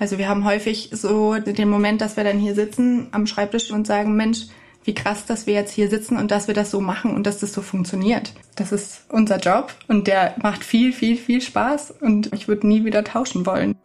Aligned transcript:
Also 0.00 0.16
wir 0.16 0.28
haben 0.28 0.46
häufig 0.46 0.88
so 0.92 1.34
den 1.34 1.68
Moment, 1.68 2.00
dass 2.00 2.16
wir 2.16 2.24
dann 2.24 2.38
hier 2.38 2.54
sitzen 2.54 3.08
am 3.12 3.26
Schreibtisch 3.26 3.70
und 3.70 3.86
sagen, 3.86 4.16
Mensch, 4.16 4.46
wie 4.82 4.94
krass, 4.94 5.26
dass 5.26 5.46
wir 5.46 5.52
jetzt 5.52 5.72
hier 5.72 5.90
sitzen 5.90 6.16
und 6.16 6.30
dass 6.30 6.48
wir 6.48 6.54
das 6.54 6.70
so 6.70 6.80
machen 6.80 7.14
und 7.14 7.26
dass 7.26 7.40
das 7.40 7.52
so 7.52 7.60
funktioniert. 7.60 8.32
Das 8.56 8.72
ist 8.72 9.02
unser 9.10 9.38
Job 9.38 9.74
und 9.88 10.06
der 10.06 10.34
macht 10.42 10.64
viel, 10.64 10.94
viel, 10.94 11.18
viel 11.18 11.42
Spaß 11.42 11.92
und 12.00 12.32
ich 12.32 12.48
würde 12.48 12.66
nie 12.66 12.82
wieder 12.84 13.04
tauschen 13.04 13.44
wollen. 13.44 13.76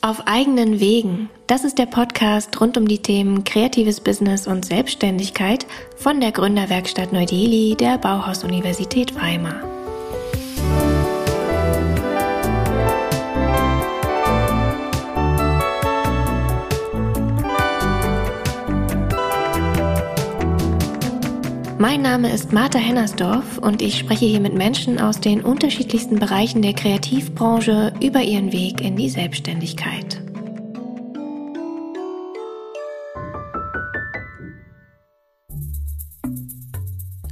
Auf 0.00 0.26
eigenen 0.26 0.80
Wegen. 0.80 1.28
Das 1.48 1.64
ist 1.64 1.76
der 1.76 1.86
Podcast 1.86 2.58
rund 2.60 2.78
um 2.78 2.88
die 2.88 3.02
Themen 3.02 3.44
kreatives 3.44 4.00
Business 4.00 4.46
und 4.46 4.64
Selbstständigkeit 4.64 5.66
von 5.96 6.20
der 6.20 6.32
Gründerwerkstatt 6.32 7.12
Neu-Delhi 7.12 7.76
der 7.78 7.98
Bauhaus-Universität 7.98 9.14
Weimar. 9.20 9.77
Mein 21.80 22.02
Name 22.02 22.32
ist 22.32 22.52
Martha 22.52 22.80
Hennersdorf 22.80 23.58
und 23.58 23.82
ich 23.82 24.00
spreche 24.00 24.24
hier 24.24 24.40
mit 24.40 24.52
Menschen 24.52 24.98
aus 25.00 25.20
den 25.20 25.42
unterschiedlichsten 25.42 26.18
Bereichen 26.18 26.60
der 26.60 26.72
Kreativbranche 26.72 27.92
über 28.02 28.20
ihren 28.20 28.52
Weg 28.52 28.80
in 28.80 28.96
die 28.96 29.08
Selbstständigkeit. 29.08 30.20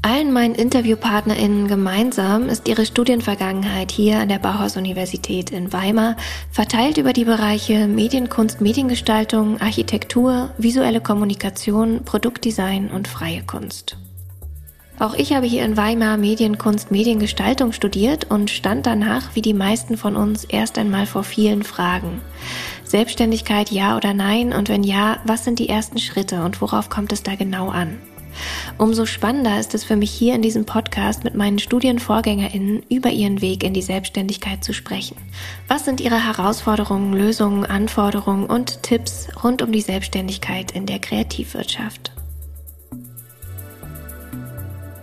Allen 0.03 0.33
meinen 0.33 0.55
InterviewpartnerInnen 0.55 1.67
gemeinsam 1.67 2.49
ist 2.49 2.69
ihre 2.69 2.87
Studienvergangenheit 2.87 3.91
hier 3.91 4.21
an 4.21 4.29
der 4.29 4.39
Bauhaus-Universität 4.39 5.51
in 5.51 5.73
Weimar 5.73 6.15
verteilt 6.53 6.99
über 6.99 7.13
die 7.13 7.25
Bereiche 7.25 7.89
Medienkunst, 7.89 8.61
Mediengestaltung, 8.61 9.61
Architektur, 9.61 10.51
visuelle 10.57 11.01
Kommunikation, 11.01 12.05
Produktdesign 12.05 12.93
und 12.93 13.09
freie 13.09 13.43
Kunst. 13.43 13.97
Auch 14.99 15.15
ich 15.15 15.35
habe 15.35 15.47
hier 15.47 15.65
in 15.65 15.77
Weimar 15.77 16.17
Medienkunst, 16.17 16.91
Mediengestaltung 16.91 17.73
studiert 17.73 18.31
und 18.31 18.51
stand 18.51 18.87
danach, 18.87 19.35
wie 19.35 19.43
die 19.43 19.53
meisten 19.53 19.99
von 19.99 20.17
uns, 20.17 20.45
erst 20.45 20.79
einmal 20.79 21.05
vor 21.05 21.23
vielen 21.23 21.65
Fragen. 21.65 22.23
Selbstständigkeit 22.85 23.71
ja 23.71 23.97
oder 23.97 24.15
nein 24.15 24.55
und 24.55 24.71
wenn 24.71 24.83
ja, 24.83 25.19
was 25.25 25.45
sind 25.45 25.59
die 25.59 25.69
ersten 25.69 25.99
Schritte 25.99 26.43
und 26.45 26.63
worauf 26.63 26.89
kommt 26.89 27.13
es 27.13 27.23
da 27.23 27.35
genau 27.35 27.69
an? 27.69 27.99
Umso 28.79 29.07
spannender 29.07 29.59
ist 29.59 29.75
es 29.75 29.85
für 29.85 29.97
mich 29.97 30.11
hier 30.11 30.35
in 30.35 30.43
diesem 30.43 30.65
Podcast 30.65 31.25
mit 31.25 31.35
meinen 31.35 31.59
Studienvorgängerinnen 31.59 32.83
über 32.89 33.11
ihren 33.11 33.41
Weg 33.41 33.65
in 33.65 33.75
die 33.75 33.83
Selbstständigkeit 33.83 34.65
zu 34.65 34.73
sprechen. 34.73 35.17
Was 35.69 35.85
sind 35.85 36.01
ihre 36.01 36.25
Herausforderungen, 36.25 37.13
Lösungen, 37.13 37.65
Anforderungen 37.65 38.47
und 38.47 38.83
Tipps 38.83 39.29
rund 39.43 39.63
um 39.63 39.73
die 39.73 39.81
Selbstständigkeit 39.81 40.73
in 40.73 40.87
der 40.87 40.99
Kreativwirtschaft? 40.99 42.16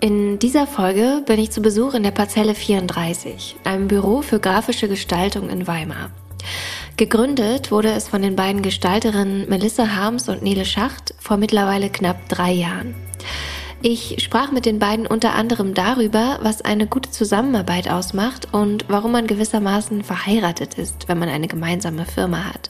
In 0.04 0.38
dieser 0.38 0.66
Folge 0.66 1.22
bin 1.24 1.40
ich 1.40 1.50
zu 1.50 1.62
Besuch 1.62 1.94
in 1.94 2.02
der 2.02 2.10
Parzelle 2.10 2.54
34, 2.54 3.56
einem 3.64 3.88
Büro 3.88 4.20
für 4.20 4.38
grafische 4.38 4.86
Gestaltung 4.86 5.48
in 5.48 5.66
Weimar. 5.66 6.10
Gegründet 6.98 7.70
wurde 7.70 7.90
es 7.90 8.08
von 8.08 8.20
den 8.20 8.36
beiden 8.36 8.60
Gestalterinnen 8.60 9.48
Melissa 9.48 9.96
Harms 9.96 10.28
und 10.28 10.42
Nele 10.42 10.66
Schacht 10.66 11.14
vor 11.18 11.38
mittlerweile 11.38 11.88
knapp 11.88 12.28
drei 12.28 12.52
Jahren. 12.52 12.94
Ich 13.80 14.22
sprach 14.22 14.52
mit 14.52 14.66
den 14.66 14.78
beiden 14.78 15.06
unter 15.06 15.32
anderem 15.32 15.72
darüber, 15.72 16.38
was 16.42 16.60
eine 16.60 16.86
gute 16.86 17.10
Zusammenarbeit 17.10 17.88
ausmacht 17.88 18.48
und 18.52 18.84
warum 18.88 19.12
man 19.12 19.26
gewissermaßen 19.26 20.04
verheiratet 20.04 20.74
ist, 20.74 21.08
wenn 21.08 21.18
man 21.18 21.30
eine 21.30 21.48
gemeinsame 21.48 22.04
Firma 22.04 22.44
hat. 22.44 22.68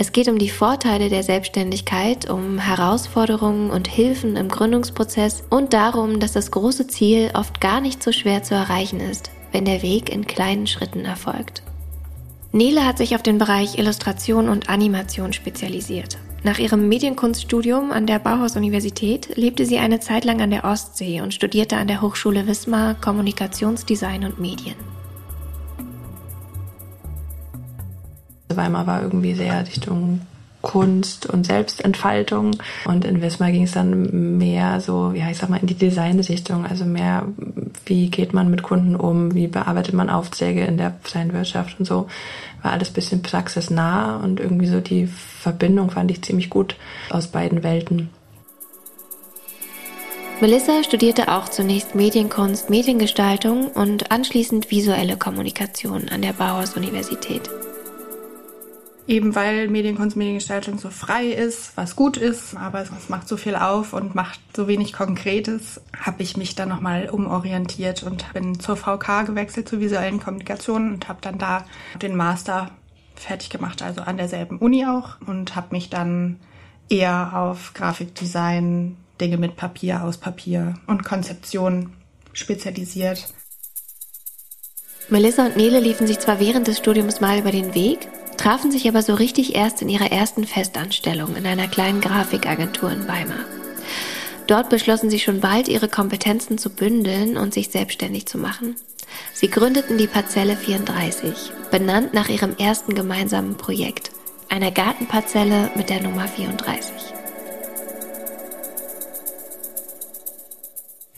Es 0.00 0.12
geht 0.12 0.28
um 0.28 0.38
die 0.38 0.48
Vorteile 0.48 1.10
der 1.10 1.22
Selbstständigkeit, 1.22 2.30
um 2.30 2.58
Herausforderungen 2.58 3.68
und 3.68 3.86
Hilfen 3.86 4.36
im 4.36 4.48
Gründungsprozess 4.48 5.44
und 5.50 5.74
darum, 5.74 6.20
dass 6.20 6.32
das 6.32 6.50
große 6.50 6.86
Ziel 6.86 7.30
oft 7.34 7.60
gar 7.60 7.82
nicht 7.82 8.02
so 8.02 8.10
schwer 8.10 8.42
zu 8.42 8.54
erreichen 8.54 8.98
ist, 8.98 9.30
wenn 9.52 9.66
der 9.66 9.82
Weg 9.82 10.08
in 10.10 10.26
kleinen 10.26 10.66
Schritten 10.66 11.04
erfolgt. 11.04 11.62
Nele 12.50 12.86
hat 12.86 12.96
sich 12.96 13.14
auf 13.14 13.22
den 13.22 13.36
Bereich 13.36 13.76
Illustration 13.76 14.48
und 14.48 14.70
Animation 14.70 15.34
spezialisiert. 15.34 16.16
Nach 16.44 16.58
ihrem 16.58 16.88
Medienkunststudium 16.88 17.92
an 17.92 18.06
der 18.06 18.20
Bauhaus-Universität 18.20 19.36
lebte 19.36 19.66
sie 19.66 19.80
eine 19.80 20.00
Zeit 20.00 20.24
lang 20.24 20.40
an 20.40 20.50
der 20.50 20.64
Ostsee 20.64 21.20
und 21.20 21.34
studierte 21.34 21.76
an 21.76 21.88
der 21.88 22.00
Hochschule 22.00 22.46
Wismar 22.46 22.94
Kommunikationsdesign 22.94 24.24
und 24.24 24.40
Medien. 24.40 24.76
Weimar 28.56 28.86
war 28.86 29.02
irgendwie 29.02 29.34
sehr 29.34 29.66
Richtung 29.66 30.20
Kunst 30.62 31.26
und 31.26 31.46
Selbstentfaltung. 31.46 32.56
Und 32.84 33.04
in 33.04 33.22
Wismar 33.22 33.50
ging 33.50 33.64
es 33.64 33.72
dann 33.72 34.38
mehr 34.38 34.80
so, 34.80 35.12
ja, 35.12 35.30
ich 35.30 35.38
sag 35.38 35.48
mal, 35.48 35.60
in 35.60 35.66
die 35.66 35.74
Designrichtung. 35.74 36.66
Also 36.66 36.84
mehr, 36.84 37.26
wie 37.86 38.10
geht 38.10 38.34
man 38.34 38.50
mit 38.50 38.62
Kunden 38.62 38.94
um, 38.94 39.34
wie 39.34 39.46
bearbeitet 39.46 39.94
man 39.94 40.10
Aufträge 40.10 40.64
in 40.64 40.76
der 40.76 40.94
freien 41.02 41.32
Wirtschaft 41.32 41.78
und 41.78 41.86
so. 41.86 42.08
War 42.62 42.72
alles 42.72 42.90
bisschen 42.90 43.22
praxisnah 43.22 44.16
und 44.16 44.38
irgendwie 44.38 44.66
so 44.66 44.80
die 44.80 45.06
Verbindung 45.06 45.90
fand 45.90 46.10
ich 46.10 46.22
ziemlich 46.22 46.50
gut 46.50 46.76
aus 47.08 47.28
beiden 47.28 47.62
Welten. 47.62 48.10
Melissa 50.40 50.82
studierte 50.82 51.28
auch 51.28 51.50
zunächst 51.50 51.94
Medienkunst, 51.94 52.70
Mediengestaltung 52.70 53.68
und 53.68 54.10
anschließend 54.10 54.70
visuelle 54.70 55.18
Kommunikation 55.18 56.08
an 56.08 56.22
der 56.22 56.32
Bauhaus-Universität. 56.32 57.50
Eben 59.10 59.34
weil 59.34 59.66
Medienkunst, 59.66 60.16
Mediengestaltung 60.16 60.78
so 60.78 60.88
frei 60.88 61.26
ist, 61.26 61.76
was 61.76 61.96
gut 61.96 62.16
ist, 62.16 62.56
aber 62.56 62.80
es 62.80 63.08
macht 63.08 63.26
so 63.26 63.36
viel 63.36 63.56
auf 63.56 63.92
und 63.92 64.14
macht 64.14 64.38
so 64.54 64.68
wenig 64.68 64.92
Konkretes, 64.92 65.80
habe 65.98 66.22
ich 66.22 66.36
mich 66.36 66.54
dann 66.54 66.68
nochmal 66.68 67.10
umorientiert 67.10 68.04
und 68.04 68.32
bin 68.34 68.60
zur 68.60 68.76
VK 68.76 69.26
gewechselt, 69.26 69.68
zur 69.68 69.80
visuellen 69.80 70.20
Kommunikation 70.20 70.92
und 70.92 71.08
habe 71.08 71.18
dann 71.22 71.38
da 71.38 71.64
den 72.00 72.14
Master 72.14 72.70
fertig 73.16 73.50
gemacht, 73.50 73.82
also 73.82 74.02
an 74.02 74.16
derselben 74.16 74.58
Uni 74.58 74.86
auch 74.86 75.20
und 75.26 75.56
habe 75.56 75.74
mich 75.74 75.90
dann 75.90 76.38
eher 76.88 77.32
auf 77.34 77.74
Grafikdesign, 77.74 78.96
Dinge 79.20 79.38
mit 79.38 79.56
Papier, 79.56 80.04
aus 80.04 80.18
Papier 80.18 80.74
und 80.86 81.02
Konzeption 81.02 81.94
spezialisiert. 82.32 83.26
Melissa 85.08 85.46
und 85.46 85.56
Nele 85.56 85.80
liefen 85.80 86.06
sich 86.06 86.20
zwar 86.20 86.38
während 86.38 86.68
des 86.68 86.78
Studiums 86.78 87.20
mal 87.20 87.40
über 87.40 87.50
den 87.50 87.74
Weg, 87.74 88.06
trafen 88.40 88.70
sich 88.70 88.88
aber 88.88 89.02
so 89.02 89.12
richtig 89.12 89.54
erst 89.54 89.82
in 89.82 89.90
ihrer 89.90 90.10
ersten 90.12 90.46
Festanstellung 90.46 91.36
in 91.36 91.46
einer 91.46 91.68
kleinen 91.68 92.00
Grafikagentur 92.00 92.90
in 92.90 93.06
Weimar. 93.06 93.44
Dort 94.46 94.70
beschlossen 94.70 95.10
sie 95.10 95.18
schon 95.18 95.40
bald, 95.40 95.68
ihre 95.68 95.88
Kompetenzen 95.88 96.56
zu 96.56 96.70
bündeln 96.70 97.36
und 97.36 97.52
sich 97.52 97.68
selbstständig 97.68 98.24
zu 98.24 98.38
machen. 98.38 98.76
Sie 99.34 99.50
gründeten 99.50 99.98
die 99.98 100.06
Parzelle 100.06 100.56
34, 100.56 101.52
benannt 101.70 102.14
nach 102.14 102.30
ihrem 102.30 102.56
ersten 102.56 102.94
gemeinsamen 102.94 103.58
Projekt, 103.58 104.10
einer 104.48 104.70
Gartenparzelle 104.70 105.70
mit 105.74 105.90
der 105.90 106.02
Nummer 106.02 106.26
34. 106.26 107.19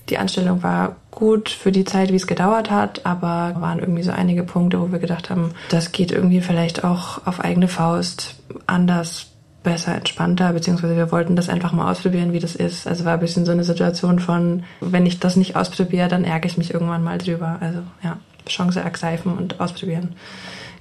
Die 0.09 0.19
Anstellung 0.19 0.63
war 0.63 0.97
gut 1.11 1.49
für 1.49 1.73
die 1.73 1.85
Zeit, 1.85 2.11
wie 2.11 2.17
es 2.17 2.27
gedauert 2.27 2.71
hat, 2.71 3.07
aber 3.07 3.55
waren 3.61 3.79
irgendwie 3.79 4.03
so 4.03 4.11
einige 4.11 4.43
Punkte, 4.43 4.81
wo 4.81 4.91
wir 4.91 4.99
gedacht 4.99 5.31
haben, 5.31 5.53
das 5.69 5.93
geht 5.93 6.11
irgendwie 6.11 6.41
vielleicht 6.41 6.85
auch 6.85 7.27
auf 7.27 7.41
eigene 7.41 7.69
Faust 7.69 8.37
anders, 8.67 9.27
besser, 9.63 9.95
entspannter, 9.95 10.53
beziehungsweise 10.53 10.97
wir 10.97 11.13
wollten 11.13 11.37
das 11.37 11.49
einfach 11.49 11.73
mal 11.73 11.91
ausprobieren, 11.91 12.33
wie 12.33 12.41
das 12.41 12.57
ist. 12.57 12.87
Also 12.87 13.05
war 13.05 13.15
ein 13.15 13.21
bisschen 13.21 13.45
so 13.45 13.53
eine 13.53 13.65
Situation 13.65 14.19
von, 14.19 14.65
wenn 14.81 15.07
ich 15.07 15.21
das 15.21 15.37
nicht 15.37 15.55
ausprobiere, 15.55 16.09
dann 16.09 16.25
ärgere 16.25 16.51
ich 16.51 16.59
mich 16.59 16.75
irgendwann 16.75 17.05
mal 17.05 17.19
drüber. 17.19 17.59
Also 17.61 17.79
ja, 18.03 18.19
Chance 18.49 18.81
ergreifen 18.81 19.37
und 19.37 19.61
ausprobieren. 19.61 20.17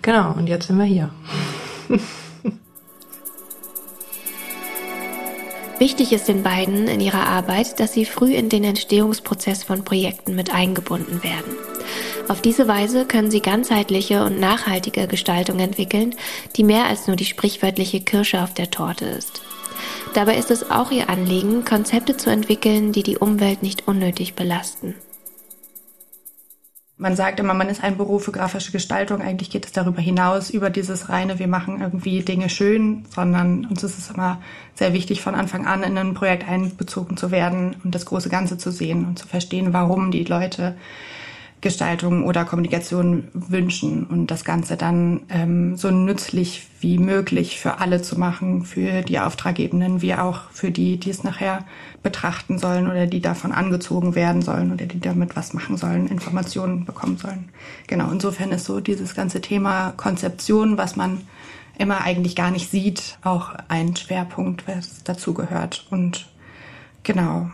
Genau, 0.02 0.32
und 0.32 0.48
jetzt 0.48 0.68
sind 0.68 0.80
wir 0.80 0.86
hier. 0.86 1.10
Wichtig 5.82 6.14
ist 6.14 6.28
den 6.28 6.44
beiden 6.44 6.88
in 6.88 7.00
ihrer 7.00 7.26
Arbeit, 7.26 7.80
dass 7.80 7.94
sie 7.94 8.06
früh 8.06 8.36
in 8.36 8.50
den 8.50 8.64
Entstehungsprozess 8.64 9.64
von 9.64 9.84
Projekten 9.84 10.36
mit 10.36 10.54
eingebunden 10.54 11.24
werden. 11.24 11.56
Auf 12.28 12.40
diese 12.40 12.68
Weise 12.68 13.08
können 13.08 13.32
sie 13.32 13.42
ganzheitliche 13.42 14.24
und 14.24 14.40
nachhaltige 14.40 15.08
Gestaltung 15.08 15.58
entwickeln, 15.60 16.14
die 16.56 16.64
mehr 16.64 16.86
als 16.86 17.08
nur 17.08 17.16
die 17.16 17.26
sprichwörtliche 17.26 18.00
Kirsche 18.00 18.44
auf 18.44 18.54
der 18.54 18.70
Torte 18.70 19.06
ist. 19.06 19.42
Dabei 20.14 20.38
ist 20.38 20.52
es 20.52 20.70
auch 20.70 20.92
ihr 20.92 21.10
Anliegen, 21.10 21.66
Konzepte 21.66 22.16
zu 22.16 22.30
entwickeln, 22.30 22.92
die 22.92 23.02
die 23.02 23.18
Umwelt 23.18 23.64
nicht 23.64 23.88
unnötig 23.88 24.36
belasten. 24.36 24.94
Man 27.02 27.16
sagt 27.16 27.40
immer, 27.40 27.56
man 27.56 27.68
ist 27.68 27.84
ein 27.84 27.98
Beruf 27.98 28.26
für 28.26 28.32
grafische 28.32 28.72
Gestaltung. 28.72 29.22
Eigentlich 29.22 29.50
geht 29.50 29.66
es 29.66 29.72
darüber 29.72 30.00
hinaus, 30.00 30.52
über 30.52 30.70
dieses 30.70 31.10
reine, 31.10 31.40
wir 31.40 31.48
machen 31.48 31.82
irgendwie 31.82 32.22
Dinge 32.22 32.48
schön, 32.48 33.06
sondern 33.10 33.66
uns 33.66 33.82
ist 33.82 33.98
es 33.98 34.12
immer 34.12 34.40
sehr 34.76 34.94
wichtig, 34.94 35.20
von 35.20 35.34
Anfang 35.34 35.66
an 35.66 35.82
in 35.82 35.98
ein 35.98 36.14
Projekt 36.14 36.48
einbezogen 36.48 37.18
zu 37.18 37.32
werden 37.32 37.76
und 37.84 37.96
das 37.96 38.06
große 38.06 38.30
Ganze 38.30 38.60
zu 38.60 38.72
sehen 38.72 39.04
und 39.06 39.18
zu 39.18 39.28
verstehen, 39.28 39.74
warum 39.74 40.12
die 40.12 40.26
Leute 40.26 40.76
Gestaltung 41.60 42.24
oder 42.24 42.46
Kommunikation 42.46 43.30
wünschen 43.34 44.06
und 44.06 44.28
das 44.28 44.44
Ganze 44.44 44.78
dann 44.78 45.22
ähm, 45.30 45.78
so 45.78 45.90
nützlich 45.90 46.68
wie 46.82 47.00
möglich 47.00 47.60
für 47.60 47.80
alle 47.80 48.04
zu 48.04 48.20
machen, 48.20 48.64
für 48.64 49.02
die 49.02 49.20
Auftraggebenden, 49.20 50.04
wie 50.04 50.14
auch 50.14 50.52
für 50.52 50.70
die, 50.70 50.98
die 50.98 51.10
es 51.10 51.24
nachher 51.24 51.66
betrachten 52.04 52.58
sollen 52.58 52.90
oder 52.90 53.06
die 53.06 53.22
davon 53.22 53.52
angezogen 53.52 54.16
werden 54.16 54.42
sollen 54.42 54.72
oder 54.72 54.86
die 54.86 55.00
damit 55.00 55.36
was 55.36 55.54
machen 55.54 55.78
sollen, 55.78 56.08
Informationen 56.08 56.86
bekommen 56.86 57.18
sollen. 57.18 57.50
Genau, 57.88 58.10
insofern 58.12 58.52
ist 58.52 58.66
so 58.66 58.80
dieses 58.80 59.14
ganze 59.14 59.42
Thema 59.42 59.94
Konzeption, 59.98 60.78
was 60.78 60.96
man 60.96 61.22
immer 61.78 62.02
eigentlich 62.02 62.36
gar 62.36 62.52
nicht 62.52 62.70
sieht, 62.70 63.18
auch 63.24 63.54
ein 63.68 63.96
Schwerpunkt, 63.96 64.68
was 64.68 65.04
dazugehört. 65.04 65.88
Und 65.90 66.28
genau, 67.04 67.50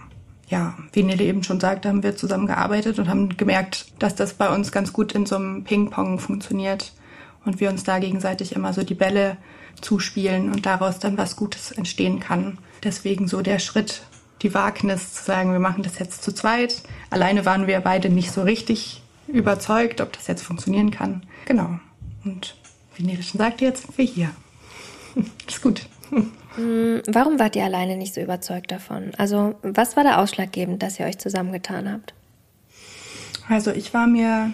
ja, 0.48 0.76
wie 0.94 1.04
Nele 1.04 1.26
eben 1.26 1.44
schon 1.44 1.60
sagte, 1.60 1.90
haben 1.90 2.04
wir 2.04 2.16
zusammengearbeitet 2.16 3.00
und 3.00 3.10
haben 3.10 3.36
gemerkt, 3.36 3.92
dass 4.00 4.16
das 4.16 4.34
bei 4.34 4.54
uns 4.54 4.72
ganz 4.72 4.94
gut 4.94 5.14
in 5.14 5.26
so 5.26 5.36
einem 5.36 5.64
Ping-Pong 5.64 6.20
funktioniert 6.20 6.94
und 7.46 7.60
wir 7.60 7.70
uns 7.70 7.84
da 7.84 8.00
gegenseitig 8.00 8.56
immer 8.56 8.74
so 8.74 8.84
die 8.84 8.96
Bälle 8.96 9.38
zuspielen 9.82 10.52
und 10.52 10.66
daraus 10.66 11.00
dann 11.00 11.18
was 11.18 11.36
Gutes 11.36 11.72
entstehen 11.72 12.20
kann. 12.20 12.58
Deswegen 12.84 13.28
so 13.28 13.42
der 13.42 13.60
Schritt, 13.60 14.04
die 14.42 14.54
Wagnis 14.54 15.14
zu 15.14 15.24
sagen, 15.24 15.52
wir 15.52 15.60
machen 15.60 15.84
das 15.84 16.00
jetzt 16.00 16.24
zu 16.24 16.34
zweit. 16.34 16.82
Alleine 17.10 17.46
waren 17.46 17.68
wir 17.68 17.80
beide 17.80 18.10
nicht 18.10 18.32
so 18.32 18.42
richtig 18.42 19.02
überzeugt, 19.28 20.02
ob 20.02 20.14
das 20.14 20.28
jetzt 20.28 20.44
funktionieren 20.44 20.92
kann. 20.92 21.24
Genau. 21.46 21.80
Und 22.24 22.56
wie 22.96 23.04
Nele 23.04 23.24
schon 23.24 23.40
sagte, 23.40 23.66
jetzt 23.66 23.84
sind 23.84 23.98
wir 23.98 24.06
hier. 24.06 24.32
ist 25.48 25.62
gut. 25.62 25.88
Mm, 26.12 27.00
warum 27.08 27.40
wart 27.40 27.56
ihr 27.56 27.64
alleine 27.64 27.98
nicht 27.98 28.14
so 28.14 28.22
überzeugt 28.22 28.72
davon? 28.72 29.12
Also, 29.18 29.56
was 29.62 29.96
war 29.96 30.04
da 30.04 30.22
ausschlaggebend, 30.22 30.82
dass 30.82 31.00
ihr 31.00 31.06
euch 31.06 31.18
zusammengetan 31.18 31.92
habt? 31.92 32.14
Also, 33.50 33.72
ich 33.72 33.94
war 33.94 34.08
mir 34.08 34.52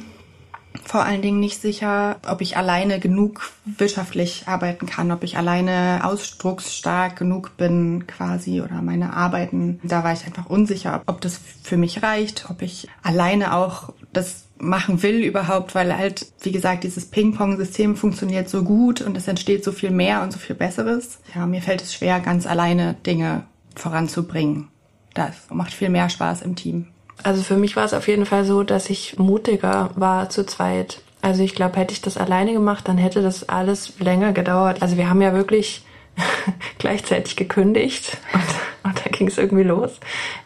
vor 0.86 1.04
allen 1.04 1.22
Dingen 1.22 1.40
nicht 1.40 1.62
sicher, 1.62 2.18
ob 2.28 2.42
ich 2.42 2.58
alleine 2.58 3.00
genug 3.00 3.52
wirtschaftlich 3.66 4.44
arbeiten 4.48 4.86
kann, 4.86 5.12
ob 5.12 5.24
ich 5.24 5.38
alleine 5.38 6.02
ausdrucksstark 6.04 7.16
genug 7.16 7.58
bin 7.58 8.08
quasi 8.08 8.62
oder 8.62 8.82
meine 8.82 9.14
Arbeiten. 9.14 9.80
Da 9.84 10.04
war 10.04 10.14
ich 10.14 10.26
einfach 10.26 10.48
unsicher, 10.48 11.02
ob 11.06 11.22
das 11.22 11.40
für 11.64 11.78
mich 11.78 12.04
reicht, 12.04 12.50
ob 12.50 12.62
ich 12.62 12.88
alleine 13.02 13.56
auch 13.56 13.94
das 14.12 14.46
machen 14.58 15.04
will 15.04 15.24
überhaupt, 15.24 15.76
weil 15.76 15.96
halt, 15.98 16.32
wie 16.42 16.52
gesagt, 16.52 16.84
dieses 16.84 17.06
Ping-Pong-System 17.06 17.96
funktioniert 17.96 18.50
so 18.50 18.64
gut 18.64 19.02
und 19.02 19.18
es 19.18 19.28
entsteht 19.28 19.64
so 19.64 19.72
viel 19.72 19.92
mehr 19.92 20.22
und 20.22 20.32
so 20.32 20.40
viel 20.40 20.56
Besseres. 20.56 21.20
Ja, 21.36 21.46
mir 21.46 21.62
fällt 21.62 21.82
es 21.82 21.94
schwer, 21.94 22.20
ganz 22.20 22.48
alleine 22.48 22.96
Dinge 23.06 23.44
voranzubringen. 23.76 24.70
Das 25.14 25.36
macht 25.52 25.74
viel 25.74 25.90
mehr 25.90 26.10
Spaß 26.10 26.42
im 26.42 26.56
Team. 26.56 26.88
Also 27.24 27.42
für 27.42 27.56
mich 27.56 27.76
war 27.76 27.86
es 27.86 27.94
auf 27.94 28.08
jeden 28.08 28.26
Fall 28.26 28.46
so, 28.46 28.64
dass 28.64 28.90
ich 28.90 29.18
mutiger 29.18 29.90
war 29.96 30.30
zu 30.30 30.46
zweit. 30.46 31.02
Also 31.22 31.42
ich 31.42 31.56
glaube, 31.56 31.78
hätte 31.78 31.94
ich 31.94 32.02
das 32.02 32.18
alleine 32.18 32.54
gemacht, 32.54 32.88
dann 32.88 32.98
hätte 32.98 33.22
das 33.22 33.48
alles 33.48 33.94
länger 34.00 34.34
gedauert. 34.34 34.82
Also 34.82 34.98
wir 34.98 35.10
haben 35.10 35.22
ja 35.22 35.34
wirklich 35.34 35.84
gleichzeitig 36.80 37.38
gekündigt 37.38 38.18
und, 38.34 38.90
und 38.90 39.06
da 39.06 39.10
ging 39.10 39.28
es 39.28 39.38
irgendwie 39.38 39.64
los. 39.64 39.92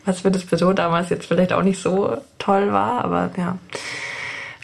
Was 0.05 0.21
für 0.21 0.29
das 0.29 0.45
Büro 0.45 0.73
damals 0.73 1.09
jetzt 1.09 1.25
vielleicht 1.25 1.51
auch 1.51 1.63
nicht 1.63 1.81
so 1.81 2.17
toll 2.37 2.71
war, 2.71 3.03
aber 3.03 3.31
ja, 3.37 3.57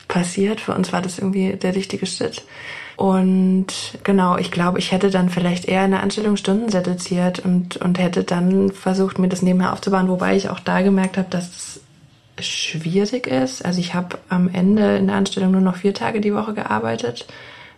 passiert. 0.07 0.61
Für 0.61 0.75
uns 0.75 0.93
war 0.93 1.01
das 1.01 1.17
irgendwie 1.17 1.53
der 1.53 1.75
richtige 1.75 2.05
Schritt. 2.05 2.43
Und 2.95 3.97
genau, 4.03 4.37
ich 4.37 4.51
glaube, 4.51 4.77
ich 4.77 4.91
hätte 4.91 5.09
dann 5.09 5.29
vielleicht 5.29 5.65
eher 5.65 5.81
eine 5.81 6.01
Anstellung 6.01 6.37
Stunden 6.37 6.69
reduziert 6.69 7.39
und, 7.39 7.77
und 7.77 7.97
hätte 7.97 8.23
dann 8.23 8.71
versucht, 8.71 9.17
mir 9.17 9.29
das 9.29 9.41
nebenher 9.41 9.73
aufzubauen, 9.73 10.09
wobei 10.09 10.35
ich 10.35 10.49
auch 10.49 10.59
da 10.59 10.81
gemerkt 10.81 11.17
habe, 11.17 11.27
dass 11.29 11.49
es 11.49 11.82
schwierig 12.39 13.27
ist. 13.27 13.63
Also 13.63 13.79
ich 13.79 13.93
habe 13.93 14.17
am 14.29 14.49
Ende 14.49 14.97
in 14.97 15.07
der 15.07 15.15
Anstellung 15.15 15.51
nur 15.51 15.61
noch 15.61 15.77
vier 15.77 15.93
Tage 15.93 16.21
die 16.21 16.33
Woche 16.33 16.53
gearbeitet 16.53 17.27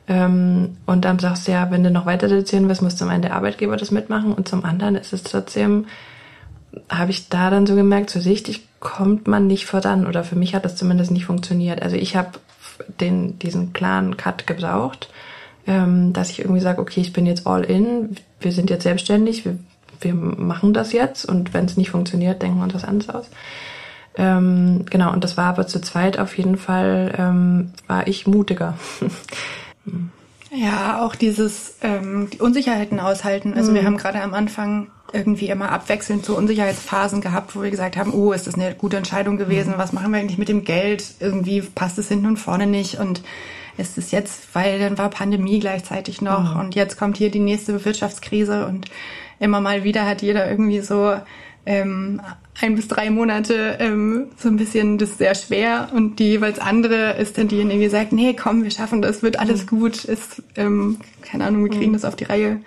ähm, 0.08 0.78
und 0.86 1.06
dann 1.06 1.20
sagst 1.20 1.48
du 1.48 1.52
ja, 1.52 1.72
wenn 1.72 1.84
du 1.84 1.90
noch 1.90 2.06
weiter 2.06 2.30
reduzieren 2.30 2.68
willst, 2.68 2.82
muss 2.82 2.96
zum 2.96 3.10
einen 3.10 3.24
der 3.24 3.36
Arbeitgeber 3.36 3.76
das 3.78 3.92
mitmachen 3.92 4.34
und 4.34 4.48
zum 4.48 4.64
anderen 4.64 4.96
ist 4.96 5.14
es 5.14 5.24
trotzdem, 5.24 5.88
habe 6.90 7.12
ich 7.12 7.30
da 7.30 7.50
dann 7.50 7.66
so 7.66 7.76
gemerkt, 7.76 8.10
so 8.10 8.20
richtig 8.20 8.68
kommt 8.80 9.28
man 9.28 9.48
nicht 9.48 9.66
voran 9.66 10.06
oder 10.06 10.24
für 10.24 10.36
mich 10.36 10.54
hat 10.54 10.66
das 10.66 10.76
zumindest 10.76 11.10
nicht 11.12 11.26
funktioniert. 11.26 11.82
Also 11.82 11.96
ich 11.96 12.16
habe 12.16 12.32
den 13.00 13.40
diesen 13.40 13.74
klaren 13.74 14.18
Cut 14.18 14.46
gebraucht, 14.46 15.10
ähm, 15.66 16.14
dass 16.14 16.30
ich 16.30 16.40
irgendwie 16.40 16.62
sage, 16.62 16.82
okay, 16.82 17.02
ich 17.02 17.14
bin 17.14 17.26
jetzt 17.26 17.48
all 17.48 17.64
in, 17.64 18.16
wir 18.40 18.52
sind 18.52 18.70
jetzt 18.70 18.84
selbstständig, 18.84 19.46
wir, 19.46 19.58
wir 20.02 20.14
machen 20.14 20.74
das 20.74 20.92
jetzt 20.92 21.26
und 21.26 21.54
wenn 21.54 21.66
es 21.66 21.78
nicht 21.78 21.90
funktioniert, 21.90 22.44
denken 22.44 22.58
wir 22.58 22.66
uns 22.66 22.76
was 22.76 22.86
anderes 22.86 23.10
aus. 23.10 23.30
Ähm, 24.18 24.86
genau, 24.90 25.12
und 25.12 25.24
das 25.24 25.38
war 25.38 25.46
aber 25.46 25.68
zu 25.68 25.82
zweit 25.82 26.20
auf 26.20 26.38
jeden 26.38 26.58
Fall, 26.58 27.14
ähm, 27.18 27.72
war 27.88 28.08
ich 28.08 28.28
mutiger. 28.28 28.76
Ja, 30.58 31.06
auch 31.06 31.16
dieses 31.16 31.76
ähm, 31.82 32.30
die 32.32 32.40
Unsicherheiten 32.40 33.00
aushalten. 33.00 33.54
Also 33.54 33.72
mhm. 33.72 33.76
wir 33.76 33.84
haben 33.84 33.98
gerade 33.98 34.22
am 34.22 34.34
Anfang 34.34 34.88
irgendwie 35.12 35.50
immer 35.50 35.72
abwechselnd 35.72 36.26
so 36.26 36.38
Unsicherheitsphasen 36.38 37.22
gehabt, 37.22 37.56
wo 37.56 37.62
wir 37.62 37.72
gesagt 37.72 37.98
haben, 37.98 38.14
oh, 38.14 38.32
ist 38.32 38.48
das 38.48 38.56
eine 38.56 38.74
gute 38.74 38.98
Entscheidung 38.98 39.38
gewesen? 39.38 39.74
Mhm. 39.74 39.78
Was 39.78 39.94
machen 39.94 40.12
wir 40.12 40.20
eigentlich 40.20 40.38
mit 40.38 40.50
dem 40.50 40.64
Geld? 40.64 41.16
Irgendwie 41.20 41.62
passt 41.62 41.98
es 41.98 42.08
hinten 42.08 42.28
und 42.28 42.38
vorne 42.38 42.68
nicht 42.68 43.00
und 43.00 43.22
ist 43.78 43.98
es 43.98 44.12
jetzt, 44.12 44.56
weil 44.56 44.80
dann 44.80 44.98
war 44.98 45.10
Pandemie 45.10 45.60
gleichzeitig 45.60 46.22
noch 46.22 46.54
mhm. 46.54 46.60
und 46.62 46.76
jetzt 46.76 46.98
kommt 46.98 47.18
hier 47.18 47.30
die 47.30 47.40
nächste 47.40 47.84
Wirtschaftskrise 47.84 48.66
und 48.66 48.86
immer 49.40 49.60
mal 49.60 49.84
wieder 49.84 50.06
hat 50.06 50.22
jeder 50.22 50.50
irgendwie 50.50 50.80
so 50.80 51.16
ähm, 51.66 52.22
ein 52.62 52.76
bis 52.76 52.88
drei 52.88 53.10
Monate 53.10 53.78
ähm, 53.80 54.28
so 54.38 54.48
ein 54.50 54.58
bisschen 54.58 54.98
das 54.98 55.18
sehr 55.18 55.36
schwer 55.36 55.90
und 55.94 56.20
die 56.20 56.30
jeweils 56.30 56.60
andere 56.60 57.14
ist 57.14 57.38
dann 57.38 57.48
diejenige, 57.48 57.82
die 57.82 57.90
sagt, 57.90 58.14
nee, 58.14 58.34
komm, 58.34 58.64
wir 58.64 58.72
schaffen 58.72 59.02
das, 59.02 59.24
wird 59.24 59.40
alles 59.40 59.64
mhm. 59.64 59.68
gut, 59.68 60.06
ist, 60.06 60.42
ähm, 60.56 61.00
keine 61.22 61.46
Ahnung, 61.46 61.64
wir 61.64 61.72
kriegen 61.72 61.92
mhm. 61.92 61.96
das 61.96 62.06
auf 62.06 62.16
die 62.16 62.26
Reihe. 62.26 62.62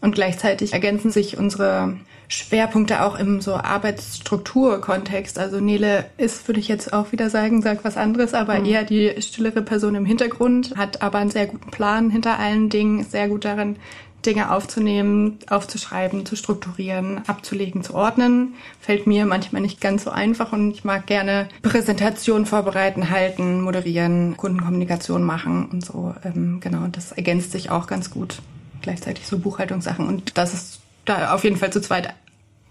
Und 0.00 0.14
gleichzeitig 0.14 0.72
ergänzen 0.72 1.10
sich 1.10 1.36
unsere 1.36 1.94
Schwerpunkte 2.28 3.02
auch 3.02 3.18
im 3.18 3.40
so 3.40 3.54
Arbeitsstruktur-Kontext. 3.54 5.38
Also 5.38 5.60
Nele 5.60 6.06
ist, 6.16 6.46
würde 6.46 6.60
ich 6.60 6.68
jetzt 6.68 6.92
auch 6.92 7.12
wieder 7.12 7.28
sagen, 7.28 7.60
sagt 7.60 7.84
was 7.84 7.96
anderes, 7.96 8.34
aber 8.34 8.58
mhm. 8.58 8.66
eher 8.66 8.84
die 8.84 9.20
stillere 9.20 9.62
Person 9.62 9.96
im 9.96 10.06
Hintergrund, 10.06 10.74
hat 10.76 11.02
aber 11.02 11.18
einen 11.18 11.30
sehr 11.30 11.46
guten 11.46 11.70
Plan 11.70 12.08
hinter 12.08 12.38
allen 12.38 12.70
Dingen, 12.70 13.00
ist 13.00 13.10
sehr 13.10 13.28
gut 13.28 13.44
darin, 13.44 13.76
Dinge 14.26 14.50
aufzunehmen, 14.50 15.38
aufzuschreiben, 15.48 16.26
zu 16.26 16.36
strukturieren, 16.36 17.22
abzulegen, 17.26 17.82
zu 17.82 17.94
ordnen. 17.94 18.54
Fällt 18.80 19.06
mir 19.06 19.26
manchmal 19.26 19.62
nicht 19.62 19.80
ganz 19.80 20.04
so 20.04 20.10
einfach 20.10 20.52
und 20.52 20.70
ich 20.72 20.84
mag 20.84 21.06
gerne 21.06 21.48
Präsentationen 21.62 22.46
vorbereiten, 22.46 23.10
halten, 23.10 23.60
moderieren, 23.62 24.36
Kundenkommunikation 24.36 25.22
machen 25.22 25.66
und 25.66 25.84
so. 25.84 26.14
Ähm, 26.24 26.60
genau, 26.60 26.86
das 26.90 27.12
ergänzt 27.12 27.52
sich 27.52 27.70
auch 27.70 27.86
ganz 27.86 28.10
gut. 28.10 28.40
Gleichzeitig 28.82 29.26
so 29.26 29.38
Buchhaltungssachen 29.38 30.06
und 30.06 30.36
das 30.38 30.54
ist 30.54 30.80
da 31.04 31.34
auf 31.34 31.44
jeden 31.44 31.56
Fall 31.56 31.72
zu 31.72 31.80
zweit 31.80 32.14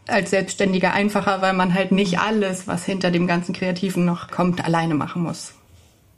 als 0.08 0.32
Selbstständiger 0.32 0.94
einfacher, 0.94 1.42
weil 1.42 1.54
man 1.54 1.74
halt 1.74 1.92
nicht 1.92 2.20
alles, 2.20 2.68
was 2.68 2.86
hinter 2.86 3.12
dem 3.12 3.28
ganzen 3.28 3.54
Kreativen 3.54 4.06
noch 4.06 4.32
kommt, 4.32 4.64
alleine 4.64 4.96
machen 4.96 5.24
muss. 5.24 5.54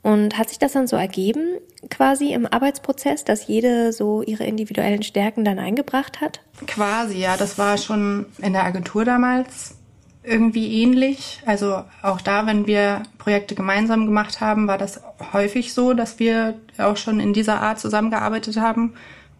Und 0.02 0.36
hat 0.36 0.48
sich 0.48 0.58
das 0.58 0.72
dann 0.72 0.88
so 0.88 0.96
ergeben, 0.96 1.58
quasi 1.88 2.32
im 2.32 2.44
Arbeitsprozess, 2.46 3.24
dass 3.24 3.46
jede 3.46 3.92
so 3.92 4.22
ihre 4.22 4.44
individuellen 4.44 5.04
Stärken 5.04 5.44
dann 5.44 5.60
eingebracht 5.60 6.20
hat? 6.20 6.40
Quasi, 6.66 7.18
ja. 7.18 7.36
Das 7.36 7.56
war 7.56 7.78
schon 7.78 8.26
in 8.38 8.52
der 8.52 8.64
Agentur 8.64 9.04
damals 9.04 9.76
irgendwie 10.24 10.82
ähnlich. 10.82 11.40
Also 11.46 11.82
auch 12.02 12.20
da, 12.20 12.46
wenn 12.46 12.66
wir 12.66 13.02
Projekte 13.18 13.54
gemeinsam 13.54 14.06
gemacht 14.06 14.40
haben, 14.40 14.66
war 14.68 14.78
das 14.78 15.00
häufig 15.32 15.72
so, 15.72 15.94
dass 15.94 16.18
wir 16.18 16.54
auch 16.78 16.96
schon 16.96 17.20
in 17.20 17.32
dieser 17.32 17.60
Art 17.60 17.78
zusammengearbeitet 17.78 18.56
haben. 18.56 18.94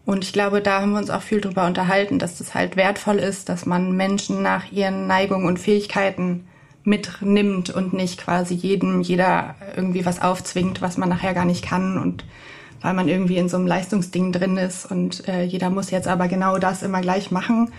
Und 0.05 0.23
ich 0.23 0.33
glaube, 0.33 0.61
da 0.61 0.81
haben 0.81 0.91
wir 0.91 0.99
uns 0.99 1.09
auch 1.09 1.21
viel 1.21 1.39
drüber 1.39 1.65
unterhalten, 1.65 2.19
dass 2.19 2.37
das 2.37 2.53
halt 2.53 2.75
wertvoll 2.75 3.19
ist, 3.19 3.47
dass 3.47 3.65
man 3.65 3.93
Menschen 3.93 4.41
nach 4.41 4.71
ihren 4.71 5.07
Neigungen 5.07 5.47
und 5.47 5.59
Fähigkeiten 5.59 6.47
mitnimmt 6.83 7.69
und 7.69 7.93
nicht 7.93 8.19
quasi 8.19 8.53
jedem, 8.53 9.01
jeder 9.01 9.55
irgendwie 9.75 10.05
was 10.05 10.21
aufzwingt, 10.21 10.81
was 10.81 10.97
man 10.97 11.09
nachher 11.09 11.33
gar 11.33 11.45
nicht 11.45 11.63
kann 11.63 11.97
und 11.97 12.25
weil 12.81 12.93
man 12.93 13.07
irgendwie 13.07 13.37
in 13.37 13.47
so 13.49 13.57
einem 13.57 13.67
Leistungsding 13.67 14.31
drin 14.31 14.57
ist 14.57 14.85
und 14.91 15.27
äh, 15.27 15.43
jeder 15.43 15.69
muss 15.69 15.91
jetzt 15.91 16.07
aber 16.07 16.27
genau 16.27 16.57
das 16.57 16.83
immer 16.83 17.01
gleich 17.01 17.31
machen. 17.31 17.71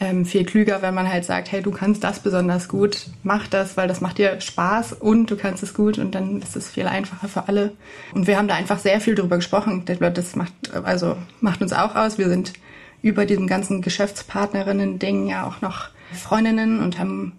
Ähm, 0.00 0.26
viel 0.26 0.44
klüger, 0.44 0.82
wenn 0.82 0.94
man 0.94 1.08
halt 1.08 1.24
sagt, 1.24 1.52
hey, 1.52 1.62
du 1.62 1.70
kannst 1.70 2.02
das 2.02 2.18
besonders 2.18 2.66
gut, 2.66 3.06
mach 3.22 3.46
das, 3.46 3.76
weil 3.76 3.86
das 3.86 4.00
macht 4.00 4.18
dir 4.18 4.40
Spaß 4.40 4.94
und 4.94 5.30
du 5.30 5.36
kannst 5.36 5.62
es 5.62 5.74
gut 5.74 5.96
und 5.98 6.16
dann 6.16 6.42
ist 6.42 6.56
es 6.56 6.68
viel 6.68 6.88
einfacher 6.88 7.28
für 7.28 7.46
alle. 7.46 7.72
Und 8.12 8.26
wir 8.26 8.36
haben 8.36 8.48
da 8.48 8.56
einfach 8.56 8.80
sehr 8.80 9.00
viel 9.00 9.14
drüber 9.14 9.36
gesprochen. 9.36 9.84
Das 9.86 10.34
macht, 10.34 10.52
also 10.82 11.16
macht 11.40 11.62
uns 11.62 11.72
auch 11.72 11.94
aus. 11.94 12.18
Wir 12.18 12.28
sind 12.28 12.52
über 13.00 13.26
diesem 13.26 13.46
ganzen 13.46 13.80
Geschäftspartnerinnen-Ding 13.80 15.28
ja 15.28 15.46
auch 15.46 15.60
noch 15.60 15.90
Freundinnen 16.12 16.80
und 16.80 16.98
haben 16.98 17.34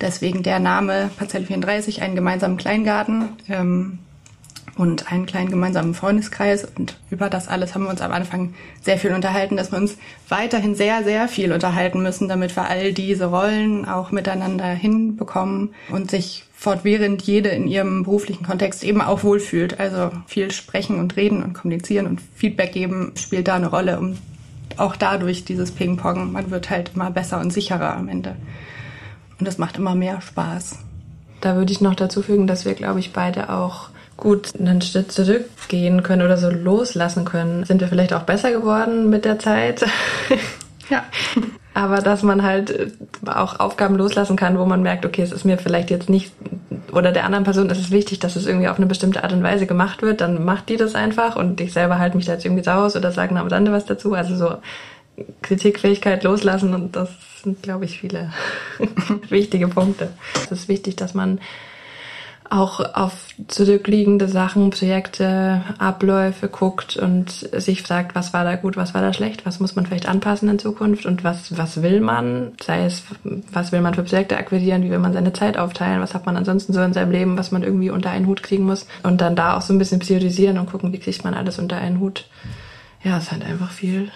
Deswegen 0.00 0.42
der 0.42 0.60
Name 0.60 1.10
Parzelle 1.16 1.46
34, 1.46 2.02
einen 2.02 2.14
gemeinsamen 2.14 2.56
Kleingarten. 2.56 3.30
Ähm, 3.48 3.98
und 4.78 5.10
einen 5.10 5.26
kleinen 5.26 5.50
gemeinsamen 5.50 5.92
Freundeskreis. 5.92 6.64
Und 6.64 6.96
über 7.10 7.28
das 7.28 7.48
alles 7.48 7.74
haben 7.74 7.84
wir 7.84 7.90
uns 7.90 8.00
am 8.00 8.12
Anfang 8.12 8.54
sehr 8.80 8.96
viel 8.96 9.12
unterhalten, 9.12 9.56
dass 9.56 9.72
wir 9.72 9.78
uns 9.78 9.98
weiterhin 10.28 10.74
sehr, 10.76 11.02
sehr 11.02 11.28
viel 11.28 11.52
unterhalten 11.52 12.00
müssen, 12.00 12.28
damit 12.28 12.54
wir 12.56 12.68
all 12.68 12.92
diese 12.92 13.26
Rollen 13.26 13.84
auch 13.84 14.12
miteinander 14.12 14.66
hinbekommen 14.66 15.74
und 15.90 16.10
sich 16.10 16.44
fortwährend 16.54 17.22
jede 17.22 17.50
in 17.50 17.66
ihrem 17.66 18.04
beruflichen 18.04 18.46
Kontext 18.46 18.84
eben 18.84 19.00
auch 19.00 19.24
wohlfühlt. 19.24 19.80
Also 19.80 20.10
viel 20.26 20.52
sprechen 20.52 21.00
und 21.00 21.16
reden 21.16 21.42
und 21.42 21.54
kommunizieren 21.54 22.06
und 22.06 22.20
Feedback 22.36 22.72
geben 22.72 23.12
spielt 23.16 23.48
da 23.48 23.56
eine 23.56 23.68
Rolle, 23.68 23.98
um 23.98 24.16
auch 24.76 24.94
dadurch 24.94 25.44
dieses 25.44 25.72
Ping-Pong, 25.72 26.30
man 26.30 26.52
wird 26.52 26.70
halt 26.70 26.92
immer 26.94 27.10
besser 27.10 27.40
und 27.40 27.52
sicherer 27.52 27.96
am 27.96 28.08
Ende. 28.08 28.36
Und 29.38 29.46
das 29.46 29.58
macht 29.58 29.78
immer 29.78 29.94
mehr 29.94 30.20
Spaß. 30.20 30.78
Da 31.40 31.56
würde 31.56 31.72
ich 31.72 31.80
noch 31.80 31.94
dazu 31.94 32.22
fügen, 32.22 32.46
dass 32.46 32.64
wir, 32.64 32.74
glaube 32.74 33.00
ich, 33.00 33.12
beide 33.12 33.50
auch 33.50 33.90
gut 34.16 34.58
einen 34.58 34.82
Schritt 34.82 35.12
zurückgehen 35.12 36.02
können 36.02 36.22
oder 36.22 36.36
so 36.36 36.50
loslassen 36.50 37.24
können. 37.24 37.64
Sind 37.64 37.80
wir 37.80 37.88
vielleicht 37.88 38.12
auch 38.12 38.24
besser 38.24 38.50
geworden 38.50 39.08
mit 39.08 39.24
der 39.24 39.38
Zeit? 39.38 39.84
Ja. 40.90 41.04
Aber 41.74 41.98
dass 41.98 42.22
man 42.22 42.42
halt 42.42 42.92
auch 43.26 43.60
Aufgaben 43.60 43.96
loslassen 43.96 44.36
kann, 44.36 44.58
wo 44.58 44.64
man 44.64 44.82
merkt, 44.82 45.06
okay, 45.06 45.22
es 45.22 45.32
ist 45.32 45.44
mir 45.44 45.58
vielleicht 45.58 45.90
jetzt 45.90 46.08
nicht, 46.08 46.32
oder 46.92 47.12
der 47.12 47.24
anderen 47.24 47.44
Person 47.44 47.70
ist 47.70 47.78
es 47.78 47.90
wichtig, 47.90 48.18
dass 48.18 48.34
es 48.34 48.46
irgendwie 48.46 48.68
auf 48.68 48.78
eine 48.78 48.86
bestimmte 48.86 49.22
Art 49.22 49.32
und 49.32 49.42
Weise 49.44 49.66
gemacht 49.66 50.02
wird, 50.02 50.20
dann 50.20 50.44
macht 50.44 50.68
die 50.70 50.76
das 50.76 50.94
einfach 50.94 51.36
und 51.36 51.60
ich 51.60 51.72
selber 51.72 51.98
halte 51.98 52.16
mich 52.16 52.26
da 52.26 52.32
jetzt 52.32 52.44
irgendwie 52.44 52.64
sauer 52.64 52.90
oder 52.96 53.12
sage 53.12 53.36
am 53.36 53.46
Rande 53.46 53.70
was 53.70 53.84
dazu. 53.84 54.14
Also 54.14 54.34
so 54.34 54.54
Kritikfähigkeit 55.42 56.24
loslassen 56.24 56.74
und 56.74 56.96
das 56.96 57.10
sind, 57.42 57.62
glaube 57.62 57.84
ich, 57.84 58.00
viele 58.00 58.32
wichtige 59.28 59.68
Punkte. 59.68 60.10
Es 60.44 60.52
ist 60.52 60.68
wichtig, 60.68 60.96
dass 60.96 61.14
man 61.14 61.40
auch 62.50 62.80
auf 62.94 63.28
zurückliegende 63.46 64.28
Sachen, 64.28 64.70
Projekte, 64.70 65.62
Abläufe 65.78 66.48
guckt 66.48 66.96
und 66.96 67.30
sich 67.30 67.82
fragt, 67.82 68.14
was 68.14 68.32
war 68.32 68.44
da 68.44 68.56
gut, 68.56 68.76
was 68.76 68.94
war 68.94 69.02
da 69.02 69.12
schlecht, 69.12 69.44
was 69.44 69.60
muss 69.60 69.76
man 69.76 69.86
vielleicht 69.86 70.08
anpassen 70.08 70.48
in 70.48 70.58
Zukunft 70.58 71.04
und 71.04 71.24
was, 71.24 71.58
was 71.58 71.82
will 71.82 72.00
man, 72.00 72.52
sei 72.62 72.84
es, 72.84 73.02
was 73.52 73.72
will 73.72 73.80
man 73.80 73.94
für 73.94 74.02
Projekte 74.02 74.38
akquirieren, 74.38 74.82
wie 74.82 74.90
will 74.90 74.98
man 74.98 75.12
seine 75.12 75.32
Zeit 75.32 75.58
aufteilen, 75.58 76.00
was 76.00 76.14
hat 76.14 76.26
man 76.26 76.36
ansonsten 76.36 76.72
so 76.72 76.80
in 76.80 76.94
seinem 76.94 77.12
Leben, 77.12 77.36
was 77.36 77.50
man 77.50 77.62
irgendwie 77.62 77.90
unter 77.90 78.10
einen 78.10 78.26
Hut 78.26 78.42
kriegen 78.42 78.64
muss 78.64 78.86
und 79.02 79.20
dann 79.20 79.36
da 79.36 79.56
auch 79.56 79.62
so 79.62 79.74
ein 79.74 79.78
bisschen 79.78 80.00
priorisieren 80.00 80.58
und 80.58 80.70
gucken, 80.70 80.92
wie 80.92 81.00
kriegt 81.00 81.24
man 81.24 81.34
alles 81.34 81.58
unter 81.58 81.76
einen 81.76 82.00
Hut. 82.00 82.26
Ja, 83.04 83.18
es 83.18 83.30
halt 83.30 83.44
einfach 83.44 83.70
viel 83.70 84.10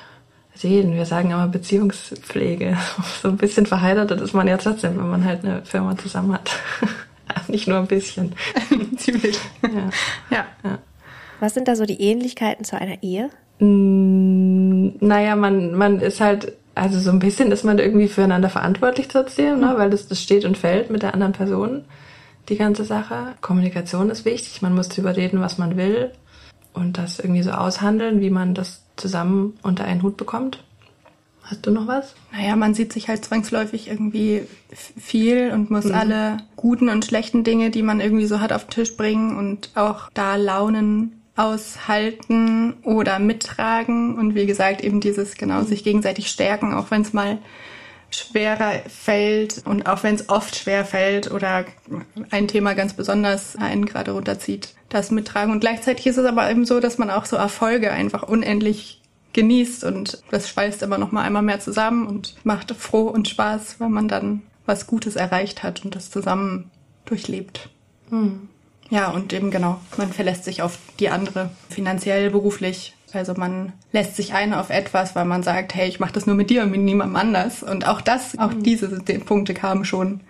reden. 0.62 0.94
Wir 0.94 1.06
sagen 1.06 1.30
immer 1.30 1.48
Beziehungspflege. 1.48 2.76
So 3.22 3.28
ein 3.28 3.36
bisschen 3.36 3.66
verheiratet 3.66 4.20
ist 4.20 4.34
man 4.34 4.48
ja 4.48 4.56
trotzdem, 4.56 4.98
wenn 4.98 5.10
man 5.10 5.24
halt 5.24 5.44
eine 5.44 5.64
Firma 5.64 5.96
zusammen 5.96 6.34
hat. 6.34 6.50
Nicht 7.48 7.68
nur 7.68 7.78
ein 7.78 7.86
bisschen. 7.86 8.34
Ziemlich. 8.96 9.38
Ja. 9.62 9.90
Ja. 10.30 10.46
ja. 10.64 10.78
Was 11.40 11.54
sind 11.54 11.68
da 11.68 11.76
so 11.76 11.84
die 11.84 12.00
Ähnlichkeiten 12.00 12.64
zu 12.64 12.80
einer 12.80 13.02
Ehe? 13.02 13.30
Mm, 13.58 14.90
naja, 15.00 15.36
man, 15.36 15.74
man 15.74 16.00
ist 16.00 16.20
halt, 16.20 16.52
also 16.74 16.98
so 16.98 17.10
ein 17.10 17.18
bisschen 17.18 17.52
ist 17.52 17.64
man 17.64 17.78
irgendwie 17.78 18.08
füreinander 18.08 18.48
verantwortlich 18.48 19.08
trotzdem, 19.08 19.60
ne? 19.60 19.74
weil 19.76 19.90
das, 19.90 20.08
das 20.08 20.22
steht 20.22 20.44
und 20.44 20.58
fällt 20.58 20.90
mit 20.90 21.02
der 21.02 21.14
anderen 21.14 21.32
Person, 21.32 21.84
die 22.48 22.56
ganze 22.56 22.84
Sache. 22.84 23.34
Kommunikation 23.40 24.10
ist 24.10 24.24
wichtig, 24.24 24.62
man 24.62 24.74
muss 24.74 24.88
drüber 24.88 25.16
reden, 25.16 25.40
was 25.40 25.58
man 25.58 25.76
will 25.76 26.10
und 26.72 26.98
das 26.98 27.18
irgendwie 27.18 27.42
so 27.42 27.52
aushandeln, 27.52 28.20
wie 28.20 28.30
man 28.30 28.54
das 28.54 28.82
zusammen 29.02 29.58
unter 29.62 29.84
einen 29.84 30.02
Hut 30.02 30.16
bekommt. 30.16 30.62
Hast 31.42 31.66
du 31.66 31.72
noch 31.72 31.88
was? 31.88 32.14
Naja, 32.32 32.54
man 32.54 32.72
sieht 32.72 32.92
sich 32.92 33.08
halt 33.08 33.24
zwangsläufig 33.24 33.88
irgendwie 33.88 34.42
viel 34.72 35.50
und 35.52 35.70
muss 35.70 35.86
mhm. 35.86 35.94
alle 35.94 36.36
guten 36.54 36.88
und 36.88 37.04
schlechten 37.04 37.42
Dinge, 37.42 37.70
die 37.70 37.82
man 37.82 38.00
irgendwie 38.00 38.26
so 38.26 38.40
hat, 38.40 38.52
auf 38.52 38.64
den 38.66 38.70
Tisch 38.70 38.96
bringen 38.96 39.36
und 39.36 39.70
auch 39.74 40.08
da 40.14 40.36
Launen 40.36 41.20
aushalten 41.34 42.74
oder 42.84 43.18
mittragen 43.18 44.16
und 44.18 44.34
wie 44.34 44.46
gesagt 44.46 44.84
eben 44.84 45.00
dieses 45.00 45.34
genau 45.34 45.62
sich 45.64 45.82
gegenseitig 45.82 46.28
stärken, 46.28 46.74
auch 46.74 46.90
wenn 46.90 47.02
es 47.02 47.12
mal 47.12 47.38
schwerer 48.14 48.82
fällt 48.88 49.62
und 49.66 49.86
auch 49.86 50.02
wenn 50.02 50.14
es 50.14 50.28
oft 50.28 50.56
schwer 50.56 50.84
fällt 50.84 51.30
oder 51.30 51.64
ein 52.30 52.48
Thema 52.48 52.74
ganz 52.74 52.94
besonders 52.94 53.56
einen 53.56 53.86
gerade 53.86 54.12
runterzieht, 54.12 54.74
das 54.88 55.10
mittragen. 55.10 55.52
Und 55.52 55.60
gleichzeitig 55.60 56.06
ist 56.06 56.18
es 56.18 56.26
aber 56.26 56.50
eben 56.50 56.64
so, 56.64 56.80
dass 56.80 56.98
man 56.98 57.10
auch 57.10 57.24
so 57.24 57.36
Erfolge 57.36 57.90
einfach 57.90 58.22
unendlich 58.22 59.00
genießt 59.32 59.84
und 59.84 60.22
das 60.30 60.48
schweißt 60.48 60.82
immer 60.82 60.98
noch 60.98 61.12
mal 61.12 61.22
einmal 61.22 61.42
mehr 61.42 61.60
zusammen 61.60 62.06
und 62.06 62.34
macht 62.44 62.72
froh 62.72 63.08
und 63.08 63.28
Spaß, 63.28 63.80
wenn 63.80 63.90
man 63.90 64.08
dann 64.08 64.42
was 64.66 64.86
Gutes 64.86 65.16
erreicht 65.16 65.62
hat 65.62 65.84
und 65.84 65.96
das 65.96 66.10
zusammen 66.10 66.70
durchlebt. 67.04 67.68
Hm. 68.10 68.48
Ja, 68.90 69.10
und 69.10 69.32
eben 69.32 69.50
genau, 69.50 69.80
man 69.96 70.12
verlässt 70.12 70.44
sich 70.44 70.60
auf 70.60 70.78
die 71.00 71.08
andere, 71.08 71.50
finanziell, 71.70 72.30
beruflich. 72.30 72.94
Also 73.14 73.34
man 73.36 73.72
lässt 73.92 74.16
sich 74.16 74.34
ein 74.34 74.54
auf 74.54 74.70
etwas, 74.70 75.14
weil 75.14 75.24
man 75.24 75.42
sagt, 75.42 75.74
hey, 75.74 75.88
ich 75.88 76.00
mache 76.00 76.12
das 76.12 76.26
nur 76.26 76.36
mit 76.36 76.50
dir 76.50 76.62
und 76.62 76.70
mit 76.70 76.80
niemandem 76.80 77.16
anders. 77.16 77.62
Und 77.62 77.86
auch 77.86 78.00
das, 78.00 78.38
auch 78.38 78.52
hm. 78.52 78.62
diese 78.62 78.88
Punkte 79.20 79.54
kamen 79.54 79.84
schon, 79.84 80.20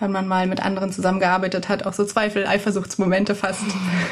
wenn 0.00 0.10
man 0.10 0.26
mal 0.26 0.46
mit 0.46 0.64
anderen 0.64 0.92
zusammengearbeitet 0.92 1.68
hat, 1.68 1.86
auch 1.86 1.92
so 1.92 2.04
Zweifel, 2.04 2.46
Eifersuchtsmomente 2.46 3.34
fast. 3.34 3.62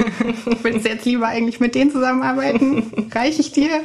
Willst 0.62 0.86
du 0.86 0.90
jetzt 0.90 1.04
lieber 1.04 1.26
eigentlich 1.26 1.60
mit 1.60 1.74
denen 1.74 1.90
zusammenarbeiten? 1.90 3.10
Reich 3.12 3.38
ich 3.38 3.52
dir? 3.52 3.80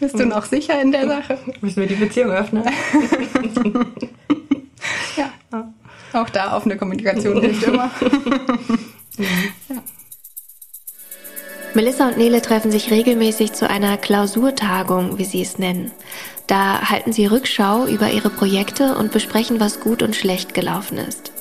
Bist 0.00 0.18
du 0.18 0.24
noch 0.24 0.44
sicher 0.44 0.80
in 0.80 0.92
der 0.92 1.06
Sache? 1.06 1.38
Müssen 1.60 1.80
wir 1.80 1.88
die 1.88 1.96
Beziehung 1.96 2.30
öffnen? 2.30 2.64
ja. 5.16 5.30
Auch 6.12 6.30
da 6.30 6.56
offene 6.56 6.76
Kommunikation 6.76 7.40
hilft 7.40 7.64
immer. 7.64 7.90
ja. 9.18 9.82
Melissa 11.74 12.06
und 12.06 12.16
Nele 12.16 12.40
treffen 12.40 12.70
sich 12.70 12.92
regelmäßig 12.92 13.52
zu 13.52 13.68
einer 13.68 13.96
Klausurtagung, 13.96 15.18
wie 15.18 15.24
sie 15.24 15.42
es 15.42 15.58
nennen. 15.58 15.90
Da 16.46 16.88
halten 16.88 17.12
sie 17.12 17.26
Rückschau 17.26 17.86
über 17.86 18.10
ihre 18.12 18.30
Projekte 18.30 18.94
und 18.96 19.10
besprechen, 19.10 19.58
was 19.58 19.80
gut 19.80 20.02
und 20.02 20.14
schlecht 20.14 20.54
gelaufen 20.54 20.98
ist. 20.98 21.32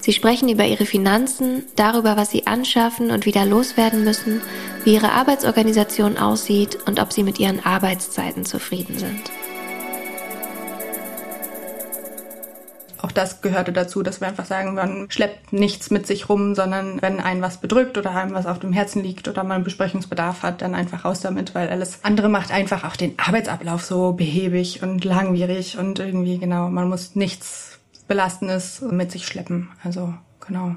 Sie 0.00 0.12
sprechen 0.12 0.50
über 0.50 0.66
ihre 0.66 0.84
Finanzen, 0.84 1.64
darüber, 1.76 2.18
was 2.18 2.30
sie 2.30 2.46
anschaffen 2.46 3.10
und 3.10 3.24
wieder 3.24 3.46
loswerden 3.46 4.04
müssen, 4.04 4.42
wie 4.84 4.94
ihre 4.94 5.12
Arbeitsorganisation 5.12 6.18
aussieht 6.18 6.78
und 6.86 7.00
ob 7.00 7.12
sie 7.12 7.22
mit 7.22 7.38
ihren 7.38 7.64
Arbeitszeiten 7.64 8.44
zufrieden 8.44 8.98
sind. 8.98 9.30
Auch 13.10 13.14
das 13.14 13.42
gehörte 13.42 13.72
dazu, 13.72 14.04
dass 14.04 14.20
wir 14.20 14.28
einfach 14.28 14.44
sagen, 14.44 14.74
man 14.74 15.10
schleppt 15.10 15.52
nichts 15.52 15.90
mit 15.90 16.06
sich 16.06 16.28
rum, 16.28 16.54
sondern 16.54 17.02
wenn 17.02 17.18
einen 17.18 17.42
was 17.42 17.60
bedrückt 17.60 17.98
oder 17.98 18.14
einem 18.14 18.34
was 18.34 18.46
auf 18.46 18.60
dem 18.60 18.72
Herzen 18.72 19.02
liegt 19.02 19.26
oder 19.26 19.42
man 19.42 19.64
Besprechungsbedarf 19.64 20.44
hat, 20.44 20.62
dann 20.62 20.76
einfach 20.76 21.04
raus 21.04 21.20
damit, 21.20 21.52
weil 21.56 21.68
alles 21.70 22.04
andere 22.04 22.28
macht 22.28 22.52
einfach 22.52 22.84
auch 22.84 22.94
den 22.94 23.18
Arbeitsablauf 23.18 23.82
so 23.82 24.12
behäbig 24.12 24.84
und 24.84 25.04
langwierig 25.04 25.76
und 25.76 25.98
irgendwie 25.98 26.38
genau, 26.38 26.68
man 26.68 26.88
muss 26.88 27.16
nichts 27.16 27.80
Belastendes 28.06 28.80
mit 28.80 29.10
sich 29.10 29.26
schleppen. 29.26 29.70
Also 29.82 30.14
genau. 30.46 30.76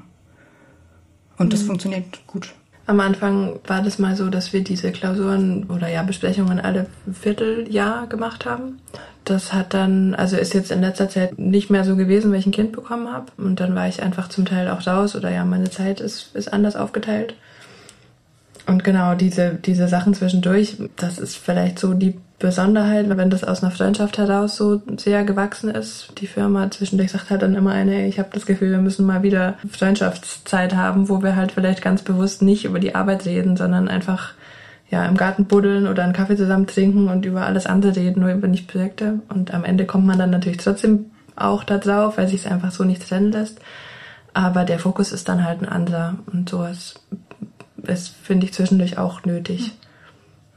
Und 1.38 1.52
das 1.52 1.62
mhm. 1.62 1.66
funktioniert 1.66 2.26
gut. 2.26 2.52
Am 2.86 3.00
Anfang 3.00 3.60
war 3.66 3.82
das 3.82 3.98
mal 3.98 4.14
so, 4.14 4.28
dass 4.28 4.52
wir 4.52 4.62
diese 4.62 4.92
Klausuren 4.92 5.64
oder 5.70 5.88
ja 5.88 6.02
Besprechungen 6.02 6.60
alle 6.60 6.86
Vierteljahr 7.10 8.06
gemacht 8.06 8.44
haben. 8.44 8.80
Das 9.24 9.54
hat 9.54 9.72
dann, 9.72 10.14
also 10.14 10.36
ist 10.36 10.52
jetzt 10.52 10.70
in 10.70 10.82
letzter 10.82 11.08
Zeit 11.08 11.38
nicht 11.38 11.70
mehr 11.70 11.84
so 11.84 11.96
gewesen, 11.96 12.30
weil 12.30 12.40
ich 12.40 12.46
ein 12.46 12.52
Kind 12.52 12.72
bekommen 12.72 13.10
habe. 13.10 13.32
Und 13.38 13.58
dann 13.58 13.74
war 13.74 13.88
ich 13.88 14.02
einfach 14.02 14.28
zum 14.28 14.44
Teil 14.44 14.68
auch 14.68 14.86
raus 14.86 15.16
oder 15.16 15.30
ja, 15.30 15.46
meine 15.46 15.70
Zeit 15.70 16.00
ist, 16.00 16.34
ist 16.36 16.52
anders 16.52 16.76
aufgeteilt. 16.76 17.34
Und 18.66 18.84
genau 18.84 19.14
diese, 19.14 19.54
diese 19.54 19.88
Sachen 19.88 20.12
zwischendurch, 20.12 20.76
das 20.96 21.18
ist 21.18 21.36
vielleicht 21.36 21.78
so 21.78 21.94
die 21.94 22.18
Besonderheit, 22.44 23.08
wenn 23.08 23.30
das 23.30 23.42
aus 23.42 23.62
einer 23.62 23.72
Freundschaft 23.72 24.18
heraus 24.18 24.56
so 24.56 24.82
sehr 24.98 25.24
gewachsen 25.24 25.70
ist. 25.70 26.12
Die 26.18 26.26
Firma 26.26 26.70
zwischendurch 26.70 27.12
sagt 27.12 27.30
halt 27.30 27.40
dann 27.40 27.54
immer 27.54 27.70
eine, 27.70 28.06
ich 28.06 28.18
habe 28.18 28.28
das 28.32 28.44
Gefühl, 28.44 28.70
wir 28.70 28.82
müssen 28.82 29.06
mal 29.06 29.22
wieder 29.22 29.54
Freundschaftszeit 29.66 30.76
haben, 30.76 31.08
wo 31.08 31.22
wir 31.22 31.36
halt 31.36 31.52
vielleicht 31.52 31.80
ganz 31.80 32.02
bewusst 32.02 32.42
nicht 32.42 32.66
über 32.66 32.80
die 32.80 32.94
Arbeit 32.94 33.24
reden, 33.24 33.56
sondern 33.56 33.88
einfach 33.88 34.34
ja 34.90 35.06
im 35.06 35.16
Garten 35.16 35.46
buddeln 35.46 35.86
oder 35.86 36.04
einen 36.04 36.12
Kaffee 36.12 36.36
zusammen 36.36 36.66
trinken 36.66 37.08
und 37.08 37.24
über 37.24 37.46
alles 37.46 37.64
andere 37.64 37.96
reden, 37.96 38.20
nur 38.20 38.30
über 38.30 38.46
nicht 38.46 38.68
Projekte. 38.68 39.20
Und 39.30 39.54
am 39.54 39.64
Ende 39.64 39.86
kommt 39.86 40.04
man 40.04 40.18
dann 40.18 40.28
natürlich 40.28 40.58
trotzdem 40.58 41.06
auch 41.36 41.64
da 41.64 41.78
drauf, 41.78 42.18
weil 42.18 42.28
sich 42.28 42.44
es 42.44 42.52
einfach 42.52 42.72
so 42.72 42.84
nicht 42.84 43.08
trennen 43.08 43.32
lässt. 43.32 43.58
Aber 44.34 44.64
der 44.64 44.78
Fokus 44.78 45.12
ist 45.12 45.30
dann 45.30 45.46
halt 45.46 45.62
ein 45.62 45.68
anderer 45.68 46.16
und 46.30 46.50
sowas 46.50 46.96
ist, 47.86 48.08
finde 48.08 48.44
ich, 48.44 48.52
zwischendurch 48.52 48.98
auch 48.98 49.24
nötig. 49.24 49.72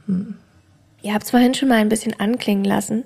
Hm. 0.04 0.34
Ihr 1.02 1.14
habt 1.14 1.24
es 1.24 1.30
vorhin 1.30 1.54
schon 1.54 1.68
mal 1.68 1.76
ein 1.76 1.88
bisschen 1.88 2.18
anklingen 2.18 2.64
lassen. 2.64 3.04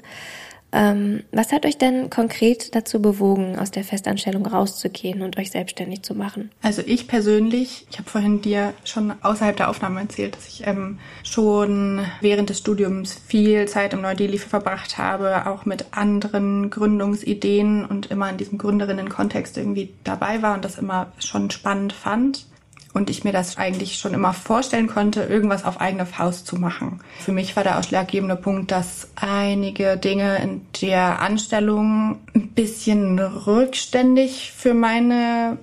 Ähm, 0.75 1.22
was 1.32 1.52
hat 1.52 1.66
euch 1.66 1.76
denn 1.76 2.08
konkret 2.08 2.75
dazu 2.75 3.02
bewogen, 3.02 3.58
aus 3.58 3.70
der 3.70 3.84
Festanstellung 3.84 4.46
rauszugehen 4.46 5.20
und 5.20 5.37
euch 5.37 5.50
selbstständig 5.50 6.02
zu 6.02 6.14
machen? 6.14 6.50
Also 6.62 6.82
ich 6.87 7.06
persönlich, 7.08 7.87
ich 7.90 7.99
habe 7.99 8.08
vorhin 8.08 8.40
dir 8.40 8.72
schon 8.84 9.12
außerhalb 9.22 9.54
der 9.54 9.68
Aufnahme 9.68 10.00
erzählt, 10.00 10.34
dass 10.34 10.49
ich 10.49 10.66
ähm, 10.66 10.99
schon 11.25 12.00
während 12.22 12.49
des 12.49 12.58
Studiums 12.58 13.12
viel 13.12 13.68
Zeit 13.68 13.92
im 13.92 14.00
Neu-Delhi 14.00 14.38
verbracht 14.38 14.96
habe, 14.96 15.46
auch 15.46 15.66
mit 15.66 15.84
anderen 15.90 16.70
Gründungsideen 16.70 17.84
und 17.84 18.11
immer 18.11 18.30
in 18.30 18.38
diesem 18.38 18.56
Gründerinnen-Kontext 18.56 19.58
irgendwie 19.58 19.92
dabei 20.04 20.40
war 20.40 20.54
und 20.54 20.64
das 20.64 20.78
immer 20.78 21.12
schon 21.18 21.50
spannend 21.50 21.92
fand. 21.92 22.46
Und 22.92 23.11
ich 23.11 23.25
mir 23.25 23.32
das 23.32 23.56
eigentlich 23.56 23.96
schon 23.99 24.14
immer 24.14 24.32
vorstellen 24.34 24.87
konnte, 24.87 25.22
irgendwas 25.22 25.64
auf 25.64 25.80
eigene 25.80 26.06
Faust 26.06 26.46
zu 26.46 26.56
machen. 26.56 27.00
Für 27.20 27.32
mich 27.32 27.56
war 27.56 27.62
der 27.62 27.78
ausschlaggebende 27.78 28.37
Punkt, 28.37 28.70
dass 28.70 29.08
einige 29.16 29.96
Dinge 29.96 30.42
in 30.42 30.66
der 30.82 31.20
Anstellung 31.20 32.20
ein 32.34 32.49
bisschen 32.49 33.18
rückständig 33.18 34.52
für 34.54 34.75
meine 34.75 35.58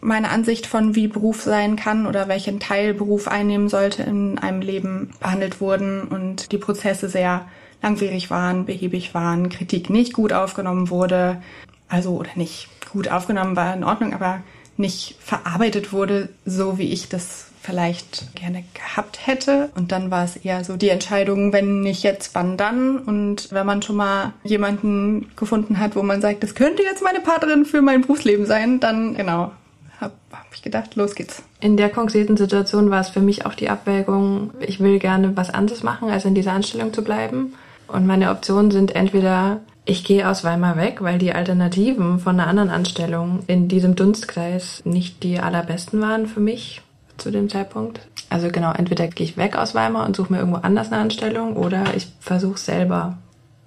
meine 0.00 0.30
Ansicht 0.30 0.66
von 0.66 0.94
wie 0.94 1.08
Beruf 1.08 1.42
sein 1.42 1.76
kann 1.76 2.06
oder 2.06 2.26
welchen 2.26 2.58
Teil 2.58 2.94
Beruf 2.94 3.28
einnehmen 3.28 3.68
sollte 3.68 4.02
in 4.02 4.38
einem 4.38 4.60
Leben 4.60 5.10
behandelt 5.20 5.60
wurden 5.60 6.02
und 6.02 6.50
die 6.52 6.58
Prozesse 6.58 7.08
sehr 7.08 7.46
langwierig 7.82 8.30
waren, 8.30 8.64
behäbig 8.64 9.14
waren, 9.14 9.50
Kritik 9.50 9.90
nicht 9.90 10.14
gut 10.14 10.32
aufgenommen 10.32 10.90
wurde, 10.90 11.40
also 11.88 12.16
oder 12.16 12.30
nicht 12.34 12.68
gut 12.90 13.08
aufgenommen 13.08 13.56
war 13.56 13.74
in 13.74 13.84
Ordnung, 13.84 14.14
aber 14.14 14.40
nicht 14.78 15.16
verarbeitet 15.20 15.92
wurde, 15.92 16.28
so 16.44 16.78
wie 16.78 16.92
ich 16.92 17.08
das 17.08 17.46
vielleicht 17.60 18.34
gerne 18.34 18.64
gehabt 18.72 19.26
hätte. 19.26 19.70
Und 19.74 19.92
dann 19.92 20.10
war 20.10 20.24
es 20.24 20.36
eher 20.36 20.64
so 20.64 20.76
die 20.76 20.88
Entscheidung, 20.88 21.52
wenn 21.52 21.80
nicht 21.80 22.02
jetzt, 22.02 22.34
wann 22.34 22.56
dann? 22.56 22.98
Und 22.98 23.52
wenn 23.52 23.66
man 23.66 23.82
schon 23.82 23.96
mal 23.96 24.32
jemanden 24.44 25.30
gefunden 25.36 25.78
hat, 25.78 25.96
wo 25.96 26.02
man 26.02 26.20
sagt, 26.20 26.42
das 26.42 26.54
könnte 26.54 26.82
jetzt 26.82 27.02
meine 27.02 27.20
Partnerin 27.20 27.66
für 27.66 27.82
mein 27.82 28.02
Berufsleben 28.02 28.46
sein, 28.46 28.80
dann 28.80 29.14
genau, 29.14 29.52
habe 30.00 30.14
hab 30.30 30.46
ich 30.54 30.62
gedacht, 30.62 30.94
los 30.94 31.14
geht's. 31.14 31.42
In 31.60 31.76
der 31.76 31.90
konkreten 31.90 32.36
Situation 32.36 32.90
war 32.90 33.00
es 33.00 33.10
für 33.10 33.20
mich 33.20 33.44
auch 33.44 33.54
die 33.54 33.68
Abwägung, 33.68 34.52
ich 34.60 34.80
will 34.80 34.98
gerne 34.98 35.36
was 35.36 35.50
anderes 35.50 35.82
machen, 35.82 36.08
als 36.08 36.24
in 36.24 36.34
dieser 36.34 36.52
Anstellung 36.52 36.94
zu 36.94 37.02
bleiben. 37.02 37.54
Und 37.88 38.06
meine 38.06 38.30
Optionen 38.30 38.70
sind 38.70 38.94
entweder 38.94 39.60
ich 39.88 40.04
gehe 40.04 40.28
aus 40.28 40.44
Weimar 40.44 40.76
weg, 40.76 40.98
weil 41.00 41.18
die 41.18 41.32
Alternativen 41.32 42.18
von 42.18 42.38
einer 42.38 42.46
anderen 42.46 42.68
Anstellung 42.68 43.40
in 43.46 43.68
diesem 43.68 43.96
Dunstkreis 43.96 44.82
nicht 44.84 45.22
die 45.22 45.40
allerbesten 45.40 45.98
waren 46.02 46.26
für 46.26 46.40
mich 46.40 46.82
zu 47.16 47.30
dem 47.30 47.48
Zeitpunkt. 47.48 48.00
Also 48.28 48.50
genau, 48.50 48.70
entweder 48.72 49.08
gehe 49.08 49.24
ich 49.24 49.38
weg 49.38 49.56
aus 49.56 49.74
Weimar 49.74 50.04
und 50.04 50.14
suche 50.14 50.30
mir 50.30 50.40
irgendwo 50.40 50.60
anders 50.60 50.92
eine 50.92 51.00
Anstellung 51.00 51.56
oder 51.56 51.94
ich 51.96 52.06
versuche 52.20 52.58
selber 52.58 53.16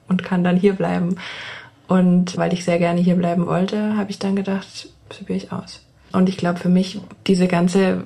und 0.07 0.23
kann 0.23 0.43
dann 0.43 0.57
hier 0.57 0.73
bleiben. 0.73 1.15
Und 1.87 2.37
weil 2.37 2.53
ich 2.53 2.65
sehr 2.65 2.77
gerne 2.77 3.01
hier 3.01 3.15
bleiben 3.15 3.47
wollte, 3.47 3.97
habe 3.97 4.11
ich 4.11 4.19
dann 4.19 4.35
gedacht, 4.35 4.89
probiere 5.09 5.37
ich 5.37 5.51
aus. 5.51 5.81
Und 6.13 6.29
ich 6.29 6.37
glaube, 6.37 6.59
für 6.59 6.69
mich, 6.69 6.99
diese 7.27 7.47
ganze 7.47 8.03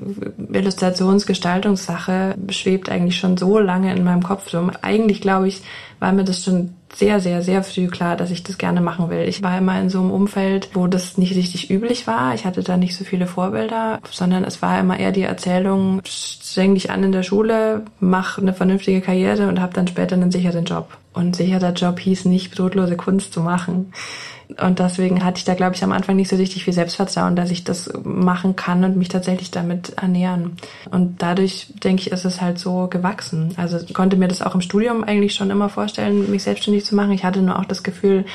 Illustrationsgestaltungssache 0.52 2.36
schwebt 2.50 2.90
eigentlich 2.90 3.18
schon 3.18 3.38
so 3.38 3.60
lange 3.60 3.96
in 3.96 4.04
meinem 4.04 4.24
Kopf 4.24 4.54
rum. 4.54 4.72
Eigentlich, 4.82 5.22
glaube 5.22 5.48
ich, 5.48 5.62
war 6.00 6.12
mir 6.12 6.24
das 6.24 6.44
schon 6.44 6.76
sehr, 6.94 7.20
sehr, 7.20 7.42
sehr 7.42 7.64
früh 7.64 7.88
klar, 7.88 8.16
dass 8.16 8.32
ich 8.32 8.44
das 8.44 8.58
gerne 8.58 8.80
machen 8.80 9.10
will. 9.10 9.28
Ich 9.28 9.44
war 9.44 9.58
immer 9.58 9.80
in 9.80 9.90
so 9.90 10.00
einem 10.00 10.12
Umfeld, 10.12 10.70
wo 10.74 10.88
das 10.88 11.18
nicht 11.18 11.36
richtig 11.36 11.70
üblich 11.70 12.08
war. 12.08 12.34
Ich 12.36 12.46
hatte 12.46 12.64
da 12.64 12.78
nicht 12.78 12.96
so 12.96 13.04
viele 13.04 13.28
Vorbilder, 13.28 14.00
sondern 14.10 14.44
es 14.46 14.62
war 14.62 14.80
immer 14.80 14.98
eher 14.98 15.12
die 15.12 15.24
Erzählung, 15.24 16.02
streng 16.06 16.74
dich 16.74 16.92
an 16.92 17.04
in 17.04 17.12
der 17.12 17.24
Schule, 17.24 17.84
mach 18.00 18.38
eine 18.38 18.54
vernünftige 18.54 19.02
Karriere 19.02 19.48
und 19.48 19.60
hab 19.60 19.74
dann 19.74 19.88
später 19.88 20.16
einen 20.16 20.32
sicheren 20.32 20.66
Job. 20.66 20.98
Und 21.14 21.36
sicherer 21.36 21.74
Job 21.74 22.00
hieß 22.00 22.26
nicht, 22.26 22.56
brotlose 22.56 22.96
Kunst 22.96 23.34
zu 23.34 23.42
machen. 23.42 23.92
Und 24.62 24.80
deswegen 24.80 25.24
hatte 25.24 25.40
ich 25.40 25.46
da, 25.46 25.54
glaube 25.56 25.76
ich, 25.76 25.84
am 25.84 25.92
Anfang 25.92 26.16
nicht 26.16 26.30
so 26.30 26.36
richtig 26.36 26.64
viel 26.64 26.74
Selbstvertrauen, 26.74 27.36
dass 27.36 27.52
ich 27.52 27.64
das 27.64 27.92
machen 28.04 28.56
kann 28.56 28.84
und 28.84 28.96
mich 28.98 29.10
tatsächlich 29.10 29.52
damit 29.52 29.94
ernähren. 29.98 30.58
Und 30.92 31.22
dadurch, 31.22 31.68
denke 31.84 32.02
ich, 32.02 32.12
ist 32.12 32.26
es 32.26 32.42
halt 32.42 32.60
so 32.60 32.88
gewachsen. 32.88 33.54
Also 33.58 33.78
ich 33.78 33.94
konnte 33.94 34.18
mir 34.18 34.28
das 34.28 34.42
auch 34.42 34.56
im 34.56 34.62
Studium 34.62 35.04
eigentlich 35.04 35.34
schon 35.34 35.50
immer 35.50 35.70
vorstellen, 35.70 36.30
mich 36.30 36.44
selbstständig 36.44 36.86
zu 36.86 36.96
machen. 36.96 37.12
Ich 37.12 37.24
hatte 37.24 37.42
nur 37.42 37.60
auch 37.60 37.66
das 37.66 37.84
Gefühl, 37.84 38.26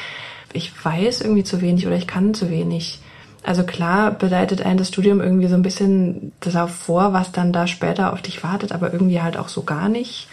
ich 0.53 0.73
weiß 0.85 1.21
irgendwie 1.21 1.45
zu 1.45 1.61
wenig 1.61 1.87
oder 1.87 1.97
ich 1.97 2.07
kann 2.07 2.35
zu 2.35 2.51
wenig. 2.51 2.99
Also 3.43 3.63
klar 3.63 4.11
bereitet 4.11 4.63
ein 4.63 4.77
das 4.77 4.89
Studium 4.89 5.21
irgendwie 5.21 5.47
so 5.47 5.55
ein 5.55 5.63
bisschen 5.63 6.33
darauf 6.41 6.71
vor, 6.71 7.13
was 7.13 7.33
dann 7.33 7.53
da 7.53 7.67
später 7.67 8.13
auf 8.13 8.21
dich 8.21 8.45
wartet, 8.45 8.73
aber 8.73 8.93
irgendwie 8.93 9.23
halt 9.23 9.37
auch 9.37 9.49
so 9.49 9.63
gar 9.63 9.89
nicht. 9.89 10.29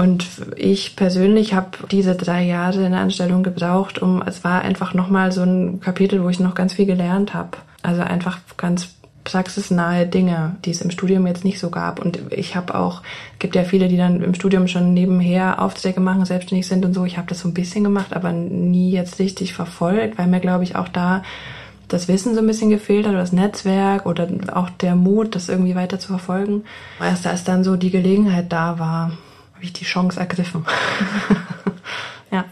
Und 0.00 0.24
ich 0.56 0.96
persönlich 0.96 1.52
habe 1.52 1.76
diese 1.90 2.14
drei 2.14 2.42
Jahre 2.42 2.86
in 2.86 2.92
der 2.92 3.02
Anstellung 3.02 3.42
gebraucht, 3.42 4.00
um 4.00 4.22
es 4.22 4.44
war 4.44 4.62
einfach 4.62 4.94
nochmal 4.94 5.30
so 5.30 5.42
ein 5.42 5.80
Kapitel, 5.80 6.24
wo 6.24 6.30
ich 6.30 6.40
noch 6.40 6.54
ganz 6.54 6.72
viel 6.72 6.86
gelernt 6.86 7.34
habe. 7.34 7.58
Also 7.82 8.00
einfach 8.00 8.38
ganz 8.56 8.94
praxisnahe 9.24 10.06
Dinge, 10.06 10.56
die 10.64 10.70
es 10.70 10.80
im 10.80 10.90
Studium 10.90 11.26
jetzt 11.26 11.44
nicht 11.44 11.58
so 11.58 11.68
gab. 11.68 12.00
Und 12.00 12.18
ich 12.30 12.56
habe 12.56 12.76
auch, 12.76 13.02
gibt 13.38 13.54
ja 13.54 13.62
viele, 13.62 13.88
die 13.88 13.98
dann 13.98 14.22
im 14.22 14.32
Studium 14.32 14.68
schon 14.68 14.94
nebenher 14.94 15.60
Aufträge 15.60 16.00
machen, 16.00 16.24
selbstständig 16.24 16.66
sind 16.66 16.86
und 16.86 16.94
so. 16.94 17.04
Ich 17.04 17.18
habe 17.18 17.28
das 17.28 17.40
so 17.40 17.48
ein 17.48 17.52
bisschen 17.52 17.84
gemacht, 17.84 18.16
aber 18.16 18.32
nie 18.32 18.92
jetzt 18.92 19.18
richtig 19.18 19.52
verfolgt, 19.52 20.16
weil 20.16 20.28
mir, 20.28 20.40
glaube 20.40 20.64
ich, 20.64 20.76
auch 20.76 20.88
da 20.88 21.22
das 21.88 22.08
Wissen 22.08 22.32
so 22.32 22.40
ein 22.40 22.46
bisschen 22.46 22.70
gefehlt 22.70 23.04
hat, 23.04 23.12
oder 23.12 23.20
das 23.20 23.32
Netzwerk 23.32 24.06
oder 24.06 24.26
auch 24.54 24.70
der 24.70 24.96
Mut, 24.96 25.34
das 25.34 25.50
irgendwie 25.50 25.74
weiter 25.74 25.98
zu 25.98 26.08
verfolgen. 26.08 26.64
Erst 27.00 27.26
als 27.26 27.44
dann 27.44 27.64
so 27.64 27.76
die 27.76 27.90
Gelegenheit 27.90 28.50
da 28.50 28.78
war, 28.78 29.12
habe 29.60 29.66
ich 29.66 29.74
die 29.74 29.84
Chance 29.84 30.18
ergriffen. 30.18 30.64
ja. 32.30 32.46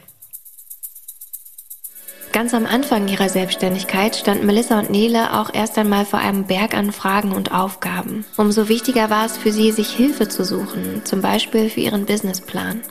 Ganz 2.33 2.53
am 2.53 2.67
Anfang 2.67 3.09
ihrer 3.09 3.31
Selbstständigkeit 3.31 4.15
standen 4.15 4.45
Melissa 4.45 4.79
und 4.79 4.91
Nele 4.91 5.41
auch 5.41 5.49
erst 5.55 5.79
einmal 5.79 6.05
vor 6.05 6.19
einem 6.19 6.45
Berg 6.45 6.77
an 6.77 6.93
Fragen 6.93 7.33
und 7.33 7.51
Aufgaben. 7.51 8.27
Umso 8.37 8.69
wichtiger 8.69 9.09
war 9.09 9.25
es 9.25 9.39
für 9.39 9.53
sie, 9.53 9.73
sich 9.73 9.89
Hilfe 9.89 10.29
zu 10.29 10.45
suchen, 10.45 11.01
zum 11.07 11.23
Beispiel 11.23 11.71
für 11.71 11.81
ihren 11.81 12.05
Businessplan. 12.05 12.83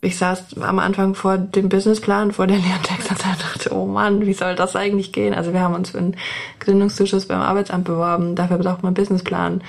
Ich 0.00 0.18
saß 0.18 0.58
am 0.58 0.80
Anfang 0.80 1.14
vor 1.14 1.38
dem 1.38 1.68
Businessplan, 1.68 2.32
vor 2.32 2.48
der 2.48 2.58
Lerntext 2.58 3.12
und 3.12 3.24
dachte, 3.24 3.72
oh 3.72 3.86
Mann, 3.86 4.26
wie 4.26 4.34
soll 4.34 4.56
das 4.56 4.74
eigentlich 4.74 5.12
gehen? 5.12 5.34
Also 5.34 5.52
wir 5.52 5.60
haben 5.60 5.76
uns 5.76 5.90
für 5.90 5.98
einen 5.98 6.16
Gründungszuschuss 6.58 7.28
beim 7.28 7.40
Arbeitsamt 7.40 7.84
beworben, 7.84 8.34
dafür 8.34 8.58
braucht 8.58 8.82
man 8.82 8.88
einen 8.88 8.94
Businessplan. 8.94 9.62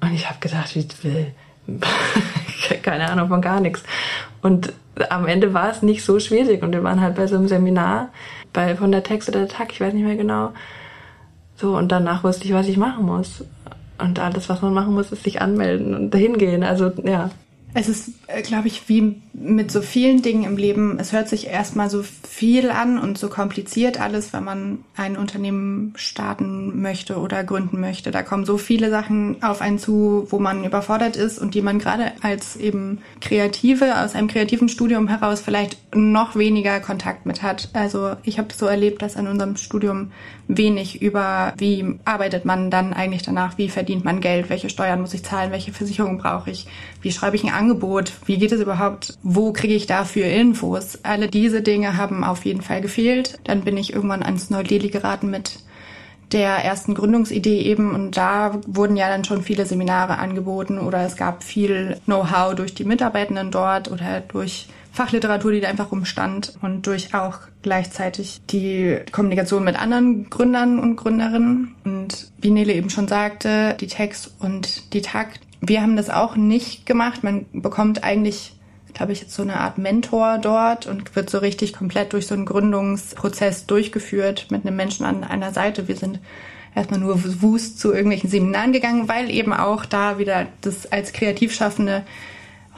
Und 0.00 0.14
ich 0.14 0.28
habe 0.30 0.38
gedacht, 0.38 0.76
wie 0.76 0.86
will 1.02 1.34
keine 2.82 3.10
Ahnung 3.10 3.28
von 3.28 3.40
gar 3.40 3.60
nichts. 3.60 3.82
Und 4.42 4.72
am 5.10 5.26
Ende 5.26 5.54
war 5.54 5.70
es 5.70 5.82
nicht 5.82 6.04
so 6.04 6.18
schwierig 6.18 6.62
und 6.62 6.72
wir 6.72 6.82
waren 6.82 7.00
halt 7.00 7.16
bei 7.16 7.26
so 7.26 7.36
einem 7.36 7.48
Seminar 7.48 8.10
bei 8.52 8.76
von 8.76 8.90
der 8.90 9.02
Text 9.02 9.28
oder 9.28 9.40
der 9.40 9.48
Tag, 9.48 9.72
ich 9.72 9.80
weiß 9.80 9.92
nicht 9.92 10.04
mehr 10.04 10.16
genau. 10.16 10.52
So 11.56 11.76
und 11.76 11.92
danach 11.92 12.24
wusste 12.24 12.44
ich, 12.44 12.54
was 12.54 12.68
ich 12.68 12.76
machen 12.76 13.04
muss. 13.04 13.44
Und 13.98 14.18
alles, 14.18 14.48
was 14.48 14.60
man 14.62 14.74
machen 14.74 14.94
muss, 14.94 15.12
ist 15.12 15.24
sich 15.24 15.40
anmelden 15.40 15.94
und 15.94 16.10
dahin 16.10 16.36
gehen. 16.36 16.62
Also 16.62 16.92
ja, 17.02 17.30
es 17.78 17.90
ist, 17.90 18.10
äh, 18.26 18.40
glaube 18.40 18.68
ich, 18.68 18.88
wie 18.88 19.20
mit 19.34 19.70
so 19.70 19.82
vielen 19.82 20.22
Dingen 20.22 20.44
im 20.44 20.56
Leben. 20.56 20.98
Es 20.98 21.12
hört 21.12 21.28
sich 21.28 21.48
erstmal 21.48 21.90
so 21.90 22.02
viel 22.02 22.70
an 22.70 22.98
und 22.98 23.18
so 23.18 23.28
kompliziert 23.28 24.00
alles, 24.00 24.32
wenn 24.32 24.44
man 24.44 24.78
ein 24.96 25.18
Unternehmen 25.18 25.92
starten 25.94 26.80
möchte 26.80 27.18
oder 27.18 27.44
gründen 27.44 27.78
möchte. 27.78 28.10
Da 28.10 28.22
kommen 28.22 28.46
so 28.46 28.56
viele 28.56 28.88
Sachen 28.88 29.42
auf 29.42 29.60
einen 29.60 29.78
zu, 29.78 30.26
wo 30.30 30.38
man 30.38 30.64
überfordert 30.64 31.16
ist 31.16 31.38
und 31.38 31.54
die 31.54 31.60
man 31.60 31.78
gerade 31.78 32.12
als 32.22 32.56
eben 32.56 33.00
Kreative 33.20 34.00
aus 34.00 34.14
einem 34.14 34.28
kreativen 34.28 34.70
Studium 34.70 35.06
heraus 35.06 35.42
vielleicht 35.42 35.76
noch 35.94 36.34
weniger 36.34 36.80
Kontakt 36.80 37.26
mit 37.26 37.42
hat. 37.42 37.68
Also 37.74 38.16
ich 38.22 38.38
habe 38.38 38.54
so 38.54 38.64
erlebt, 38.64 39.02
dass 39.02 39.16
in 39.16 39.26
unserem 39.26 39.56
Studium 39.56 40.12
wenig 40.48 41.02
über, 41.02 41.52
wie 41.56 41.98
arbeitet 42.04 42.44
man 42.44 42.70
dann 42.70 42.92
eigentlich 42.92 43.22
danach, 43.22 43.58
wie 43.58 43.68
verdient 43.68 44.04
man 44.04 44.20
Geld, 44.20 44.48
welche 44.48 44.70
Steuern 44.70 45.00
muss 45.00 45.14
ich 45.14 45.24
zahlen, 45.24 45.50
welche 45.50 45.72
Versicherung 45.72 46.18
brauche 46.18 46.50
ich, 46.50 46.66
wie 47.02 47.12
schreibe 47.12 47.36
ich 47.36 47.44
ein 47.44 47.52
Angebot, 47.52 48.12
wie 48.26 48.38
geht 48.38 48.52
es 48.52 48.60
überhaupt, 48.60 49.18
wo 49.22 49.52
kriege 49.52 49.74
ich 49.74 49.86
dafür 49.86 50.26
Infos. 50.26 51.00
Alle 51.02 51.28
diese 51.28 51.62
Dinge 51.62 51.96
haben 51.96 52.24
auf 52.24 52.44
jeden 52.44 52.62
Fall 52.62 52.80
gefehlt. 52.80 53.38
Dann 53.44 53.62
bin 53.62 53.76
ich 53.76 53.92
irgendwann 53.92 54.22
ans 54.22 54.50
Neu-Delhi 54.50 54.88
geraten 54.88 55.30
mit 55.30 55.60
der 56.32 56.64
ersten 56.64 56.94
Gründungsidee 56.94 57.60
eben 57.62 57.94
und 57.94 58.16
da 58.16 58.58
wurden 58.66 58.96
ja 58.96 59.08
dann 59.08 59.24
schon 59.24 59.42
viele 59.42 59.64
Seminare 59.64 60.18
angeboten 60.18 60.78
oder 60.78 61.02
es 61.06 61.16
gab 61.16 61.44
viel 61.44 62.00
Know-how 62.04 62.54
durch 62.54 62.74
die 62.74 62.84
Mitarbeitenden 62.84 63.52
dort 63.52 63.90
oder 63.90 64.20
durch 64.20 64.68
Fachliteratur, 64.96 65.52
die 65.52 65.60
da 65.60 65.68
einfach 65.68 65.92
rumstand 65.92 66.54
und 66.62 66.86
durch 66.86 67.14
auch 67.14 67.38
gleichzeitig 67.62 68.40
die 68.50 68.98
Kommunikation 69.12 69.62
mit 69.62 69.78
anderen 69.78 70.30
Gründern 70.30 70.78
und 70.78 70.96
Gründerinnen. 70.96 71.74
Und 71.84 72.32
wie 72.38 72.50
Nele 72.50 72.72
eben 72.72 72.88
schon 72.88 73.06
sagte, 73.06 73.76
die 73.78 73.88
Text 73.88 74.34
und 74.40 74.94
die 74.94 75.02
Takt. 75.02 75.40
Wir 75.60 75.82
haben 75.82 75.96
das 75.96 76.08
auch 76.08 76.36
nicht 76.36 76.86
gemacht. 76.86 77.22
Man 77.22 77.44
bekommt 77.52 78.04
eigentlich 78.04 78.54
glaube 78.94 79.12
ich, 79.12 79.20
jetzt 79.20 79.34
so 79.34 79.42
eine 79.42 79.60
Art 79.60 79.76
Mentor 79.76 80.38
dort 80.38 80.86
und 80.86 81.14
wird 81.14 81.28
so 81.28 81.36
richtig 81.36 81.74
komplett 81.74 82.14
durch 82.14 82.26
so 82.26 82.34
einen 82.34 82.46
Gründungsprozess 82.46 83.66
durchgeführt 83.66 84.46
mit 84.48 84.64
einem 84.66 84.74
Menschen 84.74 85.04
an 85.04 85.22
einer 85.22 85.52
Seite. 85.52 85.86
Wir 85.86 85.96
sind 85.96 86.18
erstmal 86.74 87.00
nur 87.00 87.20
wust 87.42 87.78
zu 87.78 87.92
irgendwelchen 87.92 88.30
Seminaren 88.30 88.72
gegangen, 88.72 89.06
weil 89.06 89.30
eben 89.30 89.52
auch 89.52 89.84
da 89.84 90.18
wieder 90.18 90.46
das 90.62 90.90
als 90.90 91.12
Kreativschaffende 91.12 92.04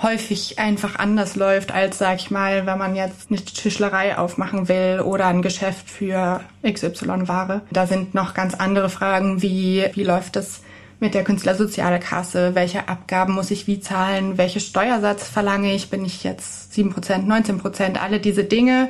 häufig 0.03 0.59
einfach 0.59 0.97
anders 0.97 1.37
läuft, 1.37 1.73
als, 1.73 1.99
sag 1.99 2.17
ich 2.17 2.31
mal, 2.31 2.67
wenn 2.67 2.79
man 2.79 2.95
jetzt 2.95 3.31
eine 3.31 3.41
Tischlerei 3.41 4.17
aufmachen 4.17 4.69
will 4.69 5.01
oder 5.05 5.27
ein 5.27 5.43
Geschäft 5.43 5.91
für 5.91 6.41
XY-Ware. 6.65 7.63
Da 7.71 7.87
sind 7.87 8.15
noch 8.15 8.35
ganz 8.35 8.55
andere 8.55 8.91
Fragen 8.91 9.43
wie, 9.43 9.85
wie 9.95 10.05
läuft 10.05 10.37
das 10.37 10.63
mit 11.01 11.15
der 11.15 11.25
Künstlersozialkasse, 11.25 12.55
welche 12.55 12.89
Abgaben 12.89 13.33
muss 13.33 13.51
ich 13.51 13.67
wie 13.67 13.81
zahlen, 13.81 14.37
welche 14.37 14.61
Steuersatz 14.61 15.29
verlange 15.29 15.73
ich, 15.73 15.91
bin 15.91 16.05
ich 16.05 16.25
jetzt 16.25 16.73
7%, 16.73 17.27
19%, 17.27 17.97
alle 17.99 18.19
diese 18.19 18.45
Dinge. 18.45 18.89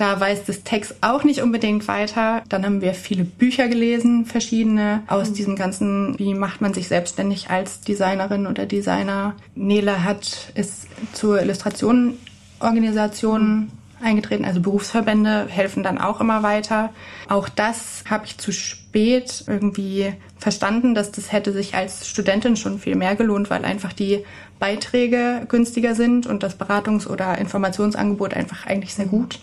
Da 0.00 0.18
weiß 0.18 0.46
das 0.46 0.62
Text 0.62 0.94
auch 1.02 1.24
nicht 1.24 1.42
unbedingt 1.42 1.86
weiter. 1.86 2.42
Dann 2.48 2.64
haben 2.64 2.80
wir 2.80 2.94
viele 2.94 3.24
Bücher 3.24 3.68
gelesen, 3.68 4.24
verschiedene, 4.24 5.02
aus 5.08 5.28
mhm. 5.28 5.34
diesem 5.34 5.56
ganzen, 5.56 6.18
wie 6.18 6.32
macht 6.32 6.62
man 6.62 6.72
sich 6.72 6.88
selbstständig 6.88 7.50
als 7.50 7.82
Designerin 7.82 8.46
oder 8.46 8.64
Designer. 8.64 9.34
Nele 9.54 10.02
hat, 10.02 10.52
ist 10.54 10.86
zur 11.12 11.42
Illustrationenorganisation 11.42 13.42
mhm 13.42 13.68
eingetreten. 14.02 14.46
Also 14.46 14.60
Berufsverbände 14.60 15.46
helfen 15.48 15.82
dann 15.82 15.98
auch 15.98 16.20
immer 16.20 16.42
weiter. 16.42 16.88
Auch 17.28 17.50
das 17.50 18.02
habe 18.08 18.24
ich 18.24 18.38
zu 18.38 18.50
spät 18.50 19.44
irgendwie 19.46 20.14
verstanden, 20.38 20.94
dass 20.94 21.12
das 21.12 21.32
hätte 21.32 21.52
sich 21.52 21.74
als 21.74 22.08
Studentin 22.08 22.56
schon 22.56 22.78
viel 22.78 22.96
mehr 22.96 23.14
gelohnt, 23.14 23.50
weil 23.50 23.66
einfach 23.66 23.92
die 23.92 24.24
Beiträge 24.58 25.42
günstiger 25.48 25.94
sind 25.94 26.26
und 26.26 26.42
das 26.42 26.58
Beratungs- 26.58 27.06
oder 27.06 27.36
Informationsangebot 27.36 28.32
einfach 28.32 28.66
eigentlich 28.66 28.94
sehr 28.94 29.06
gut. 29.06 29.38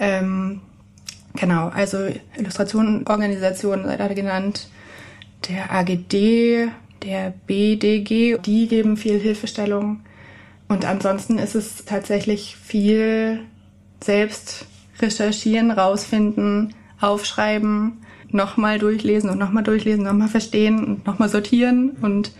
Ähm, 0.00 0.62
genau, 1.34 1.68
also 1.68 1.98
Illustrationenorganisationen 2.36 3.84
sei 3.84 3.96
da 3.96 4.08
genannt, 4.08 4.68
der 5.48 5.70
AGD, 5.70 6.68
der 7.02 7.34
BDG, 7.46 8.38
die 8.38 8.66
geben 8.66 8.96
viel 8.96 9.20
Hilfestellung. 9.20 10.00
Und 10.68 10.84
ansonsten 10.84 11.38
ist 11.38 11.54
es 11.54 11.84
tatsächlich 11.84 12.56
viel 12.56 13.40
selbst 14.02 14.66
recherchieren, 15.00 15.70
rausfinden, 15.70 16.74
aufschreiben, 17.00 17.98
nochmal 18.30 18.78
durchlesen 18.78 19.30
und 19.30 19.38
nochmal 19.38 19.62
durchlesen, 19.62 20.04
nochmal 20.04 20.28
verstehen 20.28 20.84
und 20.84 21.06
nochmal 21.06 21.28
sortieren 21.28 21.96
und 22.00 22.32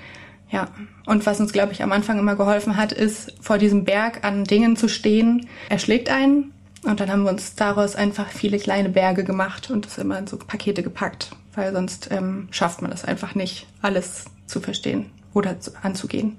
ja. 0.51 0.69
Und 1.07 1.27
was 1.27 1.41
uns, 1.41 1.53
glaube 1.53 1.73
ich, 1.73 1.83
am 1.83 1.93
Anfang 1.93 2.19
immer 2.19 2.37
geholfen 2.37 2.77
hat, 2.77 2.93
ist, 2.93 3.33
vor 3.41 3.59
diesem 3.59 3.85
Berg 3.85 4.25
an 4.25 4.45
Dingen 4.45 4.77
zu 4.77 4.89
stehen. 4.89 5.47
Er 5.69 5.79
schlägt 5.79 6.09
einen 6.09 6.53
und 6.85 7.01
dann 7.01 7.11
haben 7.11 7.25
wir 7.25 7.31
uns 7.31 7.55
daraus 7.55 7.95
einfach 7.95 8.29
viele 8.29 8.59
kleine 8.59 8.89
Berge 8.89 9.25
gemacht 9.25 9.71
und 9.71 9.87
das 9.87 9.99
immer 9.99 10.19
in 10.19 10.27
so 10.27 10.39
Pakete 10.39 10.83
gepackt, 10.83 11.31
weil 11.55 11.73
sonst 11.73 12.11
ähm, 12.11 12.49
schafft 12.51 12.81
man 12.81 12.91
das 12.91 13.05
einfach 13.05 13.35
nicht, 13.35 13.67
alles 13.83 14.25
zu 14.47 14.61
verstehen 14.61 15.07
oder 15.35 15.61
zu, 15.61 15.73
anzugehen. 15.83 16.39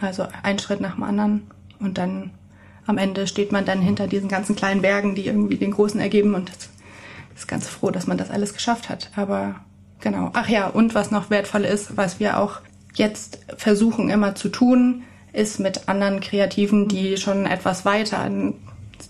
Also 0.00 0.26
ein 0.42 0.58
Schritt 0.58 0.80
nach 0.80 0.94
dem 0.94 1.04
anderen 1.04 1.50
und 1.78 1.98
dann 1.98 2.30
am 2.86 2.98
Ende 2.98 3.26
steht 3.26 3.52
man 3.52 3.64
dann 3.64 3.80
hinter 3.80 4.08
diesen 4.08 4.28
ganzen 4.28 4.56
kleinen 4.56 4.82
Bergen, 4.82 5.14
die 5.14 5.26
irgendwie 5.26 5.56
den 5.56 5.70
großen 5.70 6.00
ergeben 6.00 6.34
und 6.34 6.48
das 6.48 6.70
ist 7.36 7.46
ganz 7.46 7.68
froh, 7.68 7.90
dass 7.90 8.06
man 8.06 8.18
das 8.18 8.30
alles 8.30 8.54
geschafft 8.54 8.88
hat. 8.88 9.10
Aber 9.14 9.56
genau. 10.00 10.30
Ach 10.32 10.48
ja, 10.48 10.66
und 10.68 10.94
was 10.94 11.10
noch 11.10 11.30
wertvoll 11.30 11.64
ist, 11.64 11.96
was 11.96 12.18
wir 12.18 12.38
auch 12.38 12.60
jetzt 12.94 13.40
versuchen 13.56 14.10
immer 14.10 14.34
zu 14.34 14.48
tun, 14.48 15.02
ist 15.32 15.60
mit 15.60 15.88
anderen 15.88 16.20
Kreativen, 16.20 16.88
die 16.88 17.16
schon 17.16 17.46
etwas 17.46 17.84
weiter 17.84 18.26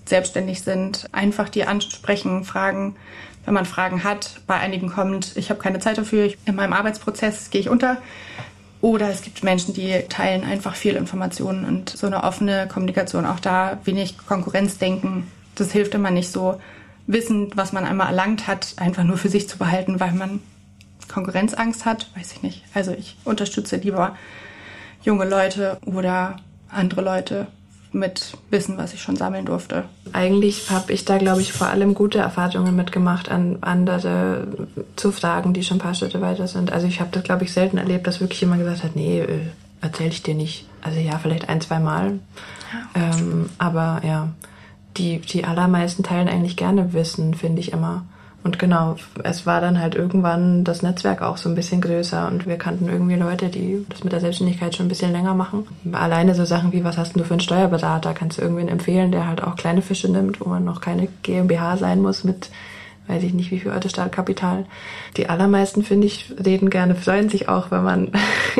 selbstständig 0.06 0.62
sind, 0.62 1.06
einfach 1.12 1.48
die 1.48 1.64
ansprechen, 1.64 2.44
fragen, 2.44 2.96
wenn 3.44 3.54
man 3.54 3.66
Fragen 3.66 4.04
hat. 4.04 4.40
Bei 4.46 4.56
einigen 4.56 4.90
kommt, 4.90 5.36
ich 5.36 5.50
habe 5.50 5.60
keine 5.60 5.78
Zeit 5.78 5.98
dafür, 5.98 6.32
in 6.44 6.54
meinem 6.54 6.72
Arbeitsprozess 6.72 7.50
gehe 7.50 7.60
ich 7.60 7.68
unter. 7.68 7.98
Oder 8.80 9.10
es 9.10 9.22
gibt 9.22 9.44
Menschen, 9.44 9.74
die 9.74 9.92
teilen 10.08 10.44
einfach 10.44 10.74
viel 10.74 10.96
Informationen 10.96 11.64
und 11.64 11.90
so 11.90 12.08
eine 12.08 12.24
offene 12.24 12.66
Kommunikation, 12.66 13.26
auch 13.26 13.38
da 13.38 13.78
wenig 13.84 14.18
Konkurrenzdenken, 14.18 15.30
das 15.54 15.70
hilft 15.70 15.94
immer 15.94 16.10
nicht 16.10 16.30
so. 16.30 16.60
Wissen, 17.06 17.50
was 17.54 17.72
man 17.72 17.84
einmal 17.84 18.08
erlangt 18.08 18.46
hat, 18.46 18.74
einfach 18.76 19.04
nur 19.04 19.18
für 19.18 19.28
sich 19.28 19.48
zu 19.48 19.58
behalten, 19.58 20.00
weil 20.00 20.12
man 20.12 20.40
Konkurrenzangst 21.12 21.84
hat, 21.84 22.10
weiß 22.16 22.32
ich 22.32 22.42
nicht. 22.42 22.64
Also 22.74 22.92
ich 22.92 23.16
unterstütze 23.24 23.76
lieber 23.76 24.16
junge 25.02 25.28
Leute 25.28 25.78
oder 25.84 26.36
andere 26.68 27.02
Leute, 27.02 27.46
mit 27.94 28.36
Wissen, 28.50 28.78
was 28.78 28.94
ich 28.94 29.02
schon 29.02 29.16
sammeln 29.16 29.44
durfte. 29.44 29.84
Eigentlich 30.12 30.70
habe 30.70 30.92
ich 30.92 31.04
da, 31.04 31.18
glaube 31.18 31.40
ich, 31.40 31.52
vor 31.52 31.68
allem 31.68 31.94
gute 31.94 32.18
Erfahrungen 32.18 32.74
mitgemacht, 32.74 33.30
an 33.30 33.58
andere 33.60 34.46
zu 34.96 35.12
fragen, 35.12 35.52
die 35.52 35.62
schon 35.62 35.76
ein 35.76 35.80
paar 35.82 35.94
Schritte 35.94 36.20
weiter 36.20 36.46
sind. 36.46 36.72
Also 36.72 36.86
ich 36.86 37.00
habe 37.00 37.10
das, 37.12 37.22
glaube 37.22 37.44
ich, 37.44 37.52
selten 37.52 37.78
erlebt, 37.78 38.06
dass 38.06 38.20
wirklich 38.20 38.40
jemand 38.40 38.62
gesagt 38.62 38.84
hat, 38.84 38.96
nee, 38.96 39.20
äh, 39.20 39.40
erzähle 39.80 40.10
ich 40.10 40.22
dir 40.22 40.34
nicht. 40.34 40.66
Also 40.80 40.98
ja, 41.00 41.18
vielleicht 41.18 41.48
ein, 41.48 41.60
zwei 41.60 41.78
Mal. 41.78 42.20
Ja, 42.94 43.18
ähm, 43.18 43.50
aber 43.58 44.00
ja, 44.04 44.28
die, 44.96 45.20
die 45.20 45.44
allermeisten 45.44 46.02
teilen 46.02 46.28
eigentlich 46.28 46.56
gerne 46.56 46.92
Wissen, 46.92 47.34
finde 47.34 47.60
ich 47.60 47.72
immer. 47.72 48.04
Und 48.44 48.58
genau, 48.58 48.96
es 49.22 49.46
war 49.46 49.60
dann 49.60 49.78
halt 49.78 49.94
irgendwann 49.94 50.64
das 50.64 50.82
Netzwerk 50.82 51.22
auch 51.22 51.36
so 51.36 51.48
ein 51.48 51.54
bisschen 51.54 51.80
größer 51.80 52.26
und 52.26 52.44
wir 52.46 52.56
kannten 52.56 52.88
irgendwie 52.88 53.14
Leute, 53.14 53.48
die 53.48 53.86
das 53.88 54.02
mit 54.02 54.12
der 54.12 54.20
Selbstständigkeit 54.20 54.74
schon 54.74 54.86
ein 54.86 54.88
bisschen 54.88 55.12
länger 55.12 55.34
machen. 55.34 55.66
Alleine 55.92 56.34
so 56.34 56.44
Sachen 56.44 56.72
wie, 56.72 56.82
was 56.82 56.98
hast 56.98 57.14
du 57.14 57.22
für 57.22 57.34
einen 57.34 57.40
Steuerberater? 57.40 58.14
Kannst 58.14 58.38
du 58.38 58.42
irgendwen 58.42 58.66
empfehlen, 58.66 59.12
der 59.12 59.28
halt 59.28 59.44
auch 59.44 59.54
kleine 59.54 59.80
Fische 59.80 60.10
nimmt, 60.10 60.40
wo 60.40 60.48
man 60.48 60.64
noch 60.64 60.80
keine 60.80 61.06
GmbH 61.22 61.76
sein 61.76 62.02
muss 62.02 62.24
mit, 62.24 62.50
weiß 63.06 63.22
ich 63.22 63.32
nicht, 63.32 63.52
wie 63.52 63.60
viel 63.60 63.70
Euro 63.70 63.88
Startkapital. 63.88 64.66
Die 65.16 65.28
allermeisten, 65.28 65.84
finde 65.84 66.08
ich, 66.08 66.34
reden 66.44 66.68
gerne, 66.68 66.96
freuen 66.96 67.28
sich 67.28 67.48
auch, 67.48 67.70
wenn 67.70 67.84
man, 67.84 68.10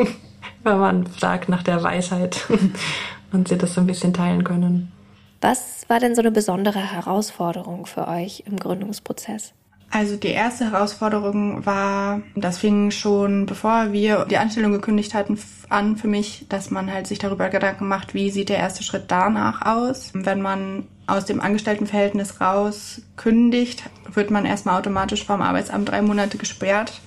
wenn 0.63 0.79
man 0.79 1.07
fragt 1.07 1.49
nach 1.49 1.63
der 1.63 1.83
Weisheit 1.83 2.47
und 3.33 3.49
sie 3.49 3.57
das 3.57 3.73
so 3.73 3.81
ein 3.81 3.87
bisschen 3.87 4.13
teilen 4.13 4.45
können. 4.45 4.93
Was 5.41 5.83
war 5.89 5.99
denn 5.99 6.15
so 6.15 6.21
eine 6.21 6.31
besondere 6.31 6.79
Herausforderung 6.79 7.85
für 7.85 8.07
euch 8.07 8.45
im 8.47 8.55
Gründungsprozess? 8.55 9.53
Also 9.95 10.15
die 10.15 10.29
erste 10.29 10.71
Herausforderung 10.71 11.67
war, 11.67 12.23
das 12.33 12.57
fing 12.57 12.89
schon 12.89 13.45
bevor 13.45 13.91
wir 13.91 14.25
die 14.25 14.37
Anstellung 14.37 14.71
gekündigt 14.71 15.13
hatten 15.13 15.37
an 15.69 15.97
für 15.97 16.07
mich, 16.07 16.47
dass 16.49 16.71
man 16.71 16.91
halt 16.91 17.05
sich 17.05 17.19
darüber 17.19 17.49
Gedanken 17.49 17.87
macht, 17.87 18.15
wie 18.15 18.31
sieht 18.31 18.49
der 18.49 18.57
erste 18.57 18.81
Schritt 18.81 19.03
danach 19.09 19.61
aus. 19.61 20.09
Wenn 20.15 20.41
man 20.41 20.87
aus 21.05 21.25
dem 21.25 21.39
Angestelltenverhältnis 21.39 22.41
raus 22.41 23.03
kündigt, 23.17 23.83
wird 24.11 24.31
man 24.31 24.45
erstmal 24.45 24.79
automatisch 24.79 25.25
vom 25.25 25.43
Arbeitsamt 25.43 25.89
drei 25.89 26.01
Monate 26.01 26.39
gesperrt. 26.39 26.99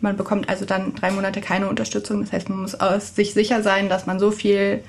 Man 0.00 0.16
bekommt 0.16 0.48
also 0.48 0.64
dann 0.64 0.96
drei 0.96 1.12
Monate 1.12 1.40
keine 1.40 1.68
Unterstützung. 1.68 2.22
Das 2.22 2.32
heißt, 2.32 2.48
man 2.48 2.62
muss 2.62 2.74
aus 2.74 3.14
sich 3.14 3.32
sicher 3.32 3.62
sein, 3.62 3.88
dass 3.88 4.06
man 4.06 4.18
so 4.18 4.32
viel 4.32 4.82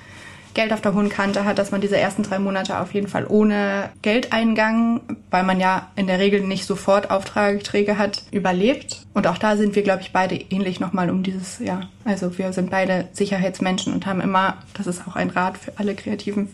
Geld 0.56 0.72
auf 0.72 0.80
der 0.80 0.94
hohen 0.94 1.10
Kante 1.10 1.44
hat, 1.44 1.58
dass 1.58 1.70
man 1.70 1.82
diese 1.82 1.98
ersten 1.98 2.22
drei 2.22 2.38
Monate 2.38 2.80
auf 2.80 2.94
jeden 2.94 3.08
Fall 3.08 3.26
ohne 3.28 3.90
Geldeingang, 4.00 5.02
weil 5.30 5.44
man 5.44 5.60
ja 5.60 5.92
in 5.96 6.06
der 6.06 6.18
Regel 6.18 6.40
nicht 6.40 6.64
sofort 6.64 7.10
Aufträge 7.10 7.98
hat, 7.98 8.22
überlebt. 8.30 9.02
Und 9.12 9.26
auch 9.26 9.36
da 9.36 9.58
sind 9.58 9.76
wir, 9.76 9.82
glaube 9.82 10.00
ich, 10.00 10.12
beide 10.12 10.34
ähnlich 10.34 10.80
nochmal 10.80 11.10
um 11.10 11.22
dieses, 11.22 11.58
ja, 11.58 11.82
also 12.06 12.38
wir 12.38 12.54
sind 12.54 12.70
beide 12.70 13.06
Sicherheitsmenschen 13.12 13.92
und 13.92 14.06
haben 14.06 14.22
immer, 14.22 14.56
das 14.72 14.86
ist 14.86 15.06
auch 15.06 15.14
ein 15.14 15.28
Rat 15.28 15.58
für 15.58 15.72
alle 15.76 15.94
Kreativen, 15.94 16.48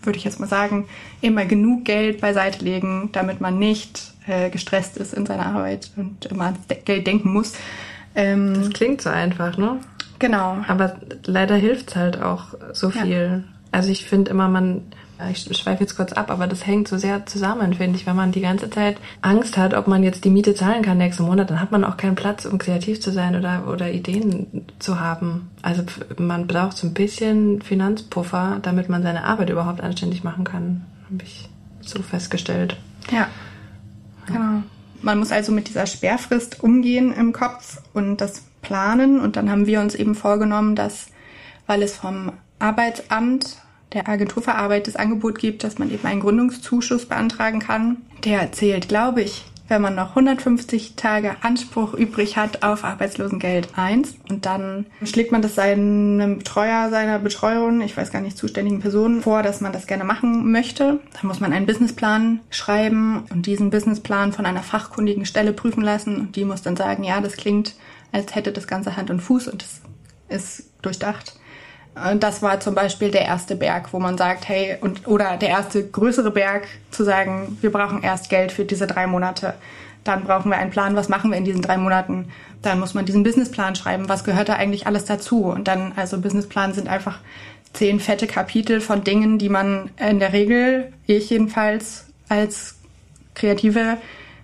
würde 0.00 0.16
ich 0.16 0.24
jetzt 0.24 0.38
mal 0.38 0.46
sagen, 0.46 0.86
immer 1.20 1.44
genug 1.44 1.84
Geld 1.84 2.20
beiseite 2.20 2.64
legen, 2.64 3.10
damit 3.10 3.40
man 3.40 3.58
nicht 3.58 4.12
äh, 4.28 4.48
gestresst 4.50 4.96
ist 4.96 5.12
in 5.12 5.26
seiner 5.26 5.46
Arbeit 5.46 5.90
und 5.96 6.24
immer 6.26 6.44
ans 6.44 6.60
Geld 6.84 7.04
denken 7.04 7.32
muss. 7.32 7.54
Ähm, 8.14 8.54
das 8.54 8.70
klingt 8.70 9.02
so 9.02 9.10
einfach, 9.10 9.58
ne? 9.58 9.80
Genau. 10.20 10.58
Aber 10.68 10.96
leider 11.24 11.56
hilft's 11.56 11.96
halt 11.96 12.22
auch 12.22 12.54
so 12.72 12.90
viel. 12.90 13.42
Ja. 13.44 13.52
Also 13.72 13.88
ich 13.88 14.04
finde 14.04 14.30
immer, 14.30 14.48
man, 14.48 14.82
ich 15.32 15.44
schweife 15.56 15.82
jetzt 15.82 15.96
kurz 15.96 16.12
ab, 16.12 16.30
aber 16.30 16.46
das 16.46 16.66
hängt 16.66 16.88
so 16.88 16.98
sehr 16.98 17.24
zusammen, 17.26 17.74
finde 17.74 17.98
ich. 17.98 18.06
Wenn 18.06 18.16
man 18.16 18.30
die 18.30 18.42
ganze 18.42 18.68
Zeit 18.68 18.98
Angst 19.22 19.56
hat, 19.56 19.74
ob 19.74 19.88
man 19.88 20.02
jetzt 20.02 20.24
die 20.24 20.30
Miete 20.30 20.54
zahlen 20.54 20.82
kann 20.82 20.98
nächsten 20.98 21.24
Monat, 21.24 21.50
dann 21.50 21.60
hat 21.60 21.72
man 21.72 21.84
auch 21.84 21.96
keinen 21.96 22.16
Platz, 22.16 22.44
um 22.44 22.58
kreativ 22.58 23.00
zu 23.00 23.10
sein 23.10 23.34
oder, 23.34 23.66
oder 23.66 23.90
Ideen 23.90 24.66
zu 24.78 25.00
haben. 25.00 25.50
Also 25.62 25.82
man 26.18 26.46
braucht 26.46 26.76
so 26.76 26.86
ein 26.86 26.94
bisschen 26.94 27.62
Finanzpuffer, 27.62 28.58
damit 28.60 28.88
man 28.88 29.02
seine 29.02 29.24
Arbeit 29.24 29.50
überhaupt 29.50 29.80
anständig 29.80 30.22
machen 30.22 30.44
kann. 30.44 30.84
Habe 31.10 31.24
ich 31.24 31.48
so 31.80 32.02
festgestellt. 32.02 32.76
Ja, 33.10 33.28
genau. 34.26 34.62
Man 35.02 35.18
muss 35.18 35.32
also 35.32 35.50
mit 35.50 35.68
dieser 35.68 35.86
Sperrfrist 35.86 36.62
umgehen 36.62 37.10
im 37.14 37.32
Kopf 37.32 37.80
und 37.94 38.18
das 38.18 38.42
planen. 38.62 39.20
Und 39.20 39.36
dann 39.36 39.50
haben 39.50 39.66
wir 39.66 39.80
uns 39.80 39.94
eben 39.94 40.14
vorgenommen, 40.14 40.74
dass, 40.74 41.08
weil 41.66 41.82
es 41.82 41.96
vom 41.96 42.32
Arbeitsamt 42.58 43.58
der 43.92 44.08
Agentur 44.08 44.42
für 44.42 44.54
Arbeit 44.54 44.86
das 44.86 44.96
Angebot 44.96 45.38
gibt, 45.38 45.64
dass 45.64 45.78
man 45.78 45.90
eben 45.90 46.06
einen 46.06 46.20
Gründungszuschuss 46.20 47.06
beantragen 47.06 47.60
kann. 47.60 47.98
Der 48.24 48.52
zählt, 48.52 48.88
glaube 48.88 49.22
ich, 49.22 49.44
wenn 49.70 49.82
man 49.82 49.94
noch 49.94 50.10
150 50.10 50.96
Tage 50.96 51.36
Anspruch 51.42 51.94
übrig 51.94 52.36
hat 52.36 52.64
auf 52.64 52.84
Arbeitslosengeld 52.84 53.68
1 53.76 54.16
und 54.28 54.44
dann 54.44 54.86
schlägt 55.04 55.30
man 55.30 55.42
das 55.42 55.54
seinem 55.54 56.38
Betreuer, 56.38 56.90
seiner 56.90 57.20
Betreuerin, 57.20 57.80
ich 57.80 57.96
weiß 57.96 58.10
gar 58.10 58.20
nicht, 58.20 58.36
zuständigen 58.36 58.80
Person 58.80 59.22
vor, 59.22 59.44
dass 59.44 59.60
man 59.60 59.72
das 59.72 59.86
gerne 59.86 60.02
machen 60.02 60.50
möchte. 60.50 60.98
Dann 61.14 61.28
muss 61.28 61.38
man 61.38 61.52
einen 61.52 61.66
Businessplan 61.66 62.40
schreiben 62.50 63.22
und 63.30 63.46
diesen 63.46 63.70
Businessplan 63.70 64.32
von 64.32 64.44
einer 64.44 64.64
fachkundigen 64.64 65.24
Stelle 65.24 65.52
prüfen 65.52 65.82
lassen 65.82 66.16
und 66.16 66.34
die 66.36 66.44
muss 66.44 66.62
dann 66.62 66.76
sagen, 66.76 67.04
ja, 67.04 67.20
das 67.20 67.36
klingt 67.36 67.74
als 68.12 68.34
hätte 68.34 68.52
das 68.52 68.66
Ganze 68.66 68.96
Hand 68.96 69.10
und 69.10 69.20
Fuß 69.20 69.48
und 69.48 69.62
es 69.62 69.80
ist 70.28 70.70
durchdacht. 70.82 71.34
Und 71.94 72.22
das 72.22 72.40
war 72.40 72.60
zum 72.60 72.74
Beispiel 72.74 73.10
der 73.10 73.22
erste 73.22 73.56
Berg, 73.56 73.92
wo 73.92 73.98
man 73.98 74.16
sagt, 74.16 74.48
hey, 74.48 74.76
und, 74.80 75.08
oder 75.08 75.36
der 75.36 75.48
erste 75.48 75.86
größere 75.86 76.30
Berg, 76.30 76.68
zu 76.90 77.04
sagen, 77.04 77.58
wir 77.60 77.72
brauchen 77.72 78.02
erst 78.02 78.30
Geld 78.30 78.52
für 78.52 78.64
diese 78.64 78.86
drei 78.86 79.06
Monate. 79.06 79.54
Dann 80.04 80.24
brauchen 80.24 80.50
wir 80.50 80.56
einen 80.56 80.70
Plan, 80.70 80.96
was 80.96 81.08
machen 81.08 81.30
wir 81.30 81.38
in 81.38 81.44
diesen 81.44 81.62
drei 81.62 81.76
Monaten. 81.76 82.30
Dann 82.62 82.78
muss 82.78 82.94
man 82.94 83.06
diesen 83.06 83.22
Businessplan 83.22 83.74
schreiben, 83.74 84.08
was 84.08 84.24
gehört 84.24 84.48
da 84.48 84.54
eigentlich 84.54 84.86
alles 84.86 85.04
dazu. 85.04 85.44
Und 85.44 85.66
dann, 85.68 85.92
also 85.96 86.18
Businessplan 86.20 86.72
sind 86.72 86.88
einfach 86.88 87.18
zehn 87.72 88.00
fette 88.00 88.26
Kapitel 88.26 88.80
von 88.80 89.04
Dingen, 89.04 89.38
die 89.38 89.48
man 89.48 89.90
in 89.96 90.20
der 90.20 90.32
Regel, 90.32 90.92
ich 91.06 91.30
jedenfalls 91.30 92.06
als 92.28 92.76
Kreative, 93.34 93.98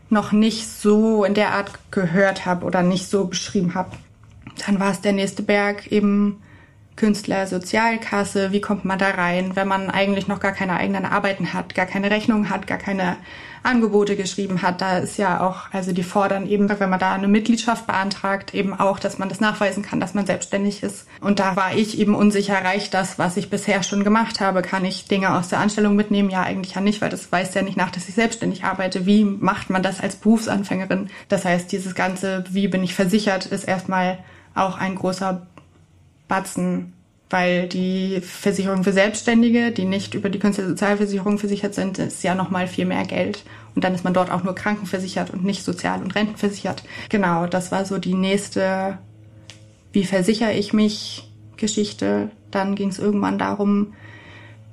noch 0.08 0.32
nicht 0.32 0.68
so 0.68 1.24
in 1.24 1.34
der 1.34 1.52
Art 1.52 1.72
gehört 1.90 2.46
habe 2.46 2.64
oder 2.64 2.82
nicht 2.82 3.08
so 3.08 3.26
beschrieben 3.26 3.74
habe. 3.74 3.90
Dann 4.64 4.80
war 4.80 4.90
es 4.90 5.00
der 5.00 5.12
nächste 5.12 5.42
Berg 5.42 5.90
eben 5.90 6.42
Künstler, 6.96 7.46
Sozialkasse, 7.46 8.52
wie 8.52 8.62
kommt 8.62 8.86
man 8.86 8.98
da 8.98 9.10
rein, 9.10 9.54
wenn 9.54 9.68
man 9.68 9.90
eigentlich 9.90 10.28
noch 10.28 10.40
gar 10.40 10.52
keine 10.52 10.76
eigenen 10.76 11.04
Arbeiten 11.04 11.52
hat, 11.52 11.74
gar 11.74 11.84
keine 11.84 12.10
Rechnung 12.10 12.48
hat, 12.48 12.66
gar 12.66 12.78
keine 12.78 13.16
Angebote 13.62 14.16
geschrieben 14.16 14.62
hat. 14.62 14.80
Da 14.80 14.98
ist 14.98 15.16
ja 15.18 15.40
auch, 15.40 15.72
also 15.72 15.92
die 15.92 16.02
fordern 16.02 16.46
eben, 16.46 16.68
wenn 16.68 16.90
man 16.90 16.98
da 16.98 17.12
eine 17.12 17.28
Mitgliedschaft 17.28 17.86
beantragt, 17.86 18.54
eben 18.54 18.78
auch, 18.78 18.98
dass 18.98 19.18
man 19.18 19.28
das 19.28 19.40
nachweisen 19.40 19.82
kann, 19.82 20.00
dass 20.00 20.14
man 20.14 20.26
selbstständig 20.26 20.82
ist. 20.82 21.06
Und 21.20 21.38
da 21.38 21.56
war 21.56 21.74
ich 21.74 21.98
eben 21.98 22.14
unsicher, 22.14 22.54
reicht 22.54 22.94
das, 22.94 23.18
was 23.18 23.36
ich 23.36 23.50
bisher 23.50 23.82
schon 23.82 24.04
gemacht 24.04 24.40
habe? 24.40 24.62
Kann 24.62 24.84
ich 24.84 25.06
Dinge 25.06 25.36
aus 25.36 25.48
der 25.48 25.60
Anstellung 25.60 25.96
mitnehmen? 25.96 26.30
Ja, 26.30 26.42
eigentlich 26.42 26.74
ja 26.74 26.80
nicht, 26.80 27.00
weil 27.00 27.10
das 27.10 27.30
weist 27.32 27.54
ja 27.54 27.62
nicht 27.62 27.76
nach, 27.76 27.90
dass 27.90 28.08
ich 28.08 28.14
selbstständig 28.14 28.64
arbeite. 28.64 29.06
Wie 29.06 29.24
macht 29.24 29.70
man 29.70 29.82
das 29.82 30.00
als 30.00 30.16
Berufsanfängerin? 30.16 31.10
Das 31.28 31.44
heißt, 31.44 31.70
dieses 31.72 31.94
ganze, 31.94 32.44
wie 32.50 32.68
bin 32.68 32.82
ich 32.82 32.94
versichert, 32.94 33.46
ist 33.46 33.64
erstmal 33.64 34.18
auch 34.54 34.78
ein 34.78 34.94
großer 34.94 35.46
Batzen, 36.28 36.92
weil 37.28 37.66
die 37.68 38.20
Versicherung 38.20 38.84
für 38.84 38.92
Selbstständige, 38.92 39.72
die 39.72 39.84
nicht 39.84 40.14
über 40.14 40.28
die 40.28 40.38
Künstlersozialversicherung 40.38 41.38
versichert 41.38 41.74
sind, 41.74 41.98
ist 41.98 42.22
ja 42.22 42.34
nochmal 42.34 42.68
viel 42.68 42.86
mehr 42.86 43.04
Geld. 43.04 43.42
Und 43.74 43.82
dann 43.84 43.94
ist 43.94 44.04
man 44.04 44.14
dort 44.14 44.30
auch 44.30 44.44
nur 44.44 44.54
krankenversichert 44.54 45.30
und 45.30 45.44
nicht 45.44 45.64
sozial- 45.64 46.02
und 46.02 46.14
rentenversichert. 46.14 46.84
Genau, 47.08 47.46
das 47.46 47.72
war 47.72 47.84
so 47.84 47.98
die 47.98 48.14
nächste, 48.14 48.98
wie 49.92 50.04
versichere 50.04 50.52
ich 50.52 50.72
mich 50.72 51.28
Geschichte. 51.56 52.30
Dann 52.50 52.76
ging 52.76 52.90
es 52.90 52.98
irgendwann 52.98 53.38
darum, 53.38 53.94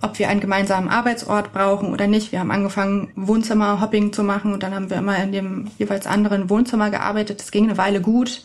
ob 0.02 0.20
wir 0.20 0.30
einen 0.30 0.42
gemeinsamen 0.42 0.90
Arbeitsort 0.90 1.54
brauchen 1.54 1.92
oder 1.92 2.08
nicht. 2.08 2.32
Wir 2.32 2.40
haben 2.40 2.52
angefangen, 2.52 3.12
Wohnzimmer-Hopping 3.16 4.14
zu 4.14 4.24
machen 4.24 4.54
und 4.54 4.62
dann 4.62 4.76
haben 4.76 4.90
wir 4.90 4.98
immer 4.98 5.18
in 5.18 5.32
dem 5.32 5.72
jeweils 5.80 6.06
anderen 6.06 6.50
Wohnzimmer 6.50 6.92
gearbeitet. 6.92 7.40
Das 7.40 7.52
ging 7.52 7.64
eine 7.64 7.78
Weile 7.78 8.00
gut. 8.02 8.44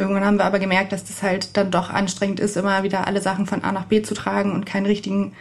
Irgendwann 0.00 0.24
haben 0.24 0.38
wir 0.38 0.44
aber 0.44 0.58
gemerkt, 0.58 0.92
dass 0.92 1.04
das 1.04 1.22
halt 1.22 1.56
dann 1.56 1.70
doch 1.70 1.90
anstrengend 1.90 2.40
ist, 2.40 2.56
immer 2.56 2.82
wieder 2.82 3.06
alle 3.06 3.20
Sachen 3.20 3.46
von 3.46 3.62
A 3.62 3.72
nach 3.72 3.84
B 3.84 4.02
zu 4.02 4.14
tragen 4.14 4.52
und 4.52 4.66
keinen 4.66 4.86
richtigen 4.86 5.32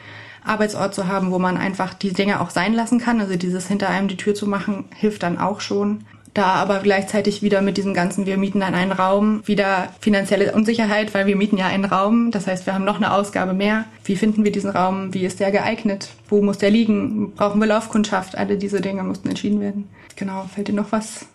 Arbeitsort 0.44 0.94
zu 0.94 1.08
haben, 1.08 1.32
wo 1.32 1.40
man 1.40 1.58
einfach 1.58 1.94
die 1.94 2.14
Dinge 2.14 2.42
auch 2.42 2.50
sein 2.50 2.74
lassen 2.74 3.00
kann. 3.00 3.20
Also 3.20 3.36
dieses 3.36 3.68
hinter 3.68 3.90
einem 3.90 4.08
die 4.08 4.18
Tür 4.18 4.36
zu 4.36 4.48
machen, 4.48 4.86
hilft 4.96 5.24
dann 5.24 5.38
auch 5.38 5.62
schon. 5.62 6.06
Da 6.34 6.54
aber 6.54 6.80
gleichzeitig 6.80 7.42
wieder 7.42 7.62
mit 7.62 7.78
diesem 7.78 7.94
ganzen, 7.94 8.26
wir 8.26 8.38
mieten 8.38 8.60
dann 8.60 8.76
einen 8.76 8.92
Raum, 8.92 9.42
wieder 9.46 9.90
finanzielle 10.00 10.54
Unsicherheit, 10.54 11.14
weil 11.14 11.26
wir 11.26 11.36
mieten 11.36 11.58
ja 11.58 11.66
einen 11.66 11.86
Raum. 11.86 12.32
Das 12.32 12.46
heißt, 12.46 12.66
wir 12.66 12.74
haben 12.74 12.86
noch 12.86 12.98
eine 12.98 13.14
Ausgabe 13.14 13.54
mehr. 13.54 13.86
Wie 14.04 14.16
finden 14.16 14.44
wir 14.44 14.52
diesen 14.52 14.70
Raum? 14.70 15.14
Wie 15.14 15.26
ist 15.26 15.40
der 15.40 15.52
geeignet? 15.52 16.10
Wo 16.30 16.42
muss 16.42 16.60
der 16.60 16.70
liegen? 16.70 17.34
Brauchen 17.34 17.60
wir 17.60 17.68
Laufkundschaft? 17.68 18.38
Alle 18.38 18.58
diese 18.58 18.80
Dinge 18.80 19.04
mussten 19.04 19.30
entschieden 19.30 19.60
werden. 19.60 19.90
Genau, 20.16 20.46
fällt 20.54 20.68
dir 20.68 20.74
noch 20.74 20.92
was 20.92 21.26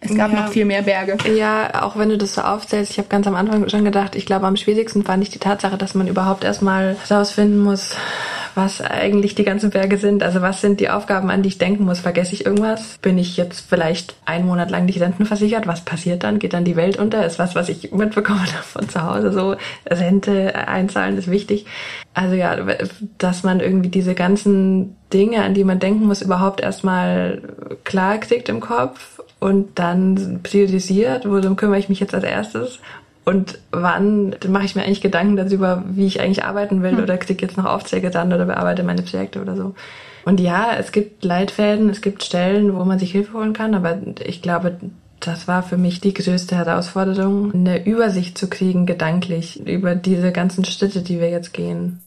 es 0.00 0.14
gab 0.14 0.32
ja. 0.32 0.42
noch 0.42 0.48
viel 0.52 0.64
mehr 0.64 0.82
Berge. 0.82 1.16
Ja, 1.34 1.82
auch 1.82 1.96
wenn 1.96 2.08
du 2.08 2.18
das 2.18 2.34
so 2.34 2.42
aufzählst, 2.42 2.92
ich 2.92 2.98
habe 2.98 3.08
ganz 3.08 3.26
am 3.26 3.34
Anfang 3.34 3.68
schon 3.68 3.84
gedacht, 3.84 4.14
ich 4.14 4.26
glaube, 4.26 4.46
am 4.46 4.56
schwierigsten 4.56 5.02
fand 5.02 5.22
ich 5.22 5.30
die 5.30 5.38
Tatsache, 5.38 5.76
dass 5.76 5.94
man 5.94 6.06
überhaupt 6.06 6.44
erstmal 6.44 6.96
herausfinden 7.08 7.58
muss, 7.58 7.96
was 8.54 8.80
eigentlich 8.80 9.34
die 9.34 9.44
ganzen 9.44 9.70
Berge 9.70 9.98
sind. 9.98 10.22
Also 10.22 10.40
was 10.40 10.60
sind 10.60 10.78
die 10.78 10.90
Aufgaben, 10.90 11.30
an 11.30 11.42
die 11.42 11.48
ich 11.48 11.58
denken 11.58 11.84
muss? 11.84 12.00
Vergesse 12.00 12.34
ich 12.34 12.46
irgendwas? 12.46 12.98
Bin 12.98 13.18
ich 13.18 13.36
jetzt 13.36 13.64
vielleicht 13.68 14.14
einen 14.24 14.46
Monat 14.46 14.70
lang 14.70 14.84
nicht 14.84 15.00
rentenversichert? 15.00 15.66
Was 15.66 15.80
passiert 15.80 16.22
dann? 16.22 16.38
Geht 16.38 16.52
dann 16.52 16.64
die 16.64 16.76
Welt 16.76 16.98
unter? 16.98 17.24
Ist 17.26 17.38
was, 17.38 17.54
was 17.54 17.68
ich 17.68 17.90
mitbekomme 17.90 18.46
von 18.62 18.88
zu 18.88 19.02
Hause 19.02 19.32
so. 19.32 19.56
Rente 19.88 20.54
einzahlen 20.68 21.18
ist 21.18 21.30
wichtig. 21.30 21.66
Also 22.14 22.36
ja, 22.36 22.56
dass 23.18 23.42
man 23.42 23.60
irgendwie 23.60 23.88
diese 23.88 24.14
ganzen 24.14 24.96
Dinge, 25.12 25.42
an 25.42 25.54
die 25.54 25.64
man 25.64 25.78
denken 25.78 26.06
muss, 26.06 26.22
überhaupt 26.22 26.60
erstmal 26.60 27.42
klar 27.84 28.18
kriegt 28.18 28.48
im 28.48 28.60
Kopf 28.60 29.20
und 29.42 29.76
dann 29.80 30.40
priorisiert, 30.44 31.28
worum 31.28 31.56
kümmere 31.56 31.80
ich 31.80 31.88
mich 31.88 31.98
jetzt 31.98 32.14
als 32.14 32.22
erstes 32.22 32.78
und 33.24 33.58
wann 33.72 34.36
mache 34.48 34.64
ich 34.64 34.76
mir 34.76 34.84
eigentlich 34.84 35.00
Gedanken 35.00 35.34
darüber, 35.34 35.82
wie 35.90 36.06
ich 36.06 36.20
eigentlich 36.20 36.44
arbeiten 36.44 36.82
will 36.84 36.92
hm. 36.92 37.02
oder 37.02 37.18
kriege 37.18 37.42
jetzt 37.44 37.56
noch 37.56 37.64
Aufträge 37.64 38.10
dann 38.10 38.32
oder 38.32 38.46
bearbeite 38.46 38.84
meine 38.84 39.02
Projekte 39.02 39.42
oder 39.42 39.56
so. 39.56 39.74
Und 40.24 40.38
ja, 40.38 40.76
es 40.78 40.92
gibt 40.92 41.24
Leitfäden, 41.24 41.90
es 41.90 42.00
gibt 42.00 42.22
Stellen, 42.22 42.76
wo 42.76 42.84
man 42.84 43.00
sich 43.00 43.10
Hilfe 43.10 43.32
holen 43.34 43.52
kann, 43.52 43.74
aber 43.74 43.98
ich 44.24 44.42
glaube, 44.42 44.76
das 45.18 45.48
war 45.48 45.64
für 45.64 45.76
mich 45.76 46.00
die 46.00 46.14
größte 46.14 46.54
Herausforderung, 46.54 47.52
eine 47.52 47.84
Übersicht 47.84 48.38
zu 48.38 48.48
kriegen, 48.48 48.86
gedanklich, 48.86 49.66
über 49.66 49.96
diese 49.96 50.30
ganzen 50.30 50.64
Schritte, 50.64 51.02
die 51.02 51.18
wir 51.18 51.30
jetzt 51.30 51.52
gehen. 51.52 52.00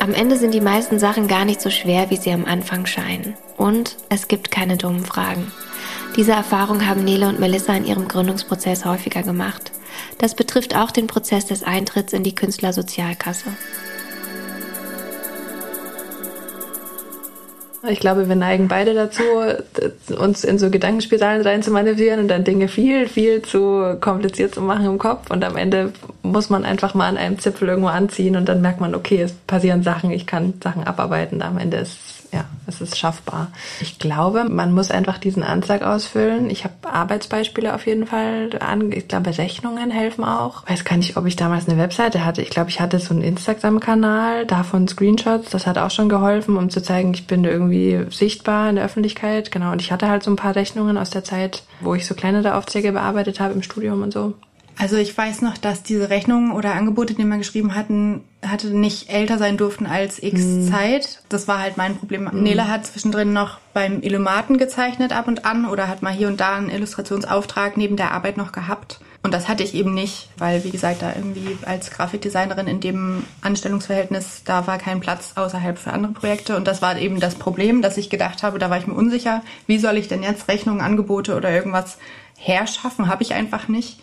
Am 0.00 0.14
Ende 0.14 0.36
sind 0.36 0.54
die 0.54 0.60
meisten 0.60 1.00
Sachen 1.00 1.26
gar 1.26 1.44
nicht 1.44 1.60
so 1.60 1.70
schwer, 1.70 2.08
wie 2.10 2.16
sie 2.16 2.30
am 2.30 2.44
Anfang 2.44 2.86
scheinen. 2.86 3.34
Und 3.56 3.96
es 4.08 4.28
gibt 4.28 4.50
keine 4.52 4.76
dummen 4.76 5.04
Fragen. 5.04 5.50
Diese 6.16 6.32
Erfahrung 6.32 6.86
haben 6.86 7.02
Nele 7.02 7.28
und 7.28 7.40
Melissa 7.40 7.74
in 7.74 7.84
ihrem 7.84 8.06
Gründungsprozess 8.06 8.84
häufiger 8.84 9.22
gemacht. 9.22 9.72
Das 10.18 10.36
betrifft 10.36 10.76
auch 10.76 10.92
den 10.92 11.08
Prozess 11.08 11.46
des 11.46 11.64
Eintritts 11.64 12.12
in 12.12 12.22
die 12.22 12.34
Künstlersozialkasse. 12.34 13.56
Ich 17.86 18.00
glaube, 18.00 18.28
wir 18.28 18.34
neigen 18.34 18.66
beide 18.66 18.92
dazu, 18.92 19.22
uns 20.18 20.42
in 20.42 20.58
so 20.58 20.68
Gedankenspiralen 20.68 21.42
rein 21.42 21.62
zu 21.62 21.70
manövrieren 21.70 22.20
und 22.20 22.28
dann 22.28 22.42
Dinge 22.42 22.66
viel, 22.66 23.08
viel 23.08 23.42
zu 23.42 23.96
kompliziert 24.00 24.54
zu 24.54 24.62
machen 24.62 24.86
im 24.86 24.98
Kopf. 24.98 25.30
Und 25.30 25.44
am 25.44 25.56
Ende 25.56 25.92
muss 26.22 26.50
man 26.50 26.64
einfach 26.64 26.94
mal 26.94 27.06
an 27.06 27.16
einem 27.16 27.38
Zipfel 27.38 27.68
irgendwo 27.68 27.88
anziehen 27.88 28.36
und 28.36 28.48
dann 28.48 28.62
merkt 28.62 28.80
man, 28.80 28.96
okay, 28.96 29.22
es 29.22 29.32
passieren 29.32 29.84
Sachen, 29.84 30.10
ich 30.10 30.26
kann 30.26 30.54
Sachen 30.62 30.84
abarbeiten. 30.84 31.40
Am 31.40 31.58
Ende 31.58 31.76
ist 31.76 32.17
ja, 32.32 32.44
es 32.66 32.80
ist 32.80 32.98
schaffbar. 32.98 33.50
Ich 33.80 33.98
glaube, 33.98 34.44
man 34.44 34.72
muss 34.72 34.90
einfach 34.90 35.18
diesen 35.18 35.42
Antrag 35.42 35.82
ausfüllen. 35.82 36.50
Ich 36.50 36.64
habe 36.64 36.74
Arbeitsbeispiele 36.82 37.74
auf 37.74 37.86
jeden 37.86 38.06
Fall 38.06 38.50
an. 38.60 38.92
Ich 38.92 39.08
glaube, 39.08 39.36
Rechnungen 39.36 39.90
helfen 39.90 40.24
auch. 40.24 40.68
Weiß 40.68 40.84
gar 40.84 40.96
nicht, 40.96 41.16
ob 41.16 41.26
ich 41.26 41.36
damals 41.36 41.68
eine 41.68 41.78
Webseite 41.78 42.24
hatte. 42.24 42.42
Ich 42.42 42.50
glaube, 42.50 42.70
ich 42.70 42.80
hatte 42.80 42.98
so 42.98 43.14
einen 43.14 43.22
Instagram-Kanal, 43.22 44.46
davon 44.46 44.88
Screenshots. 44.88 45.50
Das 45.50 45.66
hat 45.66 45.78
auch 45.78 45.90
schon 45.90 46.08
geholfen, 46.08 46.56
um 46.56 46.70
zu 46.70 46.82
zeigen, 46.82 47.14
ich 47.14 47.26
bin 47.26 47.44
irgendwie 47.44 48.06
sichtbar 48.10 48.68
in 48.68 48.76
der 48.76 48.84
Öffentlichkeit. 48.84 49.50
Genau. 49.50 49.72
Und 49.72 49.80
ich 49.80 49.90
hatte 49.92 50.08
halt 50.08 50.22
so 50.22 50.30
ein 50.30 50.36
paar 50.36 50.54
Rechnungen 50.54 50.98
aus 50.98 51.10
der 51.10 51.24
Zeit, 51.24 51.62
wo 51.80 51.94
ich 51.94 52.06
so 52.06 52.14
kleinere 52.14 52.56
Aufträge 52.56 52.92
bearbeitet 52.92 53.40
habe 53.40 53.54
im 53.54 53.62
Studium 53.62 54.02
und 54.02 54.12
so. 54.12 54.34
Also 54.78 54.96
ich 54.96 55.16
weiß 55.16 55.42
noch, 55.42 55.58
dass 55.58 55.82
diese 55.82 56.08
Rechnungen 56.08 56.52
oder 56.52 56.74
Angebote, 56.74 57.14
die 57.14 57.24
wir 57.24 57.36
geschrieben 57.36 57.74
hatten, 57.74 58.22
hatte 58.46 58.68
nicht 58.68 59.10
älter 59.10 59.36
sein 59.36 59.56
durften 59.56 59.86
als 59.86 60.22
X 60.22 60.40
mm. 60.40 60.68
Zeit. 60.68 61.22
Das 61.28 61.48
war 61.48 61.58
halt 61.58 61.76
mein 61.76 61.96
Problem. 61.96 62.24
Mm. 62.24 62.42
Nele 62.44 62.68
hat 62.68 62.86
zwischendrin 62.86 63.32
noch 63.32 63.58
beim 63.74 64.00
Illumaten 64.02 64.56
gezeichnet 64.56 65.12
ab 65.12 65.26
und 65.26 65.44
an 65.44 65.66
oder 65.66 65.88
hat 65.88 66.02
mal 66.02 66.12
hier 66.12 66.28
und 66.28 66.38
da 66.38 66.54
einen 66.54 66.70
Illustrationsauftrag 66.70 67.76
neben 67.76 67.96
der 67.96 68.12
Arbeit 68.12 68.36
noch 68.36 68.52
gehabt. 68.52 69.00
Und 69.24 69.34
das 69.34 69.48
hatte 69.48 69.64
ich 69.64 69.74
eben 69.74 69.94
nicht, 69.94 70.28
weil, 70.38 70.62
wie 70.62 70.70
gesagt, 70.70 71.02
da 71.02 71.12
irgendwie 71.14 71.58
als 71.66 71.90
Grafikdesignerin 71.90 72.68
in 72.68 72.78
dem 72.78 73.24
Anstellungsverhältnis, 73.40 74.42
da 74.44 74.68
war 74.68 74.78
kein 74.78 75.00
Platz 75.00 75.32
außerhalb 75.34 75.76
für 75.76 75.92
andere 75.92 76.12
Projekte. 76.12 76.56
Und 76.56 76.68
das 76.68 76.82
war 76.82 76.96
eben 76.96 77.18
das 77.18 77.34
Problem, 77.34 77.82
dass 77.82 77.96
ich 77.96 78.10
gedacht 78.10 78.44
habe, 78.44 78.60
da 78.60 78.70
war 78.70 78.78
ich 78.78 78.86
mir 78.86 78.94
unsicher, 78.94 79.42
wie 79.66 79.78
soll 79.78 79.96
ich 79.96 80.06
denn 80.06 80.22
jetzt 80.22 80.46
Rechnungen, 80.46 80.80
Angebote 80.80 81.36
oder 81.36 81.50
irgendwas 81.50 81.98
herschaffen? 82.36 83.08
Habe 83.08 83.24
ich 83.24 83.34
einfach 83.34 83.66
nicht 83.66 83.98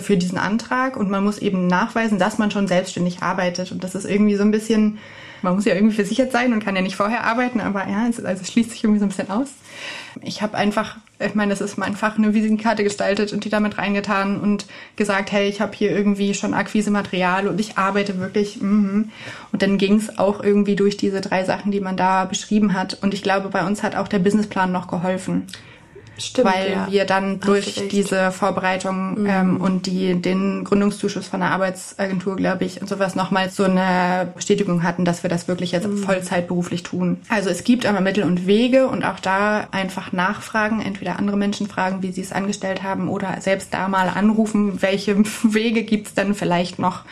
für 0.00 0.16
diesen 0.16 0.38
Antrag 0.38 0.96
und 0.96 1.10
man 1.10 1.24
muss 1.24 1.38
eben 1.38 1.66
nachweisen, 1.66 2.18
dass 2.18 2.38
man 2.38 2.50
schon 2.50 2.68
selbstständig 2.68 3.22
arbeitet. 3.22 3.72
Und 3.72 3.84
das 3.84 3.94
ist 3.94 4.04
irgendwie 4.04 4.36
so 4.36 4.42
ein 4.42 4.50
bisschen, 4.50 4.98
man 5.42 5.54
muss 5.54 5.64
ja 5.64 5.74
irgendwie 5.74 5.94
versichert 5.94 6.32
sein 6.32 6.52
und 6.52 6.64
kann 6.64 6.76
ja 6.76 6.82
nicht 6.82 6.96
vorher 6.96 7.24
arbeiten, 7.24 7.60
aber 7.60 7.86
ja, 7.88 8.06
es, 8.08 8.22
also 8.24 8.42
es 8.42 8.50
schließt 8.50 8.70
sich 8.70 8.84
irgendwie 8.84 9.00
so 9.00 9.06
ein 9.06 9.08
bisschen 9.08 9.30
aus. 9.30 9.48
Ich 10.22 10.42
habe 10.42 10.56
einfach, 10.56 10.96
ich 11.18 11.34
meine, 11.34 11.50
das 11.50 11.60
ist 11.60 11.80
einfach 11.80 12.16
eine 12.16 12.34
Visitenkarte 12.34 12.84
gestaltet 12.84 13.32
und 13.32 13.44
die 13.44 13.50
damit 13.50 13.78
reingetan 13.78 14.40
und 14.40 14.66
gesagt, 14.96 15.30
hey, 15.32 15.48
ich 15.48 15.60
habe 15.60 15.76
hier 15.76 15.90
irgendwie 15.90 16.34
schon 16.34 16.54
Akquise-Material 16.54 17.48
und 17.48 17.60
ich 17.60 17.76
arbeite 17.76 18.18
wirklich. 18.18 18.60
Mm 18.60 19.04
Und 19.52 19.62
dann 19.62 19.78
ging 19.78 19.96
es 19.96 20.18
auch 20.18 20.42
irgendwie 20.42 20.76
durch 20.76 20.96
diese 20.96 21.20
drei 21.20 21.44
Sachen, 21.44 21.70
die 21.70 21.80
man 21.80 21.96
da 21.96 22.24
beschrieben 22.24 22.72
hat. 22.72 22.98
Und 23.02 23.14
ich 23.14 23.22
glaube, 23.22 23.48
bei 23.48 23.66
uns 23.66 23.82
hat 23.82 23.94
auch 23.94 24.08
der 24.08 24.18
Businessplan 24.18 24.72
noch 24.72 24.88
geholfen. 24.88 25.46
Stimmt, 26.18 26.46
weil 26.46 26.70
ja. 26.70 26.86
wir 26.90 27.04
dann 27.04 27.40
durch 27.40 27.88
diese 27.90 28.30
Vorbereitung 28.32 29.20
mhm. 29.20 29.26
ähm, 29.26 29.60
und 29.60 29.86
die, 29.86 30.14
den 30.14 30.64
Gründungszuschuss 30.64 31.28
von 31.28 31.40
der 31.40 31.50
Arbeitsagentur, 31.50 32.36
glaube 32.36 32.64
ich, 32.64 32.80
und 32.80 32.88
sowas 32.88 33.14
nochmal 33.14 33.50
so 33.50 33.64
eine 33.64 34.30
Bestätigung 34.34 34.82
hatten, 34.82 35.04
dass 35.04 35.22
wir 35.22 35.30
das 35.30 35.46
wirklich 35.46 35.72
jetzt 35.72 35.86
mhm. 35.86 35.98
Vollzeitberuflich 35.98 36.82
tun. 36.82 37.18
Also 37.28 37.50
es 37.50 37.64
gibt 37.64 37.84
aber 37.84 38.00
Mittel 38.00 38.24
und 38.24 38.46
Wege 38.46 38.86
und 38.86 39.04
auch 39.04 39.20
da 39.20 39.68
einfach 39.72 40.12
nachfragen, 40.12 40.80
entweder 40.80 41.18
andere 41.18 41.36
Menschen 41.36 41.66
fragen, 41.66 42.02
wie 42.02 42.12
sie 42.12 42.22
es 42.22 42.32
angestellt 42.32 42.82
haben 42.82 43.08
oder 43.08 43.40
selbst 43.40 43.74
da 43.74 43.88
mal 43.88 44.08
anrufen, 44.08 44.80
welche 44.80 45.18
Wege 45.42 45.82
gibt's 45.82 46.14
denn 46.14 46.34
vielleicht 46.34 46.78
noch. 46.78 47.02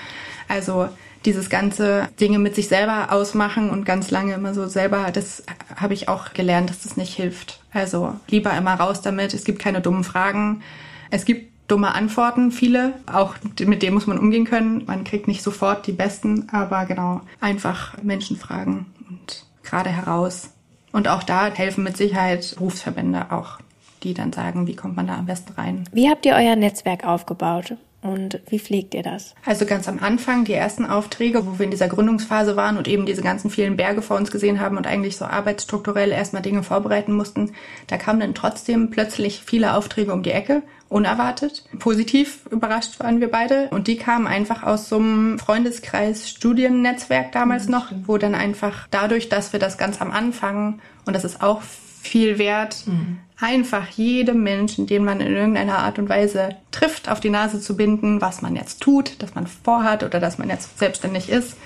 Also 0.49 0.89
dieses 1.25 1.49
ganze 1.49 2.09
Dinge 2.21 2.39
mit 2.39 2.55
sich 2.55 2.69
selber 2.69 3.11
ausmachen 3.11 3.71
und 3.71 3.85
ganz 3.85 4.11
lange 4.11 4.35
immer 4.35 4.55
so 4.55 4.67
selber, 4.67 5.11
das 5.13 5.43
habe 5.77 5.95
ich 5.95 6.09
auch 6.09 6.33
gelernt, 6.35 6.71
dass 6.71 6.83
das 6.83 6.97
nicht 6.97 7.15
hilft. 7.15 7.61
Also 7.73 8.15
lieber 8.29 8.57
immer 8.57 8.75
raus 8.75 9.01
damit. 9.01 9.35
Es 9.35 9.45
gibt 9.45 9.59
keine 9.59 9.81
dummen 9.81 10.05
Fragen. 10.05 10.63
Es 11.11 11.25
gibt 11.25 11.53
dumme 11.69 11.95
Antworten, 11.95 12.51
viele. 12.51 12.93
Auch 13.07 13.35
mit 13.61 13.83
denen 13.83 13.95
muss 13.95 14.07
man 14.07 14.19
umgehen 14.19 14.45
können. 14.45 14.85
Man 14.87 15.05
kriegt 15.05 15.29
nicht 15.29 15.43
sofort 15.43 15.87
die 15.87 15.93
besten, 15.93 16.49
aber 16.51 16.85
genau, 16.85 17.23
einfach 17.41 18.01
Menschen 18.03 18.37
fragen 18.37 18.87
und 19.09 19.47
gerade 19.63 19.91
heraus. 19.91 20.51
Und 20.93 21.09
auch 21.09 21.23
da 21.23 21.47
helfen 21.47 21.83
mit 21.85 21.97
Sicherheit 21.97 22.55
Berufsverbände 22.57 23.33
auch, 23.33 23.59
die 24.03 24.15
dann 24.15 24.33
sagen, 24.33 24.67
wie 24.67 24.77
kommt 24.77 24.97
man 24.97 25.07
da 25.07 25.17
am 25.17 25.27
besten 25.27 25.55
rein. 25.55 25.89
Wie 25.93 26.09
habt 26.09 26.27
ihr 26.27 26.35
euer 26.35 26.55
Netzwerk 26.55 27.05
aufgebaut? 27.05 27.77
Und 28.05 28.39
wie 28.51 28.59
pflegt 28.59 28.93
ihr 28.93 29.03
das? 29.03 29.35
Also 29.47 29.65
ganz 29.65 29.89
am 29.89 29.99
Anfang, 29.99 30.45
die 30.45 30.53
ersten 30.53 30.85
Aufträge, 30.85 31.47
wo 31.47 31.59
wir 31.59 31.65
in 31.65 31.71
dieser 31.71 31.89
Gründungsphase 31.89 32.55
waren 32.55 32.77
und 32.77 32.87
eben 32.87 33.07
diese 33.07 33.23
ganzen 33.23 33.49
vielen 33.49 33.79
Berge 33.79 34.03
vor 34.03 34.19
uns 34.19 34.31
gesehen 34.31 34.61
haben 34.61 34.77
und 34.77 34.87
eigentlich 34.87 35.17
so 35.17 35.25
arbeitsstrukturell 35.25 36.13
erstmal 36.13 36.43
Dinge 36.43 36.63
vorbereiten 36.63 37.15
mussten, 37.15 37.53
da 37.87 37.97
kamen 37.97 38.21
dann 38.21 38.35
trotzdem 38.35 38.91
plötzlich 38.91 39.41
viele 39.47 39.75
Aufträge 39.75 40.13
um 40.13 40.23
die 40.23 40.33
Ecke, 40.33 40.63
unerwartet. 40.91 41.65
Positiv 41.79 42.45
überrascht 42.51 43.01
waren 43.01 43.23
wir 43.23 43.31
beide. 43.31 43.69
Und 43.71 43.89
die 43.89 43.97
kamen 43.97 44.27
einfach 44.27 44.63
aus 44.63 44.91
so 44.91 44.97
einem 44.97 45.39
Freundeskreis 45.39 46.29
Studiennetzwerk 46.29 47.33
damals 47.33 47.69
noch, 47.69 47.91
wo 48.05 48.19
dann 48.19 48.35
einfach 48.35 48.87
dadurch, 48.91 49.31
dass 49.31 49.55
wir 49.55 49.61
das 49.61 49.79
ganz 49.79 50.03
am 50.03 50.11
Anfang, 50.11 50.79
und 51.07 51.17
das 51.17 51.25
ist 51.25 51.43
auch 51.43 51.63
viel 51.63 52.37
wert, 52.37 52.85
mhm. 52.87 53.19
Einfach 53.41 53.89
jedem 53.89 54.43
Menschen, 54.43 54.87
den 54.87 55.05
man 55.05 55.21
in 55.21 55.35
irgendeiner 55.35 55.79
Art 55.79 55.99
und 55.99 56.09
Weise 56.09 56.51
trifft, 56.71 57.09
auf 57.09 57.21
die 57.21 57.31
Nase 57.31 57.61
zu 57.61 57.77
binden, 57.77 58.21
was 58.21 58.43
man 58.43 58.55
jetzt 58.57 58.81
tut, 58.81 59.23
dass 59.23 59.35
man 59.35 59.47
vorhat 59.47 60.03
oder 60.03 60.21
dass 60.21 60.39
man 60.39 60.49
jetzt 60.49 60.79
selbstständig 60.79 61.29
ist, 61.29 61.57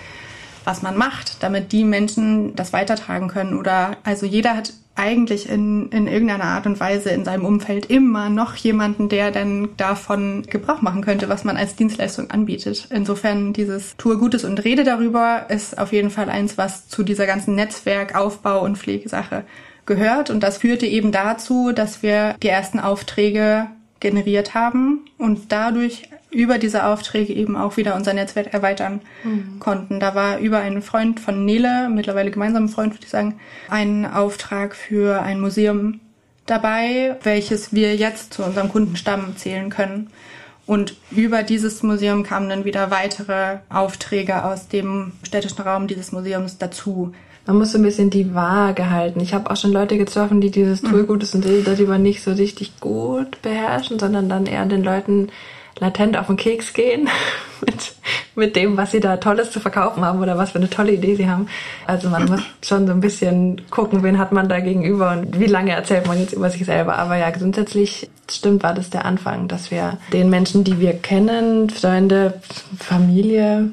was 0.64 0.83
man 0.83 0.96
macht, 0.96 1.42
damit 1.42 1.72
die 1.72 1.85
Menschen 1.85 2.54
das 2.54 2.72
weitertragen 2.72 3.28
können. 3.28 3.59
Oder 3.59 3.96
also 4.02 4.26
jeder 4.26 4.57
hat 4.57 4.72
eigentlich 4.98 5.48
in, 5.48 5.90
in 5.90 6.09
irgendeiner 6.09 6.44
Art 6.44 6.66
und 6.66 6.81
Weise 6.81 7.11
in 7.11 7.24
seinem 7.24 7.44
Umfeld 7.44 7.87
immer 7.87 8.31
noch 8.31 8.57
jemanden, 8.57 9.09
der 9.09 9.31
dann 9.31 9.68
davon 9.76 10.42
Gebrauch 10.48 10.83
machen 10.83 11.02
könnte, 11.02 11.28
was 11.28 11.44
man 11.44 11.57
als 11.57 11.76
Dienstleistung 11.76 12.31
anbietet. 12.31 12.88
Insofern 12.90 13.52
dieses 13.52 13.96
Tue 13.96 14.18
Gutes 14.18 14.44
und 14.44 14.64
Rede 14.64 14.83
darüber 14.83 15.46
ist 15.50 15.78
auf 15.78 15.92
jeden 15.92 16.11
Fall 16.11 16.28
eins, 16.28 16.59
was 16.59 16.88
zu 16.88 17.04
dieser 17.04 17.26
ganzen 17.26 17.54
Netzwerkaufbau 17.54 18.64
und 18.64 18.76
Pflegesache 18.76 19.44
gehört. 19.88 20.31
Und 20.31 20.44
das 20.44 20.59
führte 20.59 20.87
eben 20.87 21.11
dazu, 21.11 21.72
dass 21.72 22.05
wir 22.05 22.37
die 22.40 22.48
ersten 22.48 22.79
Aufträge 22.79 23.66
generiert 23.98 24.55
haben 24.55 25.01
und 25.18 25.51
dadurch 25.51 26.09
über 26.31 26.59
diese 26.59 26.85
Aufträge 26.85 27.33
eben 27.33 27.57
auch 27.57 27.77
wieder 27.77 27.96
unser 27.96 28.12
Netzwerk 28.12 28.53
erweitern 28.53 29.01
mhm. 29.24 29.59
konnten. 29.59 29.98
Da 29.98 30.14
war 30.14 30.38
über 30.38 30.59
einen 30.59 30.83
Freund 30.83 31.18
von 31.18 31.44
Nele, 31.44 31.88
mittlerweile 31.88 32.31
gemeinsamen 32.31 32.68
Freund, 32.68 32.92
würde 32.92 33.05
ich 33.05 33.11
sagen, 33.11 33.40
ein 33.68 34.07
Auftrag 34.07 34.77
für 34.77 35.22
ein 35.22 35.40
Museum 35.40 36.01
dabei, 36.46 37.16
welches 37.22 37.72
wir 37.72 37.96
jetzt 37.96 38.35
zu 38.35 38.44
unserem 38.44 38.68
Kundenstamm 38.68 39.37
zählen 39.37 39.70
können. 39.70 40.11
Und 40.66 40.96
über 41.11 41.42
dieses 41.42 41.83
Museum 41.83 42.24
kamen 42.24 42.51
dann 42.51 42.66
wieder 42.66 42.90
weitere 42.90 43.59
Aufträge 43.70 44.44
aus 44.44 44.68
dem 44.68 45.12
städtischen 45.22 45.62
Raum 45.62 45.87
dieses 45.87 46.12
Museums 46.12 46.59
dazu 46.59 47.14
man 47.48 47.56
muss 47.56 47.72
so 47.72 47.78
ein 47.78 47.82
bisschen 47.82 48.11
die 48.11 48.34
Waage 48.34 48.90
halten. 48.90 49.20
Ich 49.20 49.32
habe 49.32 49.50
auch 49.50 49.56
schon 49.56 49.72
Leute 49.72 49.96
getroffen, 49.96 50.42
die 50.42 50.50
dieses 50.50 50.82
Tool 50.82 51.04
Gutes 51.04 51.34
und 51.34 51.46
darüber 51.64 51.96
nicht 51.96 52.22
so 52.22 52.32
richtig 52.32 52.78
gut 52.78 53.40
beherrschen, 53.40 53.98
sondern 53.98 54.28
dann 54.28 54.44
eher 54.44 54.66
den 54.66 54.84
Leuten 54.84 55.30
latent 55.78 56.18
auf 56.18 56.26
den 56.26 56.37
Keks 56.37 56.74
gehen 56.74 57.08
mit, 57.64 57.94
mit 58.34 58.54
dem, 58.54 58.76
was 58.76 58.90
sie 58.90 59.00
da 59.00 59.16
Tolles 59.16 59.50
zu 59.50 59.61
verkaufen 59.61 60.04
haben 60.04 60.20
oder 60.20 60.37
was 60.37 60.50
für 60.50 60.58
eine 60.58 60.68
tolle 60.68 60.92
Idee 60.92 61.14
sie 61.14 61.30
haben. 61.30 61.48
Also 61.87 62.11
man 62.11 62.26
muss 62.26 62.42
schon 62.62 62.87
so 62.87 62.92
ein 62.92 63.00
bisschen 63.00 63.62
gucken, 63.70 64.02
wen 64.02 64.18
hat 64.18 64.30
man 64.30 64.50
da 64.50 64.61
gegenüber 64.61 65.12
und 65.12 65.40
wie 65.40 65.46
lange 65.46 65.70
erzählt 65.70 66.06
man 66.06 66.20
jetzt 66.20 66.34
über 66.34 66.50
sich 66.50 66.66
selber. 66.66 66.98
Aber 66.98 67.16
ja, 67.16 67.30
grundsätzlich 67.30 68.11
stimmt, 68.30 68.62
war 68.62 68.74
das 68.74 68.90
der 68.90 69.06
Anfang, 69.06 69.48
dass 69.48 69.70
wir 69.70 69.96
den 70.12 70.28
Menschen, 70.28 70.64
die 70.64 70.80
wir 70.80 70.92
kennen, 70.92 71.70
Freunde, 71.70 72.42
Familie 72.78 73.72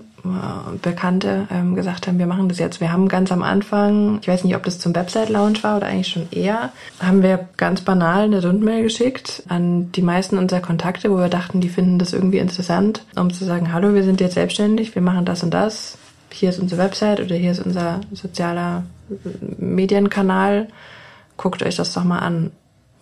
Bekannte 0.82 1.48
ähm, 1.52 1.76
gesagt 1.76 2.08
haben, 2.08 2.20
wir 2.20 2.28
machen 2.28 2.50
das 2.50 2.60
jetzt. 2.60 2.82
Wir 2.82 2.92
haben 2.92 3.08
ganz 3.08 3.32
am 3.32 3.44
Anfang, 3.44 4.20
ich 4.22 4.28
weiß 4.28 4.44
nicht, 4.44 4.56
ob 4.56 4.64
das 4.64 4.80
zum 4.80 4.96
Website-Launch 4.96 5.64
war 5.64 5.78
oder 5.78 5.88
eigentlich 5.88 6.08
schon 6.08 6.28
eher, 6.32 6.72
haben 7.00 7.24
wir 7.24 7.48
ganz 7.58 7.82
banal 7.82 8.24
eine 8.24 8.42
Rundmail 8.42 8.84
geschickt 8.84 9.44
an 9.48 9.92
die 9.92 10.02
meisten 10.02 10.38
unserer 10.38 10.62
Kontakte, 10.62 11.12
wo 11.12 11.18
wir 11.18 11.30
dachten, 11.30 11.62
die 11.62 11.70
finden 11.70 12.00
das 12.00 12.14
irgendwie 12.14 12.40
interessant, 12.40 13.04
um 13.16 13.32
zu 13.32 13.46
sagen, 13.46 13.72
hallo, 13.72 13.94
wir 13.94 14.04
sind 14.04 14.22
jetzt 14.22 14.36
selbstständig, 14.36 14.96
wir 14.96 15.02
machen 15.02 15.26
das 15.26 15.44
und 15.44 15.54
das. 15.54 15.98
Hier 16.32 16.50
ist 16.50 16.60
unsere 16.60 16.82
Website 16.82 17.22
oder 17.22 17.36
hier 17.36 17.52
ist 17.52 17.66
unser 17.66 18.02
sozialer 18.12 18.84
Medienkanal. 19.58 20.68
Guckt 21.38 21.64
euch 21.64 21.76
das 21.76 21.94
doch 21.94 22.04
mal 22.04 22.20
an. 22.20 22.52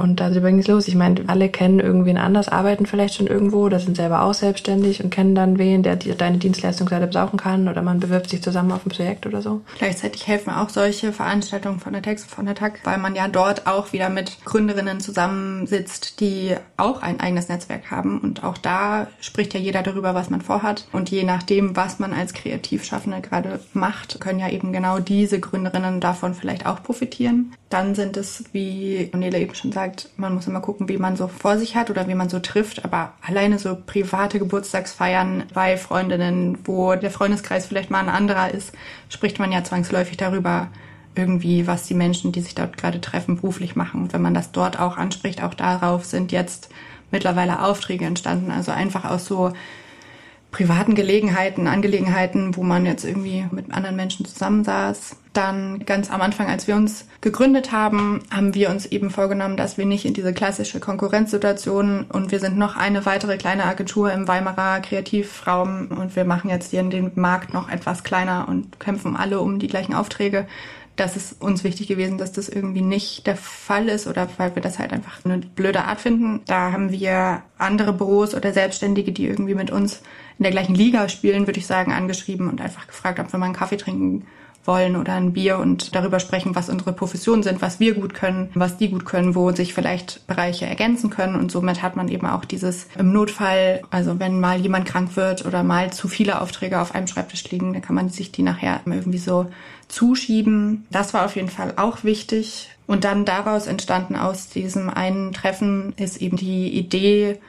Und 0.04 0.20
darüber 0.20 0.50
ging 0.50 0.60
es 0.60 0.68
los. 0.68 0.90
Ich 0.90 0.96
meine, 0.96 1.24
alle 1.28 1.48
kennen 1.48 1.80
irgendwen 1.80 2.18
anders, 2.18 2.50
arbeiten 2.50 2.86
vielleicht 2.86 3.16
schon 3.16 3.28
irgendwo 3.28 3.60
oder 3.64 3.80
sind 3.80 3.96
selber 3.96 4.24
auch 4.24 4.34
selbstständig 4.34 5.02
und 5.02 5.12
kennen 5.12 5.34
dann 5.34 5.58
wen, 5.58 5.82
der 5.82 5.96
deine 5.96 6.40
Dienstleistung 6.40 6.88
gerade 6.88 7.08
brauchen 7.08 7.40
kann 7.40 7.70
oder 7.70 7.82
man 7.82 8.02
bewirbt 8.02 8.30
sich 8.30 8.44
zusammen 8.44 8.74
auf 8.74 8.86
ein 8.86 8.90
Projekt 8.90 9.26
oder 9.26 9.42
so. 9.42 9.62
Gleichzeitig 9.78 10.28
helfen 10.28 10.50
auch 10.50 10.68
solche 10.68 11.14
Veranstaltungen 11.14 11.80
von 11.80 11.94
der 11.94 12.02
Text 12.02 12.30
von 12.30 12.46
der 12.46 12.56
TAG, 12.56 12.80
weil 12.84 12.98
man 12.98 13.16
ja 13.16 13.30
dort 13.30 13.66
auch 13.66 13.94
wieder 13.94 14.10
mit 14.10 14.44
Gründerinnen 14.44 15.00
zusammensitzt, 15.00 16.20
die 16.20 16.54
auch 16.76 17.02
ein 17.02 17.22
eigenes 17.22 17.48
Netzwerk 17.48 17.90
haben. 17.90 18.20
Und 18.20 18.44
auch 18.44 18.58
da 18.58 19.08
spricht 19.22 19.54
ja 19.54 19.62
jeder 19.62 19.84
darüber, 19.84 20.14
was 20.14 20.30
man 20.30 20.42
vorhat. 20.42 20.86
Und 20.92 21.12
je 21.12 21.24
nachdem, 21.24 21.78
was 21.78 22.00
man 22.00 22.12
als 22.12 22.34
Kreativschaffende 22.34 23.22
gerade 23.22 23.62
macht, 23.72 24.20
können 24.20 24.40
ja 24.40 24.50
eben 24.50 24.74
genau 24.74 25.00
diese 25.00 25.40
Gründerinnen 25.40 26.02
davon 26.02 26.34
vielleicht 26.34 26.66
auch 26.66 26.84
profitieren. 26.84 27.54
Dann 27.70 27.96
sind 27.96 28.18
es, 28.18 28.44
wie 28.52 29.10
Nele 29.16 29.40
eben 29.40 29.56
schon 29.56 29.72
sagt, 29.72 29.93
man 30.18 30.34
muss 30.34 30.48
immer 30.48 30.62
gucken, 30.62 30.90
wie 30.90 30.98
man 30.98 31.16
so 31.16 31.28
vor 31.28 31.58
sich 31.58 31.76
hat 31.76 31.90
oder 31.90 32.08
wie 32.08 32.16
man 32.16 32.30
so 32.30 32.40
trifft. 32.40 32.86
Aber 32.86 33.14
alleine 33.22 33.60
so 33.60 33.78
private 33.86 34.40
Geburtstagsfeiern 34.40 35.44
bei 35.54 35.78
Freundinnen, 35.78 36.60
wo 36.66 36.96
der 36.96 37.12
Freundeskreis 37.12 37.66
vielleicht 37.66 37.90
mal 37.92 38.00
ein 38.00 38.10
anderer 38.10 38.52
ist, 38.52 38.74
spricht 39.10 39.40
man 39.40 39.52
ja 39.52 39.64
zwangsläufig 39.64 40.18
darüber, 40.18 40.70
irgendwie, 41.16 41.68
was 41.68 41.84
die 41.84 41.94
Menschen, 41.94 42.32
die 42.32 42.42
sich 42.42 42.56
dort 42.56 42.78
gerade 42.78 43.00
treffen, 43.00 43.36
beruflich 43.36 43.76
machen. 43.76 44.02
Und 44.02 44.14
wenn 44.14 44.22
man 44.22 44.34
das 44.34 44.52
dort 44.52 44.80
auch 44.80 44.98
anspricht, 44.98 45.44
auch 45.44 45.54
darauf 45.54 46.06
sind 46.06 46.32
jetzt 46.32 46.70
mittlerweile 47.12 47.62
Aufträge 47.64 48.06
entstanden. 48.06 48.52
Also 48.52 48.72
einfach 48.72 49.06
aus 49.06 49.26
so 49.26 49.54
privaten 50.54 50.96
Gelegenheiten, 50.96 51.68
Angelegenheiten, 51.68 52.56
wo 52.56 52.64
man 52.64 52.86
jetzt 52.86 53.04
irgendwie 53.04 53.46
mit 53.52 53.74
anderen 53.74 53.98
Menschen 53.98 54.26
zusammensaß. 54.26 55.18
Dann 55.34 55.84
ganz 55.86 56.12
am 56.12 56.22
Anfang, 56.22 56.48
als 56.48 56.68
wir 56.68 56.76
uns 56.76 57.08
gegründet 57.22 57.72
haben, 57.72 58.22
haben 58.30 58.54
wir 58.54 58.70
uns 58.70 58.86
eben 58.86 59.10
vorgenommen, 59.10 59.58
dass 59.58 59.80
wir 59.80 59.86
nicht 59.86 60.06
in 60.06 60.14
diese 60.14 60.32
klassische 60.32 60.80
Konkurrenzsituation 60.80 62.06
und 62.06 62.32
wir 62.32 62.40
sind 62.40 62.56
noch 62.56 62.78
eine 62.78 63.06
weitere 63.08 63.38
kleine 63.38 63.66
Agentur 63.66 64.14
im 64.14 64.28
Weimarer 64.28 64.80
Kreativraum 64.82 65.88
und 65.88 66.16
wir 66.16 66.24
machen 66.24 66.52
jetzt 66.52 66.70
hier 66.70 66.84
den 66.84 67.12
Markt 67.16 67.54
noch 67.54 67.70
etwas 67.70 68.04
kleiner 68.04 68.48
und 68.48 68.80
kämpfen 68.80 69.16
alle 69.16 69.40
um 69.40 69.58
die 69.58 69.68
gleichen 69.68 69.96
Aufträge. 69.96 70.46
Das 70.96 71.16
ist 71.16 71.42
uns 71.42 71.64
wichtig 71.64 71.88
gewesen, 71.88 72.20
dass 72.20 72.32
das 72.32 72.50
irgendwie 72.50 72.82
nicht 72.82 73.26
der 73.26 73.36
Fall 73.36 73.90
ist 73.90 74.06
oder 74.06 74.30
weil 74.38 74.54
wir 74.56 74.62
das 74.62 74.78
halt 74.78 74.94
einfach 74.94 75.26
eine 75.26 75.40
blöde 75.40 75.86
Art 75.86 76.02
finden. 76.02 76.42
Da 76.46 76.72
haben 76.72 76.92
wir 76.92 77.42
andere 77.58 77.94
Büros 77.94 78.36
oder 78.36 78.54
Selbstständige, 78.54 79.12
die 79.12 79.26
irgendwie 79.26 79.56
mit 79.56 79.72
uns 79.72 80.04
in 80.38 80.44
der 80.44 80.52
gleichen 80.52 80.76
Liga 80.76 81.10
spielen, 81.10 81.48
würde 81.48 81.60
ich 81.60 81.66
sagen, 81.66 81.92
angeschrieben 81.92 82.48
und 82.48 82.62
einfach 82.62 82.86
gefragt, 82.86 83.20
ob 83.20 83.32
wir 83.32 83.40
mal 83.40 83.48
einen 83.48 83.56
Kaffee 83.56 83.78
trinken 83.78 84.28
wollen 84.66 84.96
oder 84.96 85.14
ein 85.14 85.34
Bier 85.34 85.58
und 85.58 85.96
darüber 85.96 86.20
sprechen, 86.20 86.56
was 86.56 86.70
unsere 86.70 86.94
Professionen 86.94 87.44
sind, 87.44 87.62
was 87.62 87.80
wir 87.80 87.94
gut 87.94 88.14
können, 88.14 88.50
was 88.54 88.78
die 88.78 88.90
gut 88.90 89.06
können, 89.06 89.36
wo 89.36 89.52
sich 89.52 89.74
vielleicht 89.74 90.26
Bereiche 90.28 90.66
ergänzen 90.66 91.10
können. 91.10 91.36
Und 91.36 91.52
somit 91.52 91.82
hat 91.82 91.96
man 91.96 92.08
eben 92.08 92.28
auch 92.28 92.46
dieses 92.46 92.88
im 92.98 93.12
Notfall, 93.12 93.82
also 93.90 94.20
wenn 94.20 94.40
mal 94.40 94.60
jemand 94.60 94.86
krank 94.86 95.16
wird 95.16 95.46
oder 95.46 95.64
mal 95.64 95.92
zu 95.92 96.08
viele 96.08 96.42
Aufträge 96.42 96.80
auf 96.80 96.96
einem 96.96 97.08
Schreibtisch 97.08 97.50
liegen, 97.52 97.74
dann 97.74 97.82
kann 97.82 97.96
man 97.96 98.10
sich 98.10 98.32
die 98.32 98.44
nachher 98.44 98.82
irgendwie 98.86 99.18
so 99.18 99.48
zuschieben. 99.88 100.86
Das 100.90 101.14
war 101.14 101.26
auf 101.26 101.36
jeden 101.36 101.50
Fall 101.50 101.74
auch 101.76 102.04
wichtig. 102.04 102.70
Und 102.88 103.06
dann 103.06 103.26
daraus 103.26 103.68
entstanden 103.68 104.16
aus 104.16 104.50
diesem 104.50 104.90
einen 104.90 105.32
Treffen 105.32 105.94
ist 105.98 106.22
eben 106.22 106.38
die 106.38 106.70
Idee, 106.70 107.40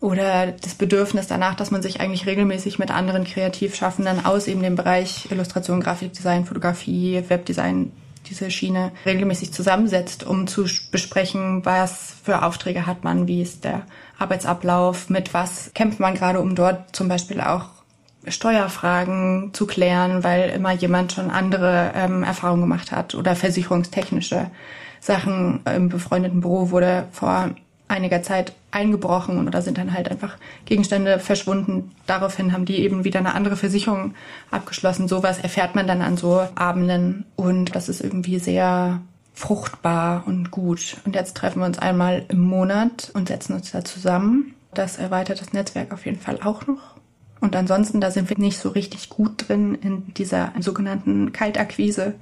oder 0.00 0.52
das 0.52 0.74
Bedürfnis 0.74 1.26
danach, 1.26 1.54
dass 1.54 1.70
man 1.70 1.82
sich 1.82 2.00
eigentlich 2.00 2.26
regelmäßig 2.26 2.78
mit 2.78 2.90
anderen 2.90 3.24
Kreativschaffenden 3.24 4.24
aus 4.24 4.48
eben 4.48 4.62
dem 4.62 4.74
Bereich 4.74 5.30
Illustration, 5.30 5.80
Grafikdesign, 5.80 6.46
Fotografie, 6.46 7.22
Webdesign, 7.28 7.92
diese 8.26 8.50
Schiene 8.50 8.92
regelmäßig 9.04 9.52
zusammensetzt, 9.52 10.24
um 10.24 10.46
zu 10.46 10.64
besprechen, 10.90 11.64
was 11.64 12.14
für 12.22 12.42
Aufträge 12.42 12.86
hat 12.86 13.04
man, 13.04 13.26
wie 13.26 13.42
ist 13.42 13.64
der 13.64 13.82
Arbeitsablauf, 14.18 15.10
mit 15.10 15.34
was 15.34 15.70
kämpft 15.74 16.00
man 16.00 16.14
gerade, 16.14 16.40
um 16.40 16.54
dort 16.54 16.94
zum 16.94 17.08
Beispiel 17.08 17.40
auch 17.40 17.66
Steuerfragen 18.26 19.50
zu 19.54 19.66
klären, 19.66 20.22
weil 20.22 20.50
immer 20.50 20.72
jemand 20.72 21.12
schon 21.12 21.30
andere 21.30 21.92
ähm, 21.94 22.22
Erfahrungen 22.22 22.62
gemacht 22.62 22.92
hat 22.92 23.14
oder 23.14 23.34
versicherungstechnische 23.34 24.50
Sachen 25.00 25.60
im 25.64 25.88
befreundeten 25.88 26.42
Büro 26.42 26.70
wurde 26.70 27.08
vor 27.12 27.50
einiger 27.90 28.22
Zeit 28.22 28.52
eingebrochen 28.70 29.46
oder 29.46 29.62
sind 29.62 29.78
dann 29.78 29.92
halt 29.92 30.10
einfach 30.10 30.36
Gegenstände 30.64 31.18
verschwunden. 31.18 31.90
Daraufhin 32.06 32.52
haben 32.52 32.64
die 32.64 32.78
eben 32.80 33.04
wieder 33.04 33.18
eine 33.18 33.34
andere 33.34 33.56
Versicherung 33.56 34.14
abgeschlossen. 34.50 35.08
Sowas 35.08 35.38
erfährt 35.38 35.74
man 35.74 35.86
dann 35.86 36.00
an 36.00 36.16
so 36.16 36.46
Abenden 36.54 37.24
und 37.36 37.74
das 37.74 37.88
ist 37.88 38.00
irgendwie 38.00 38.38
sehr 38.38 39.00
fruchtbar 39.34 40.24
und 40.26 40.50
gut. 40.50 40.96
Und 41.04 41.14
jetzt 41.14 41.36
treffen 41.36 41.60
wir 41.60 41.66
uns 41.66 41.78
einmal 41.78 42.24
im 42.28 42.40
Monat 42.40 43.10
und 43.14 43.28
setzen 43.28 43.54
uns 43.54 43.72
da 43.72 43.84
zusammen. 43.84 44.54
Das 44.74 44.98
erweitert 44.98 45.40
das 45.40 45.52
Netzwerk 45.52 45.92
auf 45.92 46.06
jeden 46.06 46.20
Fall 46.20 46.38
auch 46.42 46.66
noch. 46.66 46.96
Und 47.40 47.56
ansonsten, 47.56 48.00
da 48.00 48.10
sind 48.10 48.28
wir 48.28 48.38
nicht 48.38 48.58
so 48.58 48.68
richtig 48.68 49.08
gut 49.08 49.48
drin 49.48 49.74
in 49.74 50.12
dieser 50.14 50.52
sogenannten 50.60 51.32
Kaltakquise. 51.32 52.14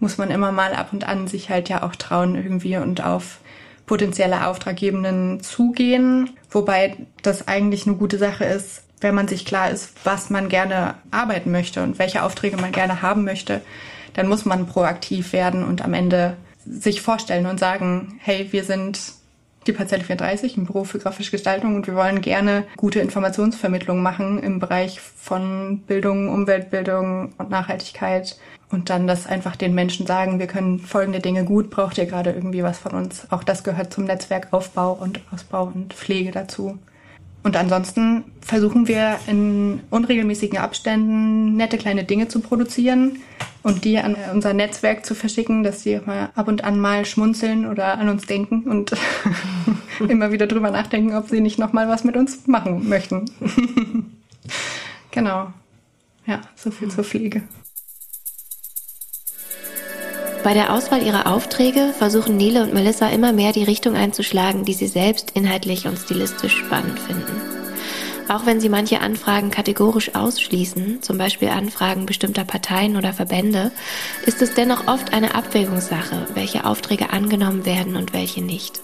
Muss 0.00 0.18
man 0.18 0.30
immer 0.30 0.50
mal 0.50 0.74
ab 0.74 0.92
und 0.92 1.06
an 1.06 1.28
sich 1.28 1.50
halt 1.50 1.68
ja 1.68 1.82
auch 1.82 1.94
trauen 1.94 2.34
irgendwie 2.34 2.76
und 2.78 3.04
auf 3.04 3.40
potenzielle 3.86 4.46
Auftraggebenden 4.46 5.40
zugehen. 5.40 6.30
Wobei 6.50 6.96
das 7.22 7.48
eigentlich 7.48 7.86
eine 7.86 7.96
gute 7.96 8.18
Sache 8.18 8.44
ist, 8.44 8.82
wenn 9.00 9.14
man 9.14 9.28
sich 9.28 9.44
klar 9.44 9.70
ist, 9.70 9.92
was 10.04 10.30
man 10.30 10.48
gerne 10.48 10.94
arbeiten 11.10 11.50
möchte 11.50 11.82
und 11.82 11.98
welche 11.98 12.22
Aufträge 12.22 12.56
man 12.56 12.72
gerne 12.72 13.02
haben 13.02 13.24
möchte, 13.24 13.60
dann 14.14 14.28
muss 14.28 14.44
man 14.44 14.66
proaktiv 14.66 15.32
werden 15.32 15.64
und 15.64 15.82
am 15.82 15.94
Ende 15.94 16.36
sich 16.64 17.02
vorstellen 17.02 17.46
und 17.46 17.60
sagen, 17.60 18.18
hey, 18.22 18.48
wir 18.50 18.64
sind 18.64 18.98
die 19.66 19.72
Parzelle 19.72 20.04
34, 20.04 20.56
ein 20.56 20.66
Büro 20.66 20.84
für 20.84 20.98
grafische 20.98 21.30
Gestaltung 21.30 21.74
und 21.74 21.86
wir 21.86 21.94
wollen 21.94 22.20
gerne 22.20 22.64
gute 22.76 23.00
Informationsvermittlung 23.00 24.02
machen 24.02 24.42
im 24.42 24.58
Bereich 24.58 25.00
von 25.00 25.80
Bildung, 25.86 26.28
Umweltbildung 26.28 27.32
und 27.38 27.50
Nachhaltigkeit 27.50 28.38
und 28.70 28.90
dann 28.90 29.06
das 29.06 29.26
einfach 29.26 29.56
den 29.56 29.74
Menschen 29.74 30.06
sagen, 30.06 30.38
wir 30.38 30.46
können 30.46 30.78
folgende 30.78 31.20
Dinge 31.20 31.44
gut, 31.44 31.70
braucht 31.70 31.98
ihr 31.98 32.06
gerade 32.06 32.32
irgendwie 32.32 32.62
was 32.62 32.78
von 32.78 32.92
uns. 32.92 33.26
Auch 33.30 33.44
das 33.44 33.64
gehört 33.64 33.92
zum 33.92 34.04
Netzwerkaufbau 34.04 34.92
und 34.92 35.20
Ausbau 35.32 35.70
und 35.72 35.94
Pflege 35.94 36.30
dazu. 36.30 36.78
Und 37.46 37.56
ansonsten 37.56 38.24
versuchen 38.40 38.88
wir 38.88 39.20
in 39.28 39.78
unregelmäßigen 39.90 40.58
Abständen 40.58 41.54
nette 41.54 41.78
kleine 41.78 42.02
Dinge 42.02 42.26
zu 42.26 42.40
produzieren 42.40 43.20
und 43.62 43.84
die 43.84 43.98
an 43.98 44.16
unser 44.34 44.52
Netzwerk 44.52 45.06
zu 45.06 45.14
verschicken, 45.14 45.62
dass 45.62 45.84
sie 45.84 46.00
mal 46.04 46.30
ab 46.34 46.48
und 46.48 46.64
an 46.64 46.80
mal 46.80 47.04
schmunzeln 47.04 47.64
oder 47.64 47.98
an 47.98 48.08
uns 48.08 48.26
denken 48.26 48.64
und 48.64 48.90
immer 50.08 50.32
wieder 50.32 50.48
drüber 50.48 50.72
nachdenken, 50.72 51.14
ob 51.14 51.28
sie 51.28 51.40
nicht 51.40 51.56
nochmal 51.56 51.86
was 51.86 52.02
mit 52.02 52.16
uns 52.16 52.48
machen 52.48 52.88
möchten. 52.88 53.30
genau. 55.12 55.52
Ja, 56.26 56.40
so 56.56 56.72
viel 56.72 56.90
zur 56.90 57.04
Pflege. 57.04 57.42
Bei 60.46 60.54
der 60.54 60.72
Auswahl 60.72 61.02
ihrer 61.02 61.26
Aufträge 61.26 61.92
versuchen 61.98 62.36
Nele 62.36 62.62
und 62.62 62.72
Melissa 62.72 63.08
immer 63.08 63.32
mehr 63.32 63.50
die 63.50 63.64
Richtung 63.64 63.96
einzuschlagen, 63.96 64.64
die 64.64 64.74
sie 64.74 64.86
selbst 64.86 65.32
inhaltlich 65.32 65.88
und 65.88 65.98
stilistisch 65.98 66.58
spannend 66.58 67.00
finden. 67.00 67.40
Auch 68.28 68.46
wenn 68.46 68.60
sie 68.60 68.68
manche 68.68 69.00
Anfragen 69.00 69.50
kategorisch 69.50 70.14
ausschließen, 70.14 71.02
zum 71.02 71.18
Beispiel 71.18 71.48
Anfragen 71.48 72.06
bestimmter 72.06 72.44
Parteien 72.44 72.96
oder 72.96 73.12
Verbände, 73.12 73.72
ist 74.24 74.40
es 74.40 74.54
dennoch 74.54 74.86
oft 74.86 75.12
eine 75.12 75.34
Abwägungssache, 75.34 76.28
welche 76.34 76.64
Aufträge 76.64 77.10
angenommen 77.10 77.66
werden 77.66 77.96
und 77.96 78.12
welche 78.12 78.40
nicht. 78.40 78.80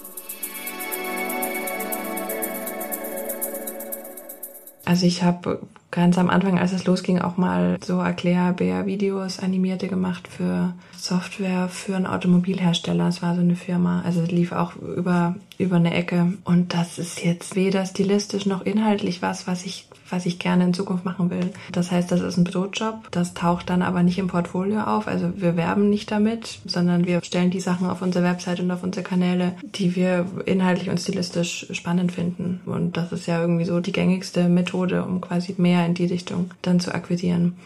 Also 4.85 5.07
ich 5.07 5.23
habe 5.23 5.61
ganz 5.93 6.19
am 6.19 6.31
Anfang, 6.31 6.59
als 6.59 6.73
es 6.73 6.87
losging, 6.87 7.21
auch 7.21 7.37
mal 7.37 7.77
so 7.85 8.01
Erklärbär-Videos 8.01 9.39
animierte 9.39 9.87
gemacht 9.87 10.27
für 10.27 10.73
Software 10.97 11.69
für 11.69 11.95
einen 11.95 12.07
Automobilhersteller. 12.07 13.07
Es 13.07 13.23
war 13.23 13.37
so 13.37 13.43
eine 13.43 13.57
Firma. 13.57 14.03
Also 14.05 14.23
es 14.23 14.31
lief 14.31 14.53
auch 14.53 14.75
über, 14.77 15.37
über 15.59 15.77
eine 15.77 15.95
Ecke. 15.95 16.33
Und 16.45 16.75
das 16.75 16.99
ist 16.99 17.23
jetzt 17.23 17.55
weder 17.55 17.85
stilistisch 17.85 18.47
noch 18.47 18.63
inhaltlich 18.63 19.23
was, 19.23 19.47
was 19.47 19.65
ich 19.67 19.87
was 20.13 20.27
ich 20.27 20.39
gerne 20.39 20.65
in 20.65 20.75
Zukunft 20.75 21.05
machen 21.05 21.31
will. 21.31 21.51
Das 21.73 21.91
heißt, 21.91 22.13
das 22.13 22.21
ist 22.21 22.37
ein 22.37 22.45
Brotjob. 22.45 23.11
Das 23.11 23.35
taucht 23.35 23.71
dann 23.71 23.83
aber 23.83 24.03
nicht 24.03 24.19
im 24.19 24.29
Portfolio 24.29 24.83
auf. 24.83 25.09
Also 25.09 25.33
wir 25.37 25.57
werben 25.57 25.89
nicht 25.89 26.11
damit, 26.11 26.59
sondern 26.67 27.07
wir 27.07 27.23
stellen 27.25 27.51
die 27.51 27.61
Sachen 27.61 27.89
auf 27.89 28.03
unsere 28.03 28.25
Website 28.25 28.61
und 28.61 28.71
auf 28.71 28.83
unsere 28.83 29.05
Kanäle, 29.05 29.55
die 29.63 29.97
wir 29.97 30.27
inhaltlich 30.45 30.91
und 30.91 31.01
stilistisch 31.01 31.67
spannend 31.73 32.13
finden. 32.13 32.61
Und 32.67 32.97
das 32.97 33.11
ist 33.13 33.27
ja 33.27 33.41
irgendwie 33.41 33.65
so 33.65 33.81
die 33.81 33.93
gängigste 33.93 34.49
Methode, 34.49 35.05
um 35.05 35.21
quasi 35.21 35.55
mehr 35.57 35.87
in 35.87 35.95
die 35.95 36.07
Richtung 36.07 36.51
dann 36.61 36.79
zu 36.79 36.95
akquirieren. 36.95 37.57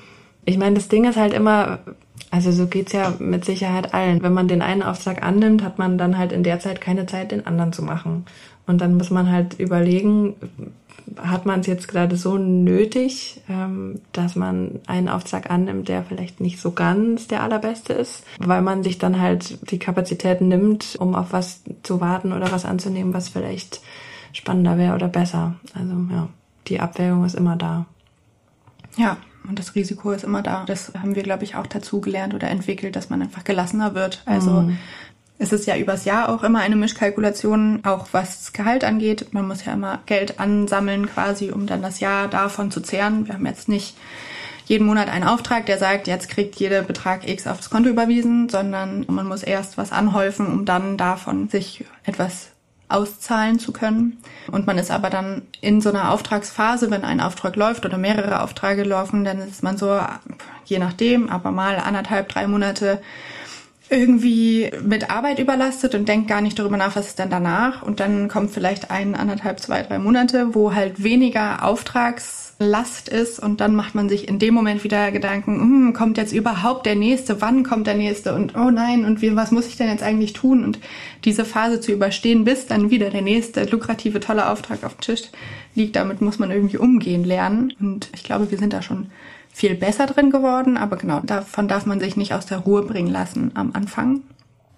Ich 0.45 0.59
meine, 0.59 0.77
das 0.77 0.87
Ding 0.87 1.05
ist 1.05 1.17
halt 1.17 1.33
immer, 1.33 1.81
also 2.31 2.53
so 2.53 2.67
geht's 2.69 2.93
ja 2.93 3.15
mit 3.19 3.45
Sicherheit 3.45 3.93
allen. 3.93 4.23
Wenn 4.23 4.33
man 4.33 4.47
den 4.47 4.63
einen 4.63 4.85
Auftrag 4.85 5.23
annimmt, 5.23 5.65
hat 5.65 5.79
man 5.79 5.99
dann 5.99 6.17
halt 6.17 6.31
in 6.31 6.45
der 6.45 6.61
Zeit 6.61 6.81
keine 6.81 7.07
Zeit, 7.07 7.33
den 7.33 7.47
anderen 7.47 7.73
zu 7.73 7.83
machen. 7.83 8.25
Und 8.69 8.81
dann 8.81 8.97
muss 8.97 9.11
man 9.11 9.31
halt 9.31 9.59
überlegen, 9.59 10.35
hat 11.17 11.47
man 11.47 11.61
es 11.61 11.67
jetzt 11.67 11.89
gerade 11.89 12.17
so 12.17 12.37
nötig, 12.37 13.41
ähm, 13.49 14.01
dass 14.13 14.37
man 14.37 14.81
einen 14.87 15.09
Auftrag 15.09 15.51
annimmt, 15.51 15.89
der 15.89 16.05
vielleicht 16.05 16.41
nicht 16.41 16.61
so 16.61 16.73
ganz 16.73 17.29
der 17.29 17.43
allerbeste 17.43 17.93
ist, 17.93 18.25
weil 18.39 18.63
man 18.63 18.83
sich 18.83 18.99
dann 18.99 19.21
halt 19.21 19.71
die 19.71 19.79
Kapazitäten 19.79 20.49
nimmt, 20.49 20.97
um 20.99 21.15
auf 21.15 21.33
was 21.33 21.63
zu 21.83 22.01
warten 22.01 22.33
oder 22.33 22.51
was 22.53 22.65
anzunehmen, 22.65 23.15
was 23.15 23.29
vielleicht 23.29 23.81
spannender 24.33 24.79
wäre 24.79 24.95
oder 24.95 25.09
besser. 25.09 25.55
Also 25.75 25.95
ja, 26.11 26.29
die 26.69 26.81
Abwägung 26.81 27.25
ist 27.25 27.35
immer 27.35 27.57
da. 27.57 27.87
Ja, 28.97 29.17
und 29.49 29.59
das 29.59 29.75
Risiko 29.75 30.11
ist 30.11 30.25
immer 30.25 30.43
da. 30.43 30.65
Das 30.67 30.93
haben 30.95 31.15
wir, 31.15 31.23
glaube 31.23 31.45
ich, 31.45 31.55
auch 31.55 31.67
dazu 31.67 32.01
gelernt 32.01 32.35
oder 32.35 32.49
entwickelt, 32.49 32.97
dass 32.97 33.11
man 33.11 33.23
einfach 33.23 33.45
gelassener 33.45 33.95
wird. 33.95 34.23
Also 34.27 34.51
mhm. 34.63 34.79
Es 35.39 35.53
ist 35.53 35.67
ja 35.67 35.77
übers 35.77 36.05
Jahr 36.07 36.31
auch 36.31 36.43
immer 36.43 36.61
eine 36.61 36.77
Mischkalkulation, 36.77 37.81
auch 37.85 38.09
was 38.13 38.39
das 38.39 38.53
Gehalt 38.53 38.85
angeht. 38.85 39.33
Man 39.33 39.47
muss 39.47 39.65
ja 39.65 39.75
immer 39.75 40.01
Geld 40.07 40.41
ansammeln 40.41 41.07
quasi, 41.07 41.51
um 41.51 41.67
dann 41.67 41.83
das 41.83 42.01
Jahr 42.01 42.29
davon 42.29 42.71
zu 42.71 42.81
zehren. 42.81 43.27
Wir 43.27 43.35
haben 43.35 43.47
jetzt 43.47 43.69
nicht 43.69 43.97
jeden 44.65 44.87
Monat 44.87 45.09
einen 45.09 45.25
Auftrag, 45.29 45.67
der 45.67 45.79
sagt, 45.79 46.07
jetzt 46.07 46.29
kriegt 46.29 46.57
jeder 46.57 46.83
Betrag 46.83 47.29
X 47.29 47.47
aufs 47.47 47.71
Konto 47.71 47.89
überwiesen, 47.89 48.49
sondern 48.49 49.05
man 49.09 49.29
muss 49.29 49.43
erst 49.43 49.79
was 49.79 49.93
anhäufen, 49.93 50.47
um 50.47 50.65
dann 50.65 50.97
davon 50.97 51.49
sich 51.49 51.85
etwas 52.05 52.49
auszahlen 52.89 53.59
zu 53.59 53.73
können. 53.73 54.19
Und 54.51 54.67
man 54.67 54.79
ist 54.79 54.91
aber 54.91 55.11
dann 55.11 55.43
in 55.61 55.81
so 55.81 55.91
einer 55.91 56.13
Auftragsphase, 56.13 56.91
wenn 56.91 57.05
ein 57.05 57.21
Auftrag 57.21 57.57
läuft 57.57 57.85
oder 57.85 57.99
mehrere 57.99 58.43
Aufträge 58.43 58.85
laufen, 58.85 59.25
dann 59.25 59.41
ist 59.41 59.63
man 59.63 59.77
so, 59.77 60.01
je 60.65 60.79
nachdem, 60.79 61.29
aber 61.29 61.51
mal 61.51 61.77
anderthalb, 61.77 62.29
drei 62.29 62.47
Monate 62.47 63.01
irgendwie 63.89 64.71
mit 64.83 65.11
Arbeit 65.11 65.39
überlastet 65.39 65.95
und 65.95 66.09
denkt 66.09 66.29
gar 66.29 66.41
nicht 66.41 66.59
darüber 66.59 66.77
nach, 66.77 66.97
was 66.97 67.09
ist 67.09 67.19
denn 67.19 67.31
danach. 67.31 67.83
Und 67.83 68.01
dann 68.01 68.29
kommt 68.29 68.51
vielleicht 68.51 68.91
ein, 68.91 69.15
anderthalb, 69.15 69.61
zwei, 69.61 69.83
drei 69.83 69.99
Monate, 69.99 70.55
wo 70.55 70.75
halt 70.75 71.03
weniger 71.03 71.65
Auftragslast 71.65 73.09
ist 73.09 73.39
und 73.39 73.61
dann 73.61 73.77
macht 73.77 73.95
man 73.95 74.09
sich 74.09 74.29
in 74.29 74.41
dem 74.41 74.55
Moment 74.55 74.83
wieder 74.83 75.13
Gedanken, 75.13 75.61
hm, 75.61 75.93
kommt 75.93 76.19
jetzt 76.19 76.33
überhaupt 76.33 76.85
der 76.85 76.97
nächste, 76.97 77.41
wann 77.41 77.63
kommt 77.63 77.87
der 77.87 77.95
nächste 77.95 78.35
und 78.35 78.57
oh 78.57 78.71
nein, 78.71 79.05
und 79.05 79.23
wie, 79.23 79.37
was 79.37 79.53
muss 79.53 79.69
ich 79.69 79.77
denn 79.77 79.89
jetzt 79.89 80.03
eigentlich 80.03 80.33
tun? 80.33 80.65
Und 80.65 80.81
diese 81.25 81.45
Phase 81.45 81.81
zu 81.81 81.93
überstehen, 81.93 82.45
bis 82.45 82.67
dann 82.67 82.91
wieder 82.91 83.11
der 83.11 83.23
nächste 83.23 83.65
lukrative, 83.65 84.19
tolle 84.19 84.51
Auftrag 84.51 84.83
auf 84.83 84.97
dem 84.97 85.01
Tisch 85.03 85.23
liegt, 85.77 85.95
damit 85.95 86.21
muss 86.21 86.41
man 86.41 86.51
irgendwie 86.51 86.79
umgehen 86.79 87.23
lernen. 87.23 87.73
Und 87.79 88.09
ich 88.15 88.25
glaube, 88.25 88.51
wir 88.51 88.59
sind 88.59 88.73
da 88.73 88.83
schon 88.83 89.11
viel 89.57 89.75
besser 89.75 90.05
drin 90.05 90.31
geworden, 90.31 90.77
aber 90.77 90.99
genau, 90.99 91.21
davon 91.21 91.67
darf 91.67 91.87
man 91.87 91.99
sich 91.99 92.15
nicht 92.15 92.35
aus 92.35 92.45
der 92.45 92.59
Ruhe 92.59 92.83
bringen 92.83 93.11
lassen 93.11 93.53
am 93.55 93.71
Anfang. 93.73 94.21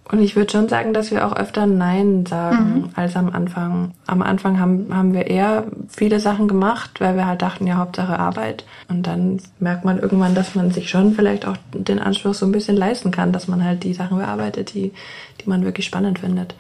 Und 0.09 0.23
ich 0.23 0.37
würde 0.37 0.53
schon 0.53 0.69
sagen, 0.69 0.95
dass 0.95 1.11
wir 1.11 1.27
auch 1.27 1.35
öfter 1.35 1.67
Nein 1.67 2.25
sagen 2.27 2.75
mhm. 2.75 2.91
als 2.95 3.17
am 3.17 3.29
Anfang. 3.29 3.95
Am 4.07 4.23
Anfang 4.23 4.61
haben, 4.61 4.87
haben 4.95 5.15
wir 5.15 5.27
eher 5.27 5.65
viele 5.89 6.21
Sachen 6.21 6.47
gemacht, 6.47 7.01
weil 7.01 7.17
wir 7.17 7.27
halt 7.27 7.43
dachten, 7.43 7.67
ja, 7.67 7.75
Hauptsache 7.75 8.21
Arbeit. 8.21 8.65
Und 8.87 9.09
dann 9.09 9.41
merkt 9.59 9.85
man 9.85 9.99
irgendwann, 9.99 10.37
dass 10.37 10.55
man 10.55 10.71
sich 10.71 10.89
schon 10.89 11.13
vielleicht 11.13 11.45
auch 11.45 11.57
den 11.73 11.99
Anspruch 11.99 12.35
so 12.35 12.47
ein 12.47 12.53
bisschen 12.53 12.77
leisten 12.77 13.11
kann, 13.11 13.33
dass 13.33 13.49
man 13.49 13.65
halt 13.65 13.83
die 13.83 13.95
Sachen 13.95 14.19
bearbeitet, 14.19 14.75
die, 14.75 14.93
die 15.41 15.49
man 15.49 15.65
wirklich 15.65 15.87
spannend 15.87 16.21
findet. 16.21 16.55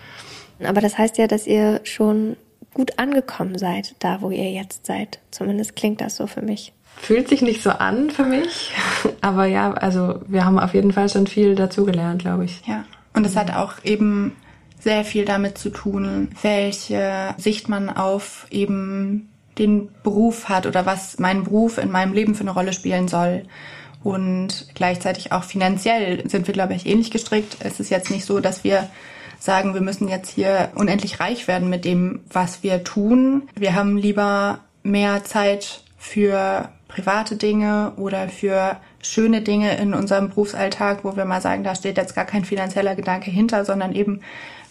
Aber 0.62 0.81
das 0.81 0.99
heißt 0.99 1.19
ja, 1.19 1.29
dass 1.29 1.47
ihr 1.47 1.83
schon 1.85 2.37
gut 2.79 2.97
angekommen 2.97 3.59
seid, 3.59 3.97
da 3.99 4.22
wo 4.22 4.31
ihr 4.31 4.53
jetzt 4.53 4.87
seid. 4.87 5.18
Zumindest 5.33 5.74
klingt 5.74 6.01
das 6.01 6.14
so 6.14 6.29
für 6.29 6.43
mich. 6.43 6.72
Fühlt 6.97 7.29
sich 7.29 7.43
nicht 7.43 7.61
so 7.61 7.70
an 7.70 8.11
für 8.11 8.22
mich, 8.22 8.72
aber 9.20 9.47
ja, 9.47 9.72
also 9.72 10.20
wir 10.29 10.45
haben 10.45 10.61
auf 10.61 10.74
jeden 10.74 10.93
Fall 10.93 11.09
schon 11.09 11.26
viel 11.26 11.57
dazugelernt, 11.57 12.22
glaube 12.22 12.45
ich. 12.45 12.62
Ja, 12.66 12.85
und 13.14 13.26
es 13.26 13.37
hat 13.37 13.53
auch 13.53 13.85
eben 13.85 14.37
sehr 14.79 15.05
viel 15.05 15.24
damit 15.24 15.59
zu 15.59 15.70
tun, 15.70 16.29
welche 16.43 17.35
Sicht 17.37 17.68
man 17.68 17.91
auf 17.91 18.47
eben 18.51 19.29
den 19.59 19.89
Beruf 20.05 20.49
hat 20.49 20.66
oder 20.66 20.87
was 20.87 21.18
mein 21.18 21.43
Beruf 21.43 21.79
in 21.79 21.91
meinem 21.91 22.12
Leben 22.12 22.37
für 22.37 22.43
eine 22.43 22.53
Rolle 22.53 22.72
spielen 22.72 23.09
soll. 23.09 23.43
Und 24.05 24.68
gleichzeitig 24.74 25.33
auch 25.33 25.43
finanziell 25.43 26.29
sind 26.31 26.47
wir, 26.47 26.55
glaube 26.55 26.74
ich, 26.74 26.87
ähnlich 26.87 27.11
gestrickt. 27.11 27.57
Es 27.59 27.81
ist 27.81 27.91
jetzt 27.91 28.12
nicht 28.12 28.24
so, 28.24 28.39
dass 28.39 28.62
wir 28.62 28.89
sagen, 29.39 29.74
wir 29.74 29.80
müssen 29.80 30.09
jetzt 30.09 30.30
hier 30.30 30.70
unendlich 30.74 31.20
reich 31.20 31.49
werden 31.49 31.68
mit 31.68 31.84
dem, 31.84 32.20
was 32.30 32.62
wir 32.62 32.84
tun. 32.84 33.49
Wir 33.55 33.74
haben 33.74 33.97
lieber 33.97 34.61
mehr 34.82 35.24
Zeit 35.24 35.82
für 35.97 36.68
private 36.89 37.36
Dinge 37.36 37.93
oder 37.97 38.28
für 38.28 38.76
schöne 39.03 39.43
Dinge 39.43 39.76
in 39.76 39.95
unserem 39.95 40.30
Berufsalltag, 40.30 41.05
wo 41.05 41.16
wir 41.16 41.24
mal 41.24 41.41
sagen, 41.41 41.62
da 41.62 41.74
steht 41.74 41.97
jetzt 41.97 42.14
gar 42.14 42.24
kein 42.24 42.45
finanzieller 42.45 42.95
Gedanke 42.95 43.30
hinter, 43.30 43.64
sondern 43.64 43.93
eben 43.95 44.20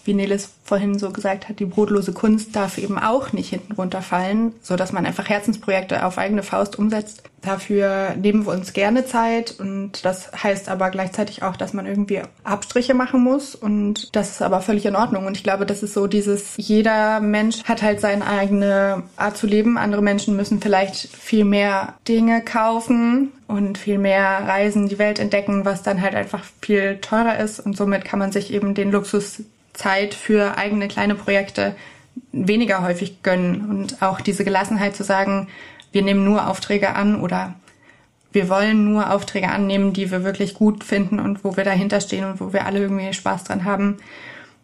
wie 0.07 0.13
Nelis 0.13 0.49
vorhin 0.63 0.97
so 0.97 1.11
gesagt 1.11 1.47
hat, 1.47 1.59
die 1.59 1.65
brotlose 1.65 2.13
Kunst 2.13 2.55
darf 2.55 2.77
eben 2.77 2.97
auch 2.97 3.33
nicht 3.33 3.49
hinten 3.49 3.73
runterfallen, 3.73 4.53
so 4.61 4.75
dass 4.75 4.91
man 4.91 5.05
einfach 5.05 5.29
Herzensprojekte 5.29 6.05
auf 6.05 6.17
eigene 6.17 6.43
Faust 6.43 6.79
umsetzt. 6.79 7.23
Dafür 7.41 8.15
nehmen 8.15 8.45
wir 8.45 8.51
uns 8.51 8.73
gerne 8.73 9.05
Zeit 9.05 9.55
und 9.59 10.03
das 10.03 10.31
heißt 10.43 10.69
aber 10.69 10.89
gleichzeitig 10.89 11.43
auch, 11.43 11.55
dass 11.55 11.73
man 11.73 11.85
irgendwie 11.85 12.21
Abstriche 12.43 12.93
machen 12.93 13.23
muss 13.23 13.53
und 13.53 14.15
das 14.15 14.31
ist 14.31 14.41
aber 14.41 14.61
völlig 14.61 14.85
in 14.85 14.95
Ordnung. 14.95 15.25
Und 15.25 15.37
ich 15.37 15.43
glaube, 15.43 15.65
das 15.65 15.83
ist 15.83 15.93
so 15.93 16.07
dieses, 16.07 16.55
jeder 16.57 17.19
Mensch 17.19 17.63
hat 17.63 17.83
halt 17.83 18.01
seine 18.01 18.25
eigene 18.25 19.03
Art 19.15 19.37
zu 19.37 19.45
leben. 19.45 19.77
Andere 19.77 20.01
Menschen 20.01 20.35
müssen 20.35 20.59
vielleicht 20.59 21.07
viel 21.15 21.45
mehr 21.45 21.93
Dinge 22.07 22.41
kaufen 22.41 23.31
und 23.47 23.77
viel 23.77 23.97
mehr 23.97 24.47
reisen, 24.47 24.89
die 24.89 24.99
Welt 24.99 25.19
entdecken, 25.19 25.63
was 25.63 25.83
dann 25.83 26.01
halt 26.01 26.15
einfach 26.15 26.43
viel 26.61 26.97
teurer 26.99 27.39
ist 27.39 27.59
und 27.59 27.77
somit 27.77 28.03
kann 28.03 28.19
man 28.19 28.31
sich 28.31 28.51
eben 28.51 28.73
den 28.73 28.91
Luxus 28.91 29.43
Zeit 29.77 30.13
für 30.13 30.57
eigene 30.57 30.87
kleine 30.87 31.15
Projekte 31.15 31.75
weniger 32.31 32.81
häufig 32.81 33.21
gönnen 33.23 33.69
und 33.69 34.01
auch 34.01 34.21
diese 34.21 34.43
Gelassenheit 34.43 34.95
zu 34.95 35.03
sagen, 35.03 35.47
wir 35.91 36.01
nehmen 36.01 36.25
nur 36.25 36.47
Aufträge 36.47 36.95
an 36.95 37.21
oder 37.21 37.55
wir 38.31 38.49
wollen 38.49 38.91
nur 38.91 39.11
Aufträge 39.11 39.49
annehmen, 39.49 39.93
die 39.93 40.11
wir 40.11 40.23
wirklich 40.23 40.53
gut 40.53 40.83
finden 40.83 41.19
und 41.19 41.43
wo 41.43 41.55
wir 41.55 41.63
dahinter 41.63 42.01
stehen 42.01 42.25
und 42.25 42.41
wo 42.41 42.53
wir 42.53 42.65
alle 42.65 42.79
irgendwie 42.79 43.13
Spaß 43.13 43.45
dran 43.45 43.63
haben. 43.63 43.97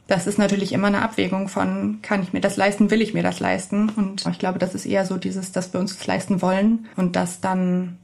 Das 0.08 0.28
ist 0.28 0.38
natürlich 0.38 0.74
immer 0.74 0.88
eine 0.88 1.02
Abwägung 1.02 1.48
von, 1.48 2.00
kann 2.02 2.22
ich 2.22 2.34
mir 2.34 2.42
das 2.42 2.58
leisten, 2.58 2.92
will 2.92 3.02
ich 3.02 3.14
mir 3.14 3.24
das 3.24 3.40
leisten? 3.40 3.90
Und 3.90 4.26
ich 4.30 4.38
glaube, 4.38 4.60
das 4.60 4.76
ist 4.76 4.86
eher 4.86 5.06
so 5.06 5.18
dieses, 5.18 5.54
dass 5.54 5.74
wir 5.74 5.80
uns 5.80 5.98
das 5.98 6.06
leisten 6.06 6.42
wollen 6.42 6.88
und 6.98 7.16
das 7.16 7.40
dann 7.40 7.98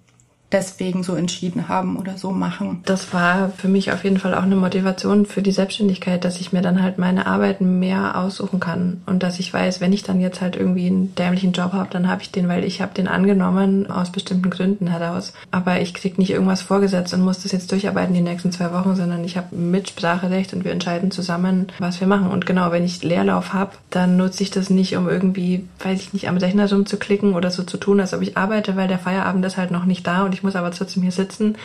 deswegen 0.51 1.03
so 1.03 1.15
entschieden 1.15 1.67
haben 1.67 1.97
oder 1.97 2.17
so 2.17 2.31
machen. 2.31 2.81
Das 2.85 3.13
war 3.13 3.49
für 3.49 3.67
mich 3.67 3.91
auf 3.91 4.03
jeden 4.03 4.17
Fall 4.17 4.33
auch 4.33 4.43
eine 4.43 4.55
Motivation 4.55 5.25
für 5.25 5.41
die 5.41 5.51
Selbstständigkeit, 5.51 6.25
dass 6.25 6.39
ich 6.39 6.51
mir 6.51 6.61
dann 6.61 6.81
halt 6.81 6.97
meine 6.97 7.27
Arbeiten 7.27 7.79
mehr 7.79 8.17
aussuchen 8.17 8.59
kann 8.59 9.01
und 9.05 9.21
dass 9.23 9.39
ich 9.39 9.53
weiß, 9.53 9.81
wenn 9.81 9.93
ich 9.93 10.03
dann 10.03 10.19
jetzt 10.19 10.41
halt 10.41 10.55
irgendwie 10.55 10.87
einen 10.87 11.13
dämlichen 11.15 11.51
Job 11.51 11.73
habe, 11.73 11.89
dann 11.91 12.07
habe 12.07 12.21
ich 12.21 12.31
den, 12.31 12.47
weil 12.47 12.63
ich 12.63 12.81
habe 12.81 12.93
den 12.93 13.07
angenommen 13.07 13.89
aus 13.89 14.11
bestimmten 14.11 14.49
Gründen 14.49 14.87
heraus. 14.87 15.33
Aber 15.51 15.81
ich 15.81 15.93
krieg 15.93 16.17
nicht 16.17 16.31
irgendwas 16.31 16.61
vorgesetzt 16.61 17.13
und 17.13 17.21
muss 17.21 17.43
das 17.43 17.51
jetzt 17.51 17.71
durcharbeiten 17.71 18.13
die 18.13 18.21
nächsten 18.21 18.51
zwei 18.51 18.73
Wochen, 18.73 18.95
sondern 18.95 19.23
ich 19.23 19.37
habe 19.37 19.55
Mitspracherecht 19.55 20.53
und 20.53 20.63
wir 20.63 20.71
entscheiden 20.71 21.11
zusammen, 21.11 21.67
was 21.79 21.99
wir 21.99 22.07
machen. 22.07 22.29
Und 22.31 22.45
genau, 22.45 22.71
wenn 22.71 22.83
ich 22.83 23.03
Leerlauf 23.03 23.53
habe, 23.53 23.71
dann 23.89 24.17
nutze 24.17 24.43
ich 24.43 24.51
das 24.51 24.69
nicht, 24.69 24.95
um 24.95 25.07
irgendwie, 25.07 25.65
weiß 25.83 25.99
ich 25.99 26.13
nicht, 26.13 26.27
am 26.27 26.37
Rechner 26.37 26.69
rumzuklicken 26.69 27.33
oder 27.33 27.51
so 27.51 27.63
zu 27.63 27.77
tun, 27.77 27.99
als 27.99 28.13
ob 28.13 28.21
ich 28.21 28.37
arbeite, 28.37 28.75
weil 28.75 28.87
der 28.87 28.99
Feierabend 28.99 29.45
ist 29.45 29.57
halt 29.57 29.71
noch 29.71 29.85
nicht 29.85 30.05
da 30.07 30.23
und 30.23 30.33
ich 30.33 30.38
muss 30.43 30.55
aber 30.55 30.71
trotzdem 30.71 31.03
hier 31.03 31.11
sitzen, 31.11 31.57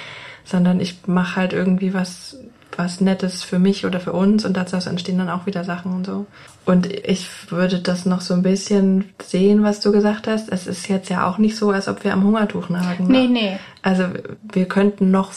sondern 0.45 0.81
ich 0.81 1.07
mache 1.07 1.37
halt 1.37 1.53
irgendwie 1.53 1.95
was, 1.95 2.37
was 2.77 3.01
Nettes 3.01 3.43
für 3.43 3.59
mich 3.59 3.87
oder 3.87 4.01
für 4.01 4.13
uns 4.13 4.45
und 4.45 4.57
dazu 4.57 4.77
entstehen 4.77 5.19
dann 5.19 5.31
auch 5.31 5.47
wieder 5.47 5.65
Sachen 5.65 5.93
und 5.93 6.07
so. 6.07 6.27
Und 6.65 6.87
ich 6.93 7.29
würde 7.51 7.79
das 7.79 8.07
noch 8.07 8.21
so 8.21 8.35
ein 8.35 8.43
bisschen 8.43 9.11
sehen, 9.23 9.63
was 9.63 9.81
du 9.81 9.93
gesagt 9.93 10.27
hast. 10.27 10.51
Es 10.51 10.67
ist 10.67 10.89
jetzt 10.89 11.09
ja 11.09 11.27
auch 11.27 11.39
nicht 11.39 11.57
so, 11.57 11.71
als 11.71 11.89
ob 11.89 12.05
wir 12.05 12.13
am 12.13 12.25
Hungertuch 12.25 12.69
nagen. 12.69 13.07
Nee, 13.07 13.29
nee. 13.29 13.59
Also 13.83 14.05
wir 14.53 14.67
könnten 14.67 15.11
noch 15.11 15.33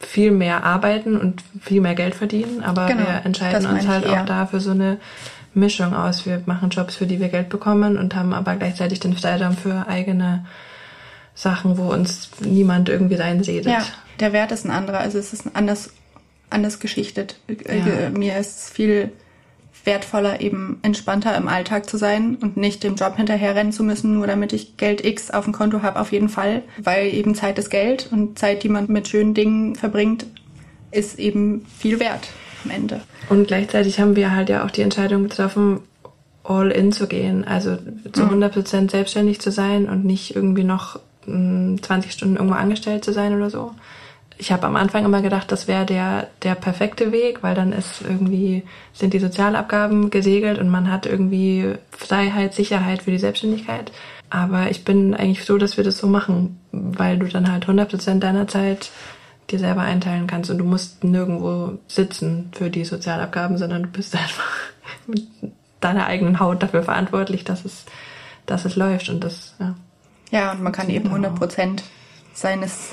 viel 0.00 0.30
mehr 0.30 0.64
arbeiten 0.64 1.16
und 1.16 1.42
viel 1.60 1.80
mehr 1.80 1.94
Geld 1.94 2.14
verdienen, 2.14 2.62
aber 2.62 2.86
genau, 2.86 3.02
wir 3.02 3.20
entscheiden 3.24 3.66
uns 3.66 3.86
halt 3.86 4.06
auch 4.06 4.24
da 4.24 4.46
für 4.46 4.60
so 4.60 4.70
eine 4.70 4.96
Mischung 5.52 5.94
aus. 5.94 6.24
Wir 6.26 6.42
machen 6.46 6.70
Jobs, 6.70 6.96
für 6.96 7.06
die 7.06 7.20
wir 7.20 7.28
Geld 7.28 7.48
bekommen 7.48 7.98
und 7.98 8.14
haben 8.14 8.32
aber 8.32 8.56
gleichzeitig 8.56 9.00
den 9.00 9.14
Freiraum 9.14 9.56
für 9.56 9.86
eigene 9.88 10.46
Sachen, 11.34 11.78
wo 11.78 11.92
uns 11.92 12.30
niemand 12.40 12.88
irgendwie 12.88 13.14
reinsieht. 13.14 13.64
Ja, 13.64 13.84
der 14.18 14.32
Wert 14.32 14.52
ist 14.52 14.64
ein 14.64 14.70
anderer. 14.70 14.98
Also 14.98 15.18
es 15.18 15.32
ist 15.32 15.44
anders, 15.54 15.90
anders 16.50 16.80
geschichtet. 16.80 17.36
Äh, 17.48 17.78
ja. 17.78 18.10
Mir 18.10 18.38
ist 18.38 18.58
es 18.58 18.70
viel 18.70 19.12
wertvoller, 19.84 20.40
eben 20.40 20.78
entspannter 20.82 21.36
im 21.36 21.48
Alltag 21.48 21.88
zu 21.88 21.96
sein 21.96 22.36
und 22.36 22.56
nicht 22.56 22.82
dem 22.82 22.96
Job 22.96 23.16
hinterherrennen 23.16 23.72
zu 23.72 23.82
müssen, 23.82 24.14
nur 24.14 24.26
damit 24.26 24.52
ich 24.52 24.76
Geld 24.76 25.04
X 25.04 25.30
auf 25.30 25.44
dem 25.44 25.54
Konto 25.54 25.82
habe, 25.82 26.00
auf 26.00 26.12
jeden 26.12 26.28
Fall. 26.28 26.62
Weil 26.78 27.12
eben 27.14 27.34
Zeit 27.34 27.58
ist 27.58 27.70
Geld 27.70 28.08
und 28.10 28.38
Zeit, 28.38 28.62
die 28.62 28.68
man 28.68 28.90
mit 28.90 29.08
schönen 29.08 29.34
Dingen 29.34 29.74
verbringt, 29.76 30.26
ist 30.90 31.18
eben 31.18 31.64
viel 31.78 32.00
wert 32.00 32.28
am 32.64 32.70
Ende. 32.70 33.00
Und 33.28 33.48
gleichzeitig 33.48 34.00
haben 34.00 34.16
wir 34.16 34.34
halt 34.34 34.48
ja 34.48 34.64
auch 34.64 34.70
die 34.70 34.82
Entscheidung 34.82 35.24
getroffen, 35.24 35.80
all 36.42 36.70
in 36.70 36.92
zu 36.92 37.06
gehen, 37.06 37.44
also 37.44 37.76
zu 38.12 38.24
100 38.24 38.52
Prozent 38.52 38.90
selbstständig 38.90 39.40
zu 39.40 39.50
sein 39.50 39.88
und 39.88 40.04
nicht 40.04 40.34
irgendwie 40.34 40.64
noch 40.64 40.98
20 41.26 42.12
Stunden 42.12 42.36
irgendwo 42.36 42.54
angestellt 42.54 43.04
zu 43.04 43.12
sein 43.12 43.36
oder 43.36 43.50
so. 43.50 43.72
Ich 44.38 44.52
habe 44.52 44.66
am 44.66 44.76
Anfang 44.76 45.04
immer 45.04 45.20
gedacht, 45.20 45.52
das 45.52 45.68
wäre 45.68 45.84
der, 45.84 46.28
der 46.42 46.54
perfekte 46.54 47.12
Weg, 47.12 47.42
weil 47.42 47.54
dann 47.54 47.72
ist 47.72 48.00
irgendwie, 48.02 48.62
sind 48.94 49.12
die 49.12 49.18
Sozialabgaben 49.18 50.08
gesegelt 50.08 50.58
und 50.58 50.70
man 50.70 50.90
hat 50.90 51.04
irgendwie 51.04 51.74
Freiheit, 51.90 52.54
Sicherheit 52.54 53.02
für 53.02 53.10
die 53.10 53.18
Selbstständigkeit. 53.18 53.92
Aber 54.30 54.70
ich 54.70 54.84
bin 54.84 55.14
eigentlich 55.14 55.44
so, 55.44 55.58
dass 55.58 55.76
wir 55.76 55.84
das 55.84 55.98
so 55.98 56.06
machen, 56.06 56.58
weil 56.72 57.18
du 57.18 57.26
dann 57.26 57.52
halt 57.52 57.64
100 57.64 57.90
Prozent 57.90 58.22
deiner 58.22 58.48
Zeit 58.48 58.90
dir 59.50 59.58
selber 59.58 59.82
einteilen 59.82 60.26
kannst 60.26 60.50
und 60.50 60.58
du 60.58 60.64
musst 60.64 61.04
nirgendwo 61.04 61.78
sitzen 61.88 62.50
für 62.52 62.70
die 62.70 62.84
Sozialabgaben, 62.84 63.58
sondern 63.58 63.82
du 63.82 63.88
bist 63.88 64.14
einfach 64.16 64.50
mit 65.06 65.26
deiner 65.80 66.06
eigenen 66.06 66.40
Haut 66.40 66.62
dafür 66.62 66.82
verantwortlich, 66.82 67.44
dass 67.44 67.64
es, 67.64 67.84
dass 68.46 68.64
es 68.64 68.76
läuft 68.76 69.08
und 69.08 69.24
das, 69.24 69.54
ja. 69.58 69.74
Ja, 70.30 70.52
und 70.52 70.62
man 70.62 70.72
kann 70.72 70.90
eben 70.90 71.06
100 71.06 71.34
Prozent 71.34 71.82
seines 72.32 72.90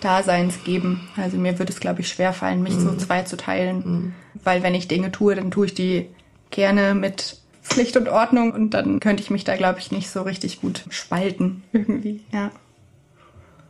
Daseins 0.00 0.64
geben. 0.64 1.08
Also 1.16 1.36
mir 1.38 1.58
würde 1.58 1.72
es, 1.72 1.80
glaube 1.80 2.00
ich, 2.00 2.08
schwer 2.08 2.32
fallen, 2.32 2.62
mich 2.62 2.74
mhm. 2.74 2.80
so 2.80 2.96
zwei 2.96 3.22
zu 3.22 3.36
teilen. 3.36 3.76
Mhm. 3.84 4.14
Weil 4.44 4.62
wenn 4.62 4.74
ich 4.74 4.88
Dinge 4.88 5.12
tue, 5.12 5.34
dann 5.34 5.50
tue 5.50 5.66
ich 5.66 5.74
die 5.74 6.08
gerne 6.50 6.94
mit 6.94 7.38
Pflicht 7.62 7.96
und 7.96 8.08
Ordnung 8.08 8.52
und 8.52 8.70
dann 8.70 9.00
könnte 9.00 9.22
ich 9.22 9.30
mich 9.30 9.44
da, 9.44 9.56
glaube 9.56 9.78
ich, 9.78 9.92
nicht 9.92 10.10
so 10.10 10.22
richtig 10.22 10.60
gut 10.60 10.84
spalten 10.90 11.62
irgendwie, 11.72 12.24
ja. 12.32 12.50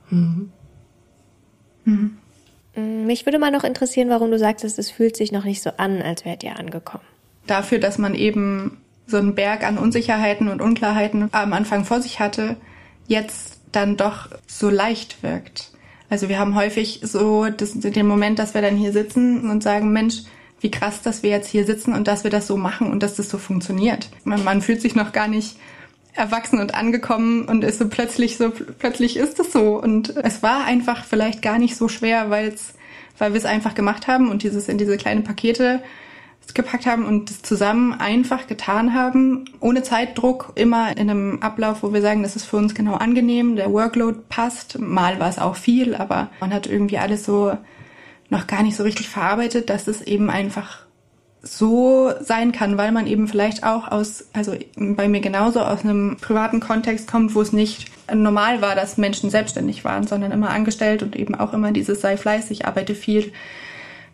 Mhm. 0.09 0.51
Mhm. 1.85 2.17
Mich 2.75 3.27
würde 3.27 3.39
mal 3.39 3.51
noch 3.51 3.65
interessieren, 3.65 4.09
warum 4.09 4.31
du 4.31 4.39
sagst, 4.39 4.65
es 4.65 4.91
fühlt 4.91 5.15
sich 5.17 5.31
noch 5.31 5.45
nicht 5.45 5.63
so 5.63 5.71
an, 5.77 6.01
als 6.01 6.25
wärt 6.25 6.43
ihr 6.43 6.59
angekommen. 6.59 7.05
Dafür, 7.47 7.79
dass 7.79 7.99
man 7.99 8.15
eben 8.15 8.79
so 9.07 9.19
einen 9.19 9.35
Berg 9.35 9.63
an 9.63 9.77
Unsicherheiten 9.77 10.49
und 10.49 10.63
Unklarheiten 10.63 11.29
am 11.33 11.53
Anfang 11.53 11.85
vor 11.85 12.01
sich 12.01 12.19
hatte, 12.19 12.57
jetzt 13.13 13.61
dann 13.71 13.97
doch 13.97 14.29
so 14.47 14.69
leicht 14.69 15.23
wirkt. 15.23 15.71
Also 16.11 16.29
wir 16.29 16.39
haben 16.39 16.55
häufig 16.57 17.01
so 17.03 17.47
das, 17.47 17.73
den 17.75 18.07
Moment, 18.07 18.39
dass 18.39 18.55
wir 18.55 18.61
dann 18.61 18.77
hier 18.77 18.93
sitzen 18.93 19.49
und 19.49 19.63
sagen, 19.63 19.93
Mensch, 19.93 20.23
wie 20.61 20.71
krass, 20.71 21.03
dass 21.03 21.23
wir 21.23 21.31
jetzt 21.31 21.49
hier 21.49 21.65
sitzen 21.65 21.95
und 21.95 22.07
dass 22.07 22.25
wir 22.25 22.31
das 22.31 22.47
so 22.47 22.57
machen 22.57 22.91
und 22.91 23.03
dass 23.03 23.15
das 23.15 23.31
so 23.31 23.39
funktioniert. 23.39 24.11
Man, 24.25 24.45
man 24.45 24.61
fühlt 24.61 24.83
sich 24.83 24.95
noch 24.95 25.13
gar 25.13 25.29
nicht 25.29 25.57
erwachsen 26.15 26.61
und 26.61 26.75
angekommen 26.75 27.47
und 27.47 27.65
ist 27.65 27.79
so 27.79 27.89
plötzlich 27.89 28.37
so, 28.37 28.51
plötzlich 28.51 29.17
ist 29.17 29.41
es 29.41 29.53
so. 29.53 29.81
Und 29.81 30.15
es 30.17 30.43
war 30.43 30.65
einfach 30.65 31.05
vielleicht 31.05 31.41
gar 31.41 31.59
nicht 31.59 31.77
so 31.77 31.89
schwer, 31.89 32.29
weil 32.29 32.55
weil 33.19 33.33
wir 33.33 33.39
es 33.39 33.45
einfach 33.45 33.75
gemacht 33.75 34.09
haben 34.09 34.31
und 34.31 34.43
dieses 34.43 34.69
in 34.69 34.79
diese 34.79 34.97
kleinen 34.97 35.25
Pakete 35.25 35.83
gepackt 36.55 36.87
haben 36.87 37.07
und 37.07 37.31
das 37.31 37.43
zusammen 37.43 37.95
einfach 37.95 38.47
getan 38.47 38.95
haben, 38.95 39.47
ohne 39.61 39.83
Zeitdruck, 39.83 40.53
immer 40.55 40.97
in 40.97 41.09
einem 41.09 41.41
Ablauf, 41.41 41.83
wo 41.83 41.93
wir 41.93 42.03
sagen, 42.03 42.23
das 42.23 42.37
ist 42.37 42.45
für 42.45 42.59
uns 42.59 42.75
genau 42.75 42.95
angenehm, 42.95 43.57
der 43.57 43.73
Workload 43.73 44.21
passt. 44.29 44.79
Mal 44.79 45.19
war 45.19 45.29
es 45.29 45.39
auch 45.39 45.57
viel, 45.57 45.95
aber 45.95 46.29
man 46.41 46.53
hat 46.53 46.67
irgendwie 46.67 46.99
alles 46.99 47.25
so 47.25 47.57
noch 48.29 48.47
gar 48.47 48.63
nicht 48.63 48.77
so 48.77 48.83
richtig 48.83 49.09
verarbeitet, 49.09 49.71
dass 49.71 49.87
es 49.87 50.03
eben 50.03 50.31
einfach 50.31 50.83
so 51.43 52.13
sein 52.21 52.53
kann, 52.53 52.79
weil 52.79 52.93
man 52.93 53.07
eben 53.07 53.27
vielleicht 53.27 53.65
auch 53.65 53.89
aus, 53.89 54.27
also 54.33 54.55
bei 54.77 55.09
mir 55.09 55.21
genauso 55.21 55.61
aus 55.61 55.85
einem 55.85 56.17
privaten 56.21 56.61
Kontext 56.61 57.11
kommt, 57.11 57.35
wo 57.35 57.41
es 57.41 57.53
nicht 57.53 57.91
normal 58.13 58.63
war, 58.63 58.77
dass 58.77 58.97
Menschen 58.97 59.29
selbstständig 59.29 59.85
waren, 59.85 60.07
sondern 60.07 60.31
immer 60.31 60.51
angestellt 60.51 61.03
und 61.03 61.17
eben 61.17 61.35
auch 61.35 61.53
immer 61.53 61.73
dieses 61.73 62.01
sei 62.01 62.17
fleißig, 62.17 62.67
arbeite 62.67 62.95
viel, 62.95 63.33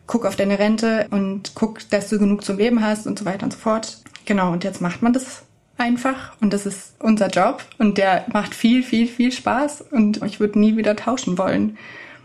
guck 0.09 0.25
auf 0.25 0.35
deine 0.35 0.59
Rente 0.59 1.07
und 1.11 1.53
guck, 1.55 1.89
dass 1.91 2.09
du 2.09 2.19
genug 2.19 2.45
zum 2.45 2.59
Leben 2.59 2.83
hast 2.83 3.07
und 3.07 3.19
so 3.19 3.25
weiter 3.25 3.45
und 3.45 3.53
so 3.53 3.59
fort. 3.59 3.99
Genau, 4.25 4.51
und 4.51 4.65
jetzt 4.65 4.81
macht 4.81 5.03
man 5.03 5.13
das 5.13 5.43
einfach 5.77 6.33
und 6.41 6.53
das 6.53 6.67
ist 6.67 6.95
unser 6.99 7.29
Job 7.29 7.63
und 7.79 7.99
der 7.99 8.25
macht 8.33 8.55
viel, 8.55 8.83
viel, 8.83 9.07
viel 9.07 9.31
Spaß 9.31 9.85
und 9.93 10.21
ich 10.25 10.41
würde 10.41 10.59
nie 10.59 10.77
wieder 10.77 10.97
tauschen 10.97 11.39
wollen. 11.39 11.79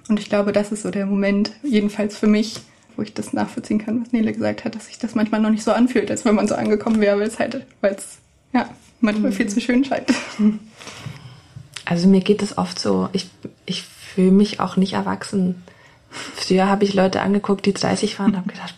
Und 0.09 0.19
ich 0.19 0.29
glaube, 0.29 0.51
das 0.51 0.71
ist 0.71 0.81
so 0.81 0.91
der 0.91 1.05
Moment, 1.05 1.51
jedenfalls 1.61 2.17
für 2.17 2.27
mich, 2.27 2.61
wo 2.95 3.03
ich 3.03 3.13
das 3.13 3.34
nachvollziehen 3.34 3.79
kann, 3.79 4.01
was 4.01 4.11
Nele 4.11 4.34
gesagt 4.34 4.65
hat, 4.65 4.75
dass 4.75 4.88
sich 4.88 4.97
das 4.97 5.13
manchmal 5.13 5.41
noch 5.41 5.49
nicht 5.49 5.63
so 5.63 5.71
anfühlt, 5.71 6.09
als 6.09 6.25
wenn 6.25 6.36
man 6.36 6.47
so 6.47 6.55
angekommen 6.55 6.99
wäre, 6.99 7.19
weil 7.19 7.27
es 7.27 7.39
halt, 7.39 7.65
weil 7.81 7.93
es 7.93 8.17
ja 8.53 8.67
manchmal 9.01 9.31
viel 9.31 9.47
zu 9.47 9.61
schön 9.61 9.84
scheint. 9.84 10.09
Also 11.86 12.07
mir 12.07 12.21
geht 12.21 12.41
es 12.41 12.57
oft 12.57 12.79
so, 12.79 13.09
ich, 13.11 13.29
ich 13.65 13.84
fühle 13.84 14.31
mich 14.31 14.61
auch 14.61 14.77
nicht 14.77 14.93
erwachsen 14.93 15.63
Früher 16.36 16.68
habe 16.68 16.84
ich 16.84 16.93
Leute 16.93 17.22
angeguckt, 17.22 17.66
die 17.66 17.74
30 17.74 18.20
waren, 18.20 18.32
und 18.32 18.38
habe 18.38 18.49
gedacht, 18.49 18.76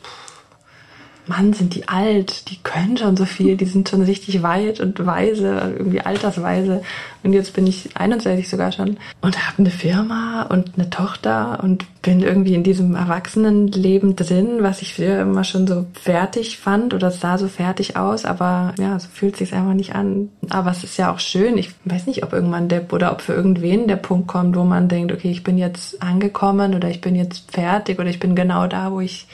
Mann, 1.27 1.53
sind 1.53 1.75
die 1.75 1.87
alt, 1.87 2.49
die 2.49 2.57
können 2.57 2.97
schon 2.97 3.17
so 3.17 3.25
viel, 3.25 3.57
die 3.57 3.65
sind 3.65 3.89
schon 3.89 4.03
richtig 4.03 4.43
weit 4.43 4.79
und 4.79 5.05
weise, 5.05 5.73
irgendwie 5.77 6.01
altersweise. 6.01 6.81
Und 7.23 7.33
jetzt 7.33 7.53
bin 7.53 7.65
ich 7.65 7.89
61 7.95 8.47
sogar 8.47 8.71
schon 8.71 8.97
und 9.21 9.47
habe 9.47 9.59
eine 9.59 9.71
Firma 9.71 10.43
und 10.43 10.71
eine 10.75 10.89
Tochter 10.89 11.59
und 11.63 11.85
bin 12.03 12.21
irgendwie 12.21 12.53
in 12.53 12.63
diesem 12.63 12.95
Erwachsenenleben 12.95 14.15
drin, 14.15 14.57
was 14.59 14.83
ich 14.83 14.93
früher 14.93 15.21
immer 15.21 15.43
schon 15.43 15.65
so 15.65 15.87
fertig 15.93 16.59
fand 16.59 16.93
oder 16.93 17.09
sah 17.09 17.39
so 17.39 17.47
fertig 17.47 17.97
aus, 17.97 18.25
aber 18.25 18.75
ja, 18.79 18.99
so 18.99 19.07
fühlt 19.11 19.37
sich 19.37 19.53
einfach 19.53 19.73
nicht 19.73 19.95
an. 19.95 20.29
Aber 20.49 20.69
es 20.69 20.83
ist 20.83 20.97
ja 20.97 21.11
auch 21.11 21.19
schön. 21.19 21.57
Ich 21.57 21.71
weiß 21.85 22.05
nicht, 22.05 22.23
ob 22.23 22.33
irgendwann 22.33 22.69
der 22.69 22.93
oder 22.93 23.11
ob 23.11 23.21
für 23.21 23.33
irgendwen 23.33 23.87
der 23.87 23.95
Punkt 23.95 24.27
kommt, 24.27 24.55
wo 24.55 24.63
man 24.63 24.87
denkt, 24.87 25.11
okay, 25.11 25.31
ich 25.31 25.43
bin 25.43 25.57
jetzt 25.57 26.01
angekommen 26.03 26.75
oder 26.75 26.89
ich 26.89 27.01
bin 27.01 27.15
jetzt 27.15 27.51
fertig 27.51 27.99
oder 27.99 28.09
ich 28.09 28.19
bin 28.19 28.35
genau 28.35 28.67
da, 28.67 28.91
wo 28.91 28.99
ich 28.99 29.27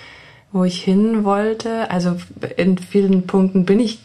wo 0.52 0.64
ich 0.64 0.84
hin 0.84 1.24
wollte. 1.24 1.90
Also 1.92 2.18
in 2.58 2.78
vielen 2.78 3.28
Punkten 3.28 3.66
bin 3.66 3.80
ich 3.80 4.00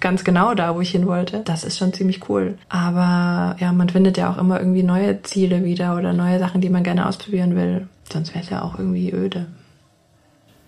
ganz 0.00 0.24
genau 0.24 0.54
da, 0.54 0.74
wo 0.74 0.80
ich 0.80 0.90
hin 0.90 1.06
wollte. 1.06 1.40
Das 1.44 1.64
ist 1.64 1.78
schon 1.78 1.92
ziemlich 1.92 2.28
cool. 2.28 2.58
Aber 2.68 3.56
ja, 3.58 3.72
man 3.72 3.88
findet 3.88 4.16
ja 4.16 4.32
auch 4.32 4.38
immer 4.38 4.58
irgendwie 4.58 4.82
neue 4.82 5.22
Ziele 5.22 5.64
wieder 5.64 5.96
oder 5.96 6.12
neue 6.12 6.38
Sachen, 6.38 6.60
die 6.60 6.70
man 6.70 6.84
gerne 6.84 7.06
ausprobieren 7.06 7.54
will. 7.56 7.88
Sonst 8.10 8.34
wäre 8.34 8.44
es 8.44 8.50
ja 8.50 8.62
auch 8.62 8.78
irgendwie 8.78 9.12
öde. 9.12 9.46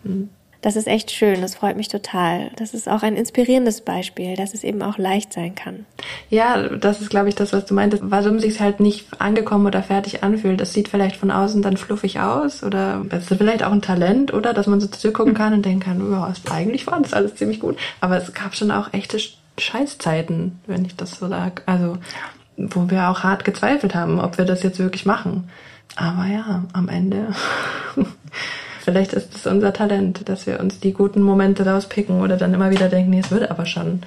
Hm. 0.05 0.28
Das 0.63 0.77
ist 0.77 0.87
echt 0.87 1.11
schön, 1.11 1.43
das 1.43 1.57
freut 1.57 1.77
mich 1.77 1.89
total. 1.89 2.53
Das 2.55 2.73
ist 2.73 2.89
auch 2.89 3.03
ein 3.03 3.17
inspirierendes 3.17 3.81
Beispiel, 3.81 4.37
dass 4.37 4.55
es 4.55 4.63
eben 4.63 4.81
auch 4.81 4.97
leicht 4.97 5.33
sein 5.33 5.57
kann. 5.57 5.87
Ja, 6.31 6.69
das 6.69 7.01
ist, 7.01 7.11
glaube 7.11 7.29
ich, 7.29 7.35
das, 7.35 7.53
was 7.53 7.67
du 7.67 7.75
meintest. 7.75 8.05
Warum 8.07 8.39
sich 8.39 8.61
halt 8.61 8.79
nicht 8.79 9.21
angekommen 9.21 9.67
oder 9.67 9.83
fertig 9.83 10.23
anfühlt. 10.23 10.61
Das 10.61 10.73
sieht 10.73 10.89
vielleicht 10.89 11.17
von 11.17 11.33
außen 11.33 11.63
dann 11.63 11.77
fluffig 11.77 12.21
aus 12.21 12.63
oder 12.63 13.05
es 13.11 13.29
ist 13.29 13.39
vielleicht 13.39 13.65
auch 13.65 13.73
ein 13.73 13.83
Talent, 13.83 14.33
oder? 14.33 14.55
Dass 14.55 14.69
man 14.69 14.81
so 14.81 14.87
zurückgucken 14.87 15.35
kann 15.35 15.53
und 15.53 15.67
denken 15.67 15.81
kann, 15.81 16.13
ja, 16.13 16.33
eigentlich 16.51 16.87
war 16.87 17.01
das 17.01 17.13
alles 17.13 17.35
ziemlich 17.35 17.59
gut. 17.59 17.77
Aber 18.01 18.17
es 18.17 18.33
gab 18.33 18.55
schon 18.55 18.71
auch 18.71 18.93
echte 18.93 19.19
Scheißzeiten, 19.59 20.61
wenn 20.69 20.85
ich 20.85 20.95
das 20.95 21.19
so 21.19 21.29
sage. 21.29 21.63
Also, 21.67 21.99
wo 22.57 22.89
wir 22.89 23.09
auch 23.09 23.25
hart 23.25 23.45
gezweifelt 23.45 23.97
haben, 23.97 24.21
ob 24.21 24.39
wir 24.39 24.45
das 24.45 24.63
jetzt 24.63 24.79
wirklich 24.79 25.07
machen. 25.07 25.51
Aber 25.97 26.27
ja, 26.27 26.65
am 26.73 26.89
Ende 26.89 27.35
Vielleicht 28.83 29.12
ist 29.12 29.35
es 29.37 29.47
unser 29.47 29.72
Talent, 29.72 30.28
dass 30.28 30.47
wir 30.47 30.59
uns 30.59 30.80
die 30.80 30.93
guten 30.93 31.22
Momente 31.22 31.64
rauspicken 31.64 32.20
oder 32.20 32.37
dann 32.37 32.53
immer 32.53 32.72
wieder 32.72 32.89
denken, 32.89 33.11
nee, 33.11 33.20
es 33.20 33.30
würde 33.30 33.51
aber 33.51 33.64
schon. 33.64 34.03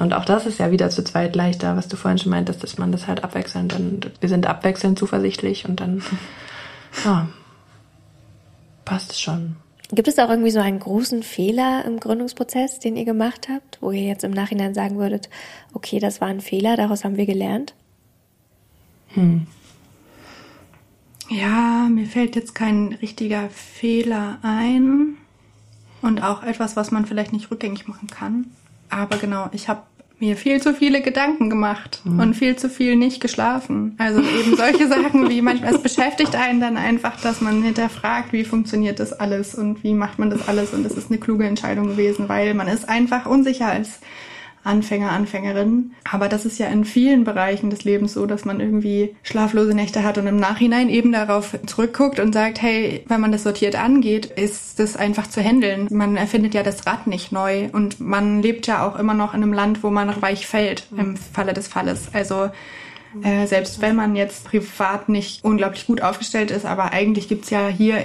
Und 0.00 0.12
auch 0.12 0.24
das 0.24 0.44
ist 0.44 0.58
ja 0.58 0.72
wieder 0.72 0.90
zu 0.90 1.04
zweit 1.04 1.36
leichter, 1.36 1.76
was 1.76 1.86
du 1.86 1.96
vorhin 1.96 2.18
schon 2.18 2.30
meintest, 2.30 2.64
dass 2.64 2.78
man 2.78 2.90
das 2.90 3.06
halt 3.06 3.22
abwechselnd, 3.22 3.72
dann, 3.72 4.00
wir 4.18 4.28
sind 4.28 4.46
abwechselnd 4.46 4.98
zuversichtlich 4.98 5.68
und 5.68 5.78
dann, 5.78 6.02
ja, 7.04 7.28
passt 8.84 9.12
es 9.12 9.20
schon. 9.20 9.54
Gibt 9.92 10.08
es 10.08 10.18
auch 10.18 10.30
irgendwie 10.30 10.50
so 10.50 10.58
einen 10.58 10.80
großen 10.80 11.22
Fehler 11.22 11.84
im 11.86 12.00
Gründungsprozess, 12.00 12.80
den 12.80 12.96
ihr 12.96 13.04
gemacht 13.04 13.48
habt, 13.48 13.78
wo 13.80 13.92
ihr 13.92 14.02
jetzt 14.02 14.24
im 14.24 14.32
Nachhinein 14.32 14.74
sagen 14.74 14.98
würdet, 14.98 15.28
okay, 15.74 16.00
das 16.00 16.20
war 16.20 16.26
ein 16.26 16.40
Fehler, 16.40 16.76
daraus 16.76 17.04
haben 17.04 17.16
wir 17.16 17.26
gelernt? 17.26 17.74
Hm. 19.14 19.46
Ja, 21.32 21.88
mir 21.88 22.06
fällt 22.06 22.36
jetzt 22.36 22.54
kein 22.54 22.96
richtiger 23.00 23.48
Fehler 23.48 24.38
ein 24.42 25.16
und 26.02 26.22
auch 26.22 26.42
etwas, 26.42 26.76
was 26.76 26.90
man 26.90 27.06
vielleicht 27.06 27.32
nicht 27.32 27.50
rückgängig 27.50 27.88
machen 27.88 28.08
kann. 28.08 28.46
Aber 28.90 29.16
genau, 29.16 29.48
ich 29.52 29.68
habe 29.68 29.82
mir 30.18 30.36
viel 30.36 30.60
zu 30.60 30.74
viele 30.74 31.00
Gedanken 31.00 31.48
gemacht 31.48 32.02
mhm. 32.04 32.20
und 32.20 32.34
viel 32.34 32.56
zu 32.56 32.68
viel 32.68 32.96
nicht 32.96 33.20
geschlafen. 33.20 33.96
Also 33.98 34.20
eben 34.20 34.56
solche 34.56 34.88
Sachen 34.88 35.28
wie 35.30 35.40
manchmal, 35.40 35.74
es 35.74 35.82
beschäftigt 35.82 36.36
einen 36.36 36.60
dann 36.60 36.76
einfach, 36.76 37.20
dass 37.20 37.40
man 37.40 37.62
hinterfragt, 37.62 38.32
wie 38.32 38.44
funktioniert 38.44 39.00
das 39.00 39.12
alles 39.12 39.54
und 39.54 39.82
wie 39.82 39.94
macht 39.94 40.18
man 40.18 40.30
das 40.30 40.46
alles 40.48 40.74
und 40.74 40.84
es 40.84 40.92
ist 40.92 41.10
eine 41.10 41.18
kluge 41.18 41.46
Entscheidung 41.46 41.88
gewesen, 41.88 42.28
weil 42.28 42.54
man 42.54 42.68
ist 42.68 42.88
einfach 42.88 43.26
unsicher 43.26 43.66
als 43.66 44.00
Anfänger, 44.64 45.10
Anfängerinnen. 45.10 45.94
Aber 46.10 46.28
das 46.28 46.44
ist 46.44 46.58
ja 46.58 46.68
in 46.68 46.84
vielen 46.84 47.24
Bereichen 47.24 47.70
des 47.70 47.84
Lebens 47.84 48.12
so, 48.12 48.26
dass 48.26 48.44
man 48.44 48.60
irgendwie 48.60 49.16
schlaflose 49.22 49.74
Nächte 49.74 50.04
hat 50.04 50.18
und 50.18 50.26
im 50.26 50.36
Nachhinein 50.36 50.88
eben 50.88 51.10
darauf 51.10 51.56
zurückguckt 51.66 52.20
und 52.20 52.32
sagt, 52.32 52.62
hey, 52.62 53.04
wenn 53.08 53.20
man 53.20 53.32
das 53.32 53.42
sortiert 53.42 53.76
angeht, 53.76 54.26
ist 54.26 54.78
das 54.78 54.96
einfach 54.96 55.26
zu 55.26 55.42
handeln. 55.42 55.88
Man 55.90 56.16
erfindet 56.16 56.54
ja 56.54 56.62
das 56.62 56.86
Rad 56.86 57.06
nicht 57.06 57.32
neu 57.32 57.68
und 57.72 57.98
man 58.00 58.40
lebt 58.40 58.66
ja 58.66 58.86
auch 58.86 58.98
immer 58.98 59.14
noch 59.14 59.34
in 59.34 59.42
einem 59.42 59.52
Land, 59.52 59.82
wo 59.82 59.90
man 59.90 60.22
weich 60.22 60.46
fällt 60.46 60.86
im 60.96 61.16
Falle 61.16 61.54
des 61.54 61.66
Falles. 61.66 62.08
Also 62.12 62.50
äh, 63.22 63.46
selbst 63.46 63.80
wenn 63.80 63.96
man 63.96 64.16
jetzt 64.16 64.44
privat 64.44 65.08
nicht 65.08 65.44
unglaublich 65.44 65.86
gut 65.86 66.00
aufgestellt 66.00 66.50
ist, 66.50 66.64
aber 66.64 66.92
eigentlich 66.92 67.28
gibt's 67.28 67.50
ja 67.50 67.68
hier 67.68 67.98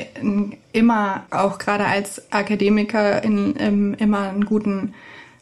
immer, 0.73 1.25
auch 1.29 1.59
gerade 1.59 1.85
als 1.85 2.31
Akademiker, 2.31 3.23
in, 3.23 3.55
in, 3.55 3.93
immer 3.95 4.29
einen 4.29 4.45
guten 4.45 4.93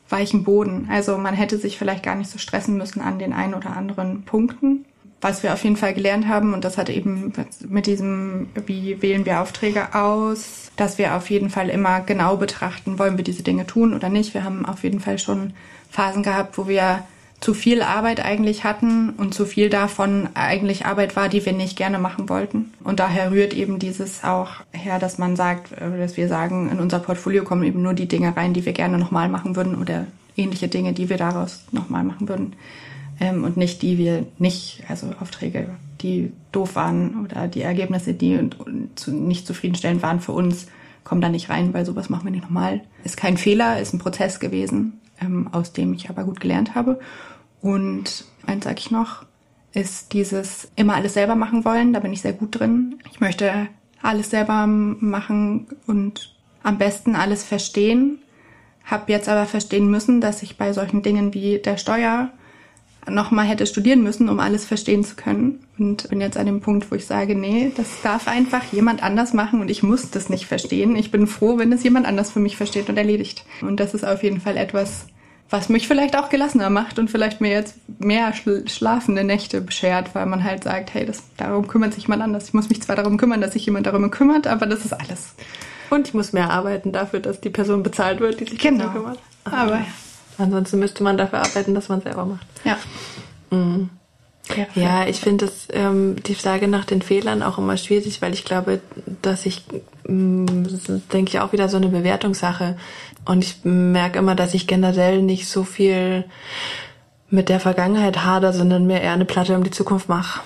weichen 0.09 0.43
Boden. 0.43 0.87
Also 0.91 1.17
man 1.17 1.33
hätte 1.33 1.57
sich 1.57 1.77
vielleicht 1.77 2.03
gar 2.03 2.15
nicht 2.15 2.29
so 2.29 2.37
stressen 2.37 2.77
müssen 2.77 3.01
an 3.01 3.19
den 3.19 3.33
ein 3.33 3.53
oder 3.53 3.75
anderen 3.75 4.23
Punkten. 4.23 4.85
Was 5.21 5.41
wir 5.41 5.53
auf 5.53 5.63
jeden 5.63 5.77
Fall 5.77 5.93
gelernt 5.93 6.27
haben, 6.27 6.53
und 6.53 6.65
das 6.65 6.77
hat 6.77 6.89
eben 6.89 7.33
mit 7.67 7.87
diesem, 7.87 8.47
wie 8.67 9.01
wählen 9.01 9.25
wir 9.25 9.41
Aufträge 9.41 9.95
aus, 9.95 10.71
dass 10.75 10.97
wir 10.97 11.15
auf 11.15 11.29
jeden 11.29 11.49
Fall 11.49 11.69
immer 11.69 12.01
genau 12.01 12.37
betrachten, 12.37 12.99
wollen 12.99 13.17
wir 13.17 13.23
diese 13.23 13.41
Dinge 13.41 13.65
tun 13.65 13.95
oder 13.95 14.09
nicht. 14.09 14.33
Wir 14.33 14.43
haben 14.43 14.65
auf 14.65 14.83
jeden 14.83 14.99
Fall 14.99 15.17
schon 15.17 15.53
Phasen 15.89 16.21
gehabt, 16.21 16.57
wo 16.57 16.67
wir 16.67 17.03
zu 17.39 17.53
viel 17.53 17.81
Arbeit 17.81 18.23
eigentlich 18.23 18.63
hatten 18.63 19.11
und 19.11 19.33
zu 19.33 19.45
viel 19.45 19.69
davon 19.69 20.29
eigentlich 20.33 20.85
Arbeit 20.85 21.15
war, 21.15 21.29
die 21.29 21.45
wir 21.45 21.53
nicht 21.53 21.77
gerne 21.77 21.99
machen 21.99 22.29
wollten. 22.29 22.73
Und 22.83 22.99
daher 22.99 23.31
rührt 23.31 23.53
eben 23.53 23.77
dieses 23.77 24.23
auch 24.23 24.49
her, 24.71 24.99
dass 24.99 25.17
man 25.17 25.35
sagt, 25.35 25.71
äh, 25.73 25.97
dass 25.97 26.17
wir 26.17 26.27
sagen, 26.27 26.69
in 26.71 26.79
unser 26.79 26.99
Portfolio 26.99 27.43
kommen 27.43 27.63
eben 27.63 27.81
nur 27.81 27.93
die 27.93 28.07
Dinge 28.07 28.35
rein, 28.35 28.53
die 28.53 28.65
wir 28.65 28.73
gerne 28.73 28.97
nochmal 28.97 29.29
machen 29.29 29.55
würden 29.55 29.75
oder 29.75 30.07
ähnliche 30.37 30.67
Dinge, 30.67 30.93
die 30.93 31.09
wir 31.09 31.17
daraus 31.17 31.63
nochmal 31.71 32.03
machen 32.03 32.27
würden. 32.27 32.53
Ähm, 33.19 33.43
und 33.43 33.57
nicht 33.57 33.81
die 33.81 33.97
wir 33.97 34.25
nicht, 34.39 34.83
also 34.87 35.07
Aufträge, 35.19 35.69
die 36.01 36.31
doof 36.51 36.75
waren 36.75 37.25
oder 37.25 37.47
die 37.47 37.61
Ergebnisse, 37.61 38.13
die 38.13 38.49
nicht 39.07 39.45
zufriedenstellend 39.45 40.01
waren 40.01 40.19
für 40.19 40.31
uns, 40.31 40.67
kommen 41.03 41.21
da 41.21 41.29
nicht 41.29 41.49
rein, 41.49 41.73
weil 41.73 41.85
sowas 41.85 42.09
machen 42.09 42.25
wir 42.25 42.31
nicht 42.31 42.43
nochmal. 42.43 42.81
Ist 43.03 43.17
kein 43.17 43.37
Fehler, 43.37 43.79
ist 43.79 43.93
ein 43.93 43.99
Prozess 43.99 44.39
gewesen 44.39 44.99
ähm, 45.21 45.49
aus 45.51 45.73
dem 45.73 45.93
ich 45.93 46.09
aber 46.09 46.23
gut 46.23 46.39
gelernt 46.39 46.75
habe. 46.75 46.99
Und 47.61 48.25
eins 48.45 48.63
sage 48.63 48.79
ich 48.79 48.91
noch, 48.91 49.25
ist 49.73 50.13
dieses 50.13 50.69
immer 50.75 50.95
alles 50.95 51.13
selber 51.13 51.35
machen 51.35 51.65
wollen. 51.65 51.93
Da 51.93 51.99
bin 51.99 52.13
ich 52.13 52.21
sehr 52.21 52.33
gut 52.33 52.59
drin. 52.59 52.99
Ich 53.11 53.19
möchte 53.19 53.67
alles 54.01 54.29
selber 54.29 54.67
machen 54.67 55.67
und 55.87 56.35
am 56.63 56.77
besten 56.77 57.15
alles 57.15 57.43
verstehen. 57.43 58.19
Hab 58.85 59.09
jetzt 59.09 59.27
aber 59.29 59.45
verstehen 59.45 59.89
müssen, 59.89 60.21
dass 60.21 60.43
ich 60.43 60.57
bei 60.57 60.73
solchen 60.73 61.01
Dingen 61.01 61.33
wie 61.33 61.57
der 61.57 61.77
Steuer 61.77 62.29
nochmal 63.09 63.45
hätte 63.45 63.65
studieren 63.65 64.03
müssen, 64.03 64.29
um 64.29 64.39
alles 64.39 64.65
verstehen 64.65 65.03
zu 65.03 65.15
können. 65.15 65.59
Und 65.77 66.09
bin 66.09 66.21
jetzt 66.21 66.37
an 66.37 66.45
dem 66.45 66.61
Punkt, 66.61 66.89
wo 66.91 66.95
ich 66.95 67.05
sage, 67.05 67.35
nee, 67.35 67.71
das 67.75 68.01
darf 68.01 68.27
einfach 68.27 68.63
jemand 68.71 69.03
anders 69.03 69.33
machen 69.33 69.61
und 69.61 69.69
ich 69.69 69.83
muss 69.83 70.09
das 70.09 70.29
nicht 70.29 70.45
verstehen. 70.45 70.95
Ich 70.95 71.11
bin 71.11 71.27
froh, 71.27 71.57
wenn 71.57 71.71
es 71.71 71.83
jemand 71.83 72.05
anders 72.05 72.31
für 72.31 72.39
mich 72.39 72.57
versteht 72.57 72.89
und 72.89 72.97
erledigt. 72.97 73.45
Und 73.61 73.79
das 73.79 73.93
ist 73.93 74.05
auf 74.05 74.23
jeden 74.23 74.41
Fall 74.41 74.57
etwas, 74.57 75.07
was 75.49 75.69
mich 75.69 75.87
vielleicht 75.87 76.17
auch 76.17 76.29
gelassener 76.29 76.69
macht 76.69 76.97
und 76.97 77.09
vielleicht 77.09 77.41
mir 77.41 77.51
jetzt 77.51 77.77
mehr 77.99 78.33
schlafende 78.65 79.23
Nächte 79.23 79.61
beschert, 79.61 80.15
weil 80.15 80.25
man 80.25 80.43
halt 80.43 80.63
sagt, 80.63 80.93
hey, 80.93 81.05
das, 81.05 81.23
darum 81.37 81.67
kümmert 81.67 81.93
sich 81.93 82.03
jemand 82.03 82.23
anders. 82.23 82.47
Ich 82.47 82.53
muss 82.53 82.69
mich 82.69 82.81
zwar 82.81 82.95
darum 82.95 83.17
kümmern, 83.17 83.41
dass 83.41 83.53
sich 83.53 83.65
jemand 83.65 83.85
darum 83.85 84.09
kümmert, 84.09 84.47
aber 84.47 84.65
das 84.65 84.85
ist 84.85 84.93
alles. 84.93 85.35
Und 85.89 86.07
ich 86.07 86.13
muss 86.13 86.33
mehr 86.33 86.49
arbeiten 86.49 86.91
dafür, 86.91 87.19
dass 87.19 87.41
die 87.41 87.51
Person 87.51 87.83
bezahlt 87.83 88.19
wird, 88.19 88.39
die 88.39 88.45
sich 88.45 88.59
genau. 88.59 88.85
darum 88.85 88.93
kümmert. 88.93 89.19
Aber 89.43 89.75
ja. 89.75 89.85
Ansonsten 90.37 90.79
müsste 90.79 91.03
man 91.03 91.17
dafür 91.17 91.39
arbeiten, 91.39 91.73
dass 91.73 91.89
man 91.89 91.99
es 91.99 92.03
selber 92.03 92.25
macht. 92.25 92.45
Ja. 92.63 92.77
Mhm. 93.51 93.89
Ja, 94.55 94.67
ja, 94.75 95.07
ich 95.07 95.19
finde 95.21 95.49
ähm, 95.73 96.17
die 96.23 96.35
Frage 96.35 96.67
nach 96.67 96.85
den 96.85 97.01
Fehlern 97.01 97.41
auch 97.41 97.57
immer 97.57 97.77
schwierig, 97.77 98.21
weil 98.21 98.33
ich 98.33 98.45
glaube, 98.45 98.79
dass 99.23 99.45
ich, 99.47 99.63
ähm, 100.07 100.45
denke 101.11 101.29
ich, 101.29 101.39
auch 101.39 101.51
wieder 101.51 101.67
so 101.67 101.77
eine 101.77 101.87
Bewertungssache. 101.87 102.77
Und 103.25 103.43
ich 103.43 103.61
merke 103.63 104.19
immer, 104.19 104.35
dass 104.35 104.53
ich 104.53 104.67
generell 104.67 105.23
nicht 105.23 105.47
so 105.47 105.63
viel 105.63 106.25
mit 107.29 107.49
der 107.49 107.59
Vergangenheit 107.59 108.23
hader, 108.23 108.53
sondern 108.53 108.85
mir 108.85 109.01
eher 109.01 109.13
eine 109.13 109.25
Platte 109.25 109.55
um 109.55 109.63
die 109.63 109.71
Zukunft 109.71 110.09
mache. 110.09 110.41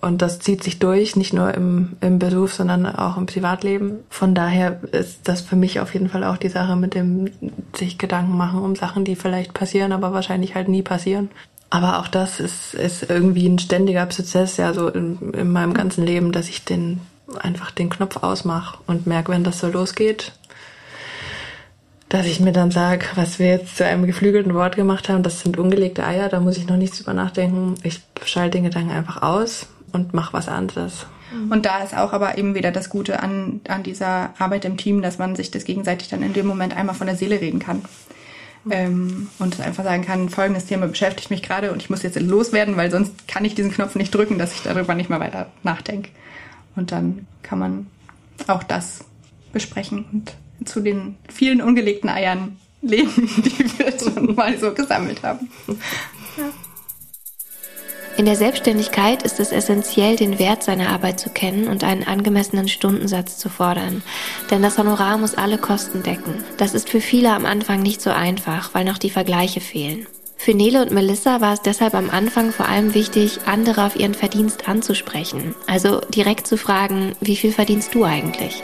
Und 0.00 0.22
das 0.22 0.38
zieht 0.38 0.62
sich 0.62 0.78
durch, 0.78 1.16
nicht 1.16 1.32
nur 1.32 1.54
im, 1.54 1.96
im 2.00 2.18
Beruf, 2.18 2.54
sondern 2.54 2.86
auch 2.86 3.16
im 3.16 3.26
Privatleben. 3.26 4.00
Von 4.10 4.34
daher 4.34 4.80
ist 4.92 5.20
das 5.24 5.40
für 5.40 5.56
mich 5.56 5.80
auf 5.80 5.94
jeden 5.94 6.08
Fall 6.08 6.24
auch 6.24 6.36
die 6.36 6.48
Sache 6.48 6.76
mit 6.76 6.94
dem 6.94 7.30
sich 7.74 7.98
Gedanken 7.98 8.36
machen 8.36 8.60
um 8.60 8.76
Sachen, 8.76 9.04
die 9.04 9.16
vielleicht 9.16 9.54
passieren, 9.54 9.92
aber 9.92 10.12
wahrscheinlich 10.12 10.54
halt 10.54 10.68
nie 10.68 10.82
passieren. 10.82 11.30
Aber 11.70 12.00
auch 12.00 12.08
das 12.08 12.40
ist, 12.40 12.74
ist 12.74 13.08
irgendwie 13.08 13.48
ein 13.48 13.58
ständiger 13.58 14.04
Prozess, 14.06 14.56
ja, 14.56 14.74
so 14.74 14.88
in, 14.88 15.32
in 15.34 15.52
meinem 15.52 15.72
ganzen 15.72 16.04
Leben, 16.04 16.32
dass 16.32 16.48
ich 16.48 16.64
den 16.64 17.00
einfach 17.38 17.70
den 17.70 17.90
Knopf 17.90 18.16
ausmache 18.22 18.78
und 18.88 19.06
merke, 19.06 19.30
wenn 19.30 19.44
das 19.44 19.60
so 19.60 19.68
losgeht, 19.68 20.32
dass 22.10 22.26
ich 22.26 22.40
mir 22.40 22.50
dann 22.50 22.72
sage, 22.72 23.06
was 23.14 23.38
wir 23.38 23.46
jetzt 23.46 23.76
zu 23.76 23.86
einem 23.86 24.04
geflügelten 24.04 24.52
Wort 24.52 24.74
gemacht 24.74 25.08
haben, 25.08 25.22
das 25.22 25.40
sind 25.40 25.56
ungelegte 25.56 26.04
Eier, 26.04 26.28
da 26.28 26.40
muss 26.40 26.58
ich 26.58 26.66
noch 26.66 26.76
nichts 26.76 26.98
drüber 26.98 27.14
nachdenken. 27.14 27.76
Ich 27.84 28.00
schalte 28.24 28.58
den 28.58 28.64
Gedanken 28.64 28.90
einfach 28.90 29.22
aus 29.22 29.68
und 29.92 30.12
mache 30.12 30.32
was 30.32 30.48
anderes. 30.48 31.06
Mhm. 31.32 31.52
Und 31.52 31.66
da 31.66 31.78
ist 31.78 31.96
auch 31.96 32.12
aber 32.12 32.36
eben 32.36 32.56
wieder 32.56 32.72
das 32.72 32.90
Gute 32.90 33.22
an, 33.22 33.60
an 33.68 33.84
dieser 33.84 34.34
Arbeit 34.40 34.64
im 34.64 34.76
Team, 34.76 35.02
dass 35.02 35.18
man 35.18 35.36
sich 35.36 35.52
das 35.52 35.64
gegenseitig 35.64 36.08
dann 36.08 36.24
in 36.24 36.32
dem 36.32 36.46
Moment 36.46 36.76
einmal 36.76 36.96
von 36.96 37.06
der 37.06 37.14
Seele 37.14 37.40
reden 37.40 37.60
kann. 37.60 37.82
Mhm. 38.64 38.72
Ähm, 38.72 39.28
und 39.38 39.60
einfach 39.60 39.84
sagen 39.84 40.04
kann, 40.04 40.30
folgendes 40.30 40.66
Thema 40.66 40.88
beschäftigt 40.88 41.30
mich 41.30 41.44
gerade 41.44 41.70
und 41.70 41.80
ich 41.80 41.90
muss 41.90 42.02
jetzt 42.02 42.20
loswerden, 42.20 42.76
weil 42.76 42.90
sonst 42.90 43.28
kann 43.28 43.44
ich 43.44 43.54
diesen 43.54 43.70
Knopf 43.70 43.94
nicht 43.94 44.12
drücken, 44.12 44.36
dass 44.36 44.52
ich 44.52 44.62
darüber 44.62 44.96
nicht 44.96 45.10
mehr 45.10 45.20
weiter 45.20 45.46
nachdenke. 45.62 46.10
Und 46.74 46.90
dann 46.90 47.28
kann 47.44 47.60
man 47.60 47.86
auch 48.48 48.64
das 48.64 49.04
besprechen 49.52 50.06
und 50.10 50.32
zu 50.64 50.80
den 50.80 51.16
vielen 51.32 51.60
ungelegten 51.60 52.08
Eiern 52.08 52.56
leben, 52.82 53.10
die 53.44 53.78
wir 53.78 53.98
schon 53.98 54.34
mal 54.34 54.58
so 54.58 54.72
gesammelt 54.72 55.22
haben. 55.22 55.50
Ja. 56.36 56.50
In 58.16 58.26
der 58.26 58.36
Selbstständigkeit 58.36 59.22
ist 59.22 59.40
es 59.40 59.50
essentiell, 59.50 60.16
den 60.16 60.38
Wert 60.38 60.62
seiner 60.62 60.90
Arbeit 60.90 61.18
zu 61.18 61.30
kennen 61.30 61.68
und 61.68 61.84
einen 61.84 62.04
angemessenen 62.04 62.68
Stundensatz 62.68 63.38
zu 63.38 63.48
fordern. 63.48 64.02
Denn 64.50 64.60
das 64.60 64.76
Honorar 64.76 65.16
muss 65.16 65.36
alle 65.36 65.56
Kosten 65.56 66.02
decken. 66.02 66.34
Das 66.58 66.74
ist 66.74 66.90
für 66.90 67.00
viele 67.00 67.32
am 67.32 67.46
Anfang 67.46 67.80
nicht 67.80 68.02
so 68.02 68.10
einfach, 68.10 68.74
weil 68.74 68.84
noch 68.84 68.98
die 68.98 69.10
Vergleiche 69.10 69.60
fehlen. 69.60 70.06
Für 70.36 70.54
Nele 70.54 70.82
und 70.82 70.90
Melissa 70.90 71.40
war 71.40 71.54
es 71.54 71.62
deshalb 71.62 71.94
am 71.94 72.10
Anfang 72.10 72.52
vor 72.52 72.68
allem 72.68 72.94
wichtig, 72.94 73.40
andere 73.46 73.86
auf 73.86 73.96
ihren 73.96 74.14
Verdienst 74.14 74.68
anzusprechen. 74.68 75.54
Also 75.66 76.00
direkt 76.00 76.46
zu 76.46 76.56
fragen, 76.56 77.14
wie 77.20 77.36
viel 77.36 77.52
verdienst 77.52 77.94
du 77.94 78.04
eigentlich? 78.04 78.62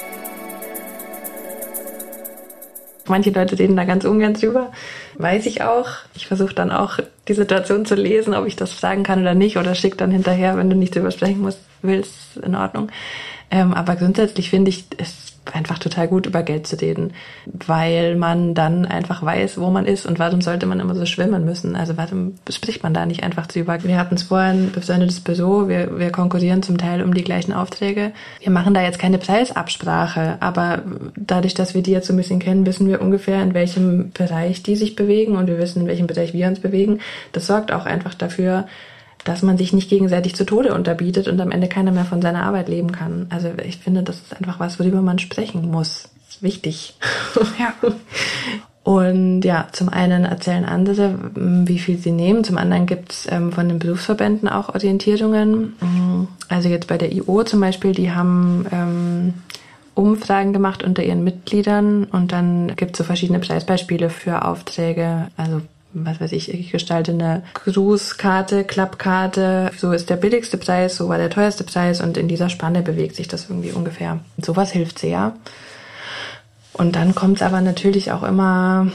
Manche 3.09 3.31
Leute 3.31 3.59
reden 3.59 3.77
da 3.77 3.85
ganz 3.85 4.05
ungern 4.05 4.35
drüber, 4.35 4.73
weiß 5.17 5.47
ich 5.47 5.63
auch. 5.63 5.89
Ich 6.15 6.27
versuche 6.27 6.55
dann 6.55 6.71
auch 6.71 6.99
die 7.29 7.35
Situation 7.35 7.87
zu 7.87 7.95
lesen, 7.95 8.35
ob 8.35 8.47
ich 8.47 8.57
das 8.57 8.81
sagen 8.81 9.03
kann 9.03 9.21
oder 9.21 9.35
nicht, 9.35 9.57
oder 9.57 9.75
schick 9.75 9.99
dann 9.99 10.11
hinterher, 10.11 10.57
wenn 10.57 10.71
du 10.71 10.77
nicht 10.77 10.95
drüber 10.95 11.11
sprechen 11.11 11.41
musst, 11.41 11.61
willst, 11.83 12.37
in 12.39 12.55
Ordnung. 12.55 12.91
Ähm, 13.51 13.75
aber 13.75 13.97
grundsätzlich 13.97 14.51
finde 14.51 14.71
ich, 14.71 14.87
ist 14.99 15.37
einfach 15.53 15.79
total 15.79 16.09
gut 16.09 16.27
über 16.27 16.43
Geld 16.43 16.67
zu 16.67 16.81
reden, 16.81 17.13
weil 17.67 18.17
man 18.17 18.55
dann 18.55 18.87
einfach 18.87 19.23
weiß, 19.23 19.59
wo 19.59 19.71
man 19.71 19.87
ist 19.87 20.07
und 20.07 20.19
warum 20.19 20.41
sollte 20.41 20.67
man 20.67 20.81
immer 20.81 20.95
so 20.95 21.07
schwimmen 21.07 21.45
müssen. 21.45 21.77
Also 21.77 21.97
warum 21.97 22.35
spricht 22.51 22.83
man 22.83 22.95
da 22.95 23.07
nicht 23.07 23.23
einfach 23.23 23.47
drüber? 23.47 23.83
Wir 23.83 23.99
hatten 23.99 24.17
es 24.17 24.25
vorhin, 24.25 24.73
befreundetes 24.73 25.21
Büro, 25.21 25.69
wir, 25.69 25.99
wir 25.99 26.11
konkurrieren 26.11 26.63
zum 26.63 26.79
Teil 26.79 27.03
um 27.03 27.15
die 27.15 27.25
gleichen 27.25 27.53
Aufträge. 27.53 28.13
Wir 28.41 28.51
machen 28.51 28.75
da 28.75 28.83
jetzt 28.83 28.99
keine 28.99 29.19
Preisabsprache, 29.19 30.39
aber 30.41 30.83
dadurch, 31.17 31.55
dass 31.55 31.75
wir 31.75 31.83
die 31.83 31.93
jetzt 31.93 32.09
so 32.09 32.13
ein 32.13 32.19
bisschen 32.19 32.41
kennen, 32.41 32.67
wissen 32.67 32.89
wir 32.89 33.01
ungefähr, 33.01 33.43
in 33.43 33.55
welchem 33.55 34.11
Bereich 34.11 34.63
die 34.63 34.77
sich 34.77 34.97
bewegen 34.97 35.37
und 35.37 35.47
wir 35.47 35.59
wissen, 35.59 35.83
in 35.83 35.89
welchem 35.89 36.07
Bereich 36.07 36.33
wir 36.33 36.49
uns 36.49 36.61
bewegen. 36.61 37.01
Das 37.33 37.47
sorgt 37.47 37.73
auch 37.73 37.87
einfach 37.87 38.15
dafür, 38.15 38.67
dass 39.27 39.43
man 39.43 39.59
sich 39.59 39.73
nicht 39.73 39.91
gegenseitig 39.91 40.37
zu 40.37 40.45
Tode 40.45 40.73
unterbietet 40.73 41.29
und 41.29 41.41
am 41.41 41.51
Ende 41.51 41.69
keiner 41.69 41.93
mehr 41.93 42.05
von 42.05 42.23
seiner 42.23 42.45
Arbeit 42.45 42.69
leben 42.69 42.93
kann. 42.93 43.27
Also 43.29 43.51
ich 43.65 43.77
finde, 43.79 44.03
das 44.03 44.17
ist 44.17 44.37
einfach 44.37 44.61
was, 44.61 44.79
worüber 44.79 45.03
man 45.03 45.19
sprechen 45.19 45.71
muss. 45.71 46.09
Das 46.27 46.37
ist 46.37 46.43
wichtig. 46.43 46.95
Ja. 47.59 47.75
Und 48.87 49.43
ja, 49.43 49.67
zum 49.73 49.89
einen 49.89 50.25
erzählen 50.25 50.65
andere, 50.65 51.19
wie 51.35 51.81
viel 51.81 51.99
sie 51.99 52.13
nehmen. 52.13 52.45
Zum 52.45 52.57
anderen 52.57 52.87
gibt's 52.87 53.27
ähm, 53.29 53.51
von 53.51 53.69
den 53.69 53.81
Berufsverbänden 53.81 54.49
auch 54.49 54.69
Orientierungen. 54.69 55.73
Also 56.49 56.69
jetzt 56.69 56.87
bei 56.87 56.97
der 56.97 57.11
IO 57.11 57.43
zum 57.43 57.59
Beispiel, 57.59 57.91
die 57.91 58.13
haben 58.13 58.65
ähm, 58.71 59.35
Umfragen 59.97 60.53
gemacht 60.53 60.85
unter 60.85 61.03
ihren 61.03 61.25
Mitgliedern 61.25 62.05
und 62.05 62.31
dann 62.31 62.77
gibt's 62.77 62.99
so 62.99 63.03
verschiedene 63.03 63.41
Preisbeispiele 63.41 64.09
für 64.09 64.45
Aufträge. 64.45 65.27
Also 65.37 65.63
was 66.05 66.21
weiß 66.21 66.33
ich, 66.33 66.53
ich 66.53 66.73
gestalte 66.73 67.13
eine 67.13 67.43
Grußkarte, 67.55 68.65
Klappkarte, 68.65 69.71
so 69.79 69.93
ist 69.93 70.11
der 70.11 70.17
billigste 70.17 70.59
Preis, 70.59 70.97
so 70.97 71.09
war 71.09 71.17
der 71.17 71.31
teuerste 71.31 71.65
Preis 71.65 72.03
und 72.03 72.19
in 72.19 72.29
dieser 72.29 72.51
Spanne 72.51 72.83
bewegt 72.83 73.17
sich 73.17 73.29
das 73.29 73.49
irgendwie 73.49 73.73
ungefähr. 73.73 74.21
Sowas 74.37 74.71
hilft 74.73 74.99
sehr. 74.99 75.35
Und 76.75 76.97
dann 76.97 77.15
kommt 77.15 77.37
es 77.37 77.43
aber 77.43 77.63
natürlich 77.63 78.13
auch 78.13 78.23
immer 78.23 78.89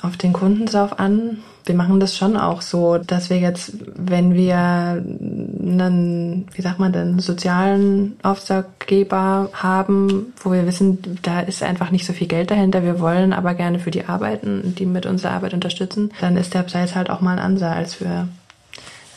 auf 0.00 0.16
den 0.16 0.32
Kunden 0.32 0.64
drauf 0.64 0.98
an, 0.98 1.38
wir 1.66 1.74
machen 1.74 1.98
das 1.98 2.16
schon 2.16 2.36
auch 2.36 2.62
so, 2.62 2.96
dass 2.98 3.28
wir 3.28 3.38
jetzt, 3.38 3.72
wenn 3.96 4.34
wir 4.34 4.56
einen, 4.56 6.46
wie 6.54 6.62
sagt 6.62 6.78
man 6.78 6.92
denn, 6.92 7.18
sozialen 7.18 8.16
Auftraggeber 8.22 9.50
haben, 9.52 10.32
wo 10.42 10.52
wir 10.52 10.64
wissen, 10.64 11.18
da 11.22 11.40
ist 11.40 11.64
einfach 11.64 11.90
nicht 11.90 12.06
so 12.06 12.12
viel 12.12 12.28
Geld 12.28 12.52
dahinter, 12.52 12.84
wir 12.84 13.00
wollen 13.00 13.32
aber 13.32 13.54
gerne 13.54 13.80
für 13.80 13.90
die 13.90 14.04
arbeiten, 14.04 14.76
die 14.78 14.86
mit 14.86 15.06
unserer 15.06 15.32
Arbeit 15.32 15.54
unterstützen, 15.54 16.12
dann 16.20 16.36
ist 16.36 16.54
der 16.54 16.62
Preis 16.62 16.94
halt 16.94 17.10
auch 17.10 17.20
mal 17.20 17.32
ein 17.32 17.44
anderer 17.44 17.72
als 17.72 17.94
für 17.94 18.28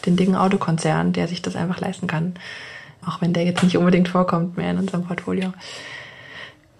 den 0.08 0.16
dicken 0.16 0.36
Autokonzern, 0.36 1.14
der 1.14 1.28
sich 1.28 1.44
das 1.44 1.56
einfach 1.56 1.80
leisten 1.80 2.08
kann. 2.08 2.34
Auch 3.06 3.22
wenn 3.22 3.34
der 3.34 3.46
jetzt 3.46 3.64
nicht 3.64 3.78
unbedingt 3.78 4.10
vorkommt 4.10 4.58
mehr 4.58 4.72
in 4.72 4.80
unserem 4.80 5.04
Portfolio. 5.04 5.54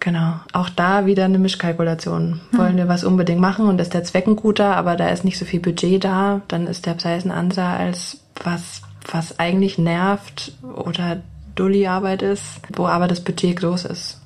Genau. 0.00 0.40
Auch 0.52 0.70
da 0.70 1.04
wieder 1.04 1.26
eine 1.26 1.38
Mischkalkulation. 1.38 2.40
Wollen 2.52 2.78
wir 2.78 2.88
was 2.88 3.04
unbedingt 3.04 3.40
machen 3.40 3.66
und 3.66 3.80
ist 3.80 3.92
der 3.92 4.02
Zweck 4.02 4.26
ein 4.26 4.36
guter, 4.36 4.74
aber 4.76 4.96
da 4.96 5.08
ist 5.08 5.24
nicht 5.24 5.38
so 5.38 5.44
viel 5.44 5.60
Budget 5.60 6.02
da, 6.02 6.40
dann 6.48 6.66
ist 6.66 6.86
der 6.86 6.94
Preis 6.94 7.24
ein 7.24 7.30
anderer 7.30 7.76
als 7.78 8.20
was, 8.42 8.80
was 9.10 9.38
eigentlich 9.38 9.76
nervt 9.76 10.52
oder 10.62 11.22
Dulli-Arbeit 11.54 12.22
ist, 12.22 12.60
wo 12.74 12.86
aber 12.86 13.08
das 13.08 13.20
Budget 13.20 13.56
groß 13.56 13.84
ist. 13.84 14.20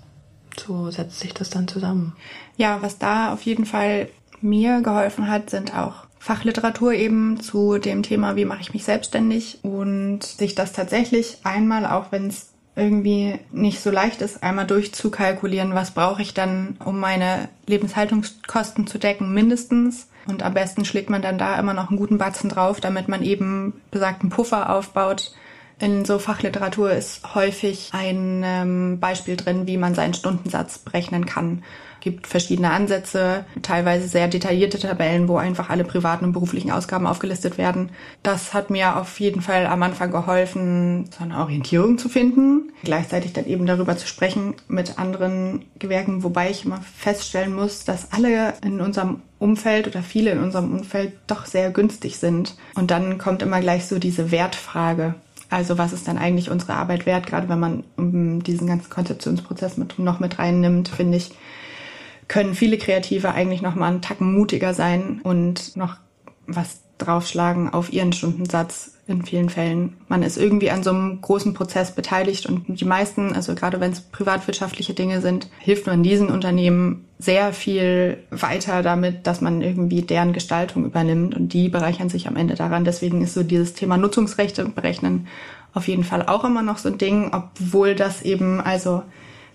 So 0.57 0.91
setzt 0.93 1.19
sich 1.19 1.35
das 1.35 1.51
dann 1.51 1.67
zusammen. 1.67 2.15
Ja, 2.57 2.79
was 2.81 2.99
da 2.99 3.33
auf 3.33 3.43
jeden 3.43 3.67
Fall 3.67 4.09
mir 4.41 4.81
geholfen 4.81 5.29
hat, 5.29 5.51
sind 5.51 5.77
auch 5.77 6.05
Fachliteratur 6.21 6.93
eben 6.93 7.41
zu 7.41 7.79
dem 7.79 8.03
Thema, 8.03 8.37
wie 8.37 8.45
mache 8.45 8.61
ich 8.61 8.73
mich 8.73 8.85
selbstständig 8.85 9.59
und 9.63 10.23
sich 10.23 10.55
das 10.55 10.73
tatsächlich 10.73 11.39
einmal, 11.43 11.85
auch 11.85 12.13
wenn 12.13 12.29
es 12.29 12.54
irgendwie 12.77 13.39
nicht 13.53 13.81
so 13.81 13.91
leicht 13.91 14.21
ist, 14.21 14.43
einmal 14.43 14.67
durchzukalkulieren, 14.67 15.75
was 15.75 15.93
brauche 15.93 16.23
ich 16.23 16.35
dann, 16.35 16.77
um 16.85 16.99
meine 16.99 17.49
Lebenshaltungskosten 17.67 18.87
zu 18.87 18.99
decken, 18.99 19.33
mindestens. 19.33 20.09
Und 20.27 20.43
am 20.43 20.55
besten 20.55 20.85
schlägt 20.85 21.11
man 21.11 21.23
dann 21.23 21.39
da 21.39 21.59
immer 21.59 21.75
noch 21.75 21.91
einen 21.91 21.99
guten 21.99 22.19
Batzen 22.19 22.51
drauf, 22.51 22.81
damit 22.81 23.09
man 23.09 23.23
eben 23.23 23.75
besagten 23.91 24.31
Puffer 24.31 24.71
aufbaut. 24.71 25.33
In 25.79 26.05
so 26.05 26.19
Fachliteratur 26.19 26.93
ist 26.93 27.35
häufig 27.35 27.91
ein 27.93 28.43
ähm, 28.45 29.01
Beispiel 29.01 29.37
drin, 29.37 29.67
wie 29.67 29.77
man 29.77 29.95
seinen 29.95 30.15
Stundensatz 30.15 30.79
berechnen 30.79 31.27
kann 31.27 31.63
gibt 32.05 32.27
verschiedene 32.27 32.71
Ansätze, 32.71 33.47
teilweise 33.63 34.07
sehr 34.07 34.29
detaillierte 34.29 34.79
Tabellen, 34.79 35.27
wo 35.27 35.39
einfach 35.39 35.71
alle 35.71 35.85
privaten 35.85 36.27
und 36.27 36.33
beruflichen 36.33 36.71
Ausgaben 36.71 37.07
aufgelistet 37.07 37.59
werden. 37.59 37.89
Das 38.23 38.53
hat 38.53 38.71
mir 38.71 38.97
auf 38.97 39.19
jeden 39.19 39.41
Fall 39.41 39.67
am 39.67 39.83
Anfang 39.83 40.13
geholfen, 40.13 41.07
so 41.11 41.25
eine 41.25 41.39
Orientierung 41.39 41.97
zu 41.97 42.11
finden, 42.11 42.71
gleichzeitig 42.83 43.33
dann 43.33 43.47
eben 43.47 43.65
darüber 43.65 43.97
zu 43.97 44.07
sprechen 44.07 44.55
mit 44.69 44.99
anderen 44.99 45.65
Gewerken, 45.79 46.23
wobei 46.23 46.51
ich 46.51 46.67
immer 46.67 46.83
feststellen 46.83 47.55
muss, 47.55 47.85
dass 47.85 48.13
alle 48.13 48.53
in 48.63 48.83
unserem 48.83 49.23
Umfeld 49.39 49.87
oder 49.87 50.03
viele 50.03 50.31
in 50.31 50.41
unserem 50.41 50.73
Umfeld 50.73 51.15
doch 51.27 51.47
sehr 51.47 51.71
günstig 51.71 52.19
sind. 52.19 52.55
Und 52.75 52.91
dann 52.91 53.19
kommt 53.19 53.43
immer 53.43 53.61
gleich 53.61 53.87
so 53.87 53.99
diese 53.99 54.31
Wertfrage. 54.31 55.15
Also 55.51 55.79
was 55.79 55.93
ist 55.93 56.09
dann 56.09 56.19
eigentlich 56.19 56.51
unsere 56.51 56.75
Arbeit 56.75 57.07
wert, 57.07 57.27
gerade 57.27 57.49
wenn 57.49 57.61
man 57.61 57.85
diesen 58.43 58.67
ganzen 58.67 58.91
Konzeptionsprozess 58.91 59.77
mit, 59.77 59.99
noch 59.99 60.19
mit 60.19 60.39
reinnimmt, 60.39 60.89
finde 60.89 61.19
ich, 61.19 61.31
können 62.35 62.57
viele 62.57 62.79
Kreative 62.79 63.31
eigentlich 63.31 63.63
noch 63.63 63.77
mal 63.77 63.87
einen 63.87 64.03
Tacken 64.03 64.35
mutiger 64.35 64.75
sein 64.75 65.21
und 65.23 65.77
noch 65.77 65.99
was 66.49 66.81
draufschlagen 66.99 67.73
auf 67.73 67.93
ihren 67.93 68.13
Stundensatz 68.13 68.99
in 69.07 69.25
vielen 69.25 69.51
Fällen. 69.51 69.99
Man 70.09 70.25
ist 70.25 70.37
irgendwie 70.37 70.73
an 70.73 70.83
so 70.83 70.91
einem 70.91 71.21
großen 71.21 71.55
Prozess 71.55 71.95
beteiligt 71.95 72.47
und 72.47 72.81
die 72.81 72.85
meisten, 72.85 73.33
also 73.33 73.55
gerade 73.55 73.79
wenn 73.79 73.93
es 73.93 74.01
privatwirtschaftliche 74.01 74.95
Dinge 74.95 75.21
sind, 75.21 75.49
hilft 75.61 75.87
man 75.87 76.03
diesen 76.03 76.29
Unternehmen 76.29 77.05
sehr 77.21 77.53
viel 77.53 78.19
weiter 78.33 78.83
damit, 78.83 79.29
dass 79.29 79.41
man 79.41 79.63
irgendwie 79.63 80.03
deren 80.03 80.33
Gestaltung 80.33 80.85
übernimmt 80.87 81.37
und 81.37 81.53
die 81.53 81.69
bereichern 81.69 82.09
sich 82.09 82.27
am 82.27 82.35
Ende 82.35 82.57
daran. 82.57 82.85
Deswegen 82.85 83.23
ist 83.23 83.35
so 83.35 83.45
dieses 83.45 83.75
Thema 83.75 83.97
Nutzungsrechte 83.97 84.65
berechnen 84.65 85.29
auf 85.73 85.87
jeden 85.87 86.03
Fall 86.03 86.27
auch 86.27 86.43
immer 86.43 86.63
noch 86.63 86.79
so 86.79 86.89
ein 86.89 86.99
Ding, 86.99 87.31
obwohl 87.33 87.95
das 87.95 88.23
eben 88.23 88.61
also 88.61 89.05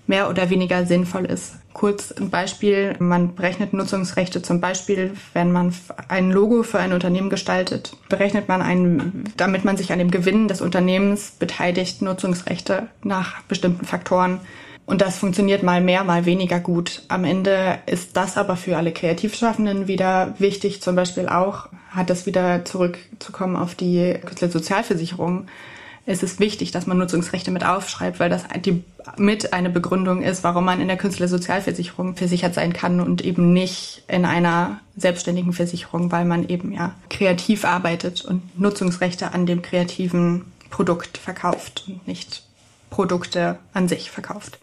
mehr 0.08 0.30
oder 0.30 0.50
weniger 0.50 0.86
sinnvoll 0.86 1.26
ist. 1.26 1.59
Kurz 1.74 2.12
ein 2.12 2.30
Beispiel, 2.30 2.96
man 3.00 3.36
berechnet 3.36 3.74
Nutzungsrechte 3.74 4.42
zum 4.42 4.60
Beispiel, 4.60 5.14
wenn 5.34 5.52
man 5.52 5.74
ein 6.08 6.32
Logo 6.32 6.64
für 6.64 6.80
ein 6.80 6.94
Unternehmen 6.94 7.30
gestaltet, 7.30 7.96
berechnet 8.10 8.48
man 8.50 8.62
einen, 8.62 9.26
damit 9.38 9.66
man 9.66 9.78
sich 9.78 9.92
an 9.92 10.00
dem 10.00 10.12
Gewinn 10.12 10.48
des 10.48 10.62
Unternehmens 10.62 11.32
beteiligt, 11.32 12.02
Nutzungsrechte 12.02 12.88
nach 13.04 13.42
bestimmten 13.44 13.86
Faktoren. 13.86 14.40
Und 14.88 15.02
das 15.02 15.20
funktioniert 15.20 15.62
mal 15.62 15.82
mehr, 15.82 16.04
mal 16.04 16.26
weniger 16.26 16.60
gut. 16.60 17.04
Am 17.10 17.24
Ende 17.24 17.78
ist 17.86 18.18
das 18.18 18.38
aber 18.38 18.56
für 18.56 18.76
alle 18.76 18.92
Kreativschaffenden 18.92 19.88
wieder 19.88 20.34
wichtig. 20.40 20.82
Zum 20.82 20.96
Beispiel 20.96 21.30
auch 21.30 21.70
hat 21.92 22.10
es 22.10 22.26
wieder 22.26 22.66
zurückzukommen 22.66 23.56
auf 23.56 23.76
die 23.76 24.16
Künstlersozialversicherung 24.26 25.46
ist 26.10 26.24
es 26.24 26.40
wichtig, 26.40 26.72
dass 26.72 26.88
man 26.88 26.98
Nutzungsrechte 26.98 27.52
mit 27.52 27.64
aufschreibt, 27.64 28.20
weil 28.20 28.32
das 28.32 28.46
die, 28.66 28.84
mit 29.18 29.54
eine 29.54 29.70
Begründung 29.70 30.24
ist, 30.24 30.44
warum 30.44 30.66
man 30.66 30.82
in 30.82 30.88
der 30.88 30.98
Künstlersozialversicherung 30.98 32.16
versichert 32.16 32.56
sein 32.56 32.74
kann 32.74 33.00
und 33.00 33.24
eben 33.24 33.54
nicht 33.54 34.02
in 34.08 34.26
einer 34.26 34.80
selbstständigen 34.98 35.54
Versicherung, 35.54 36.12
weil 36.12 36.26
man 36.26 36.50
eben 36.50 36.72
ja 36.72 36.96
kreativ 37.12 37.64
arbeitet 37.64 38.26
und 38.26 38.42
Nutzungsrechte 38.60 39.34
an 39.34 39.46
dem 39.46 39.62
kreativen 39.62 40.46
Produkt 40.72 41.20
verkauft 41.20 41.86
und 41.88 42.08
nicht 42.08 42.44
Produkte 42.90 43.60
an 43.74 43.88
sich 43.88 44.10
verkauft. 44.10 44.58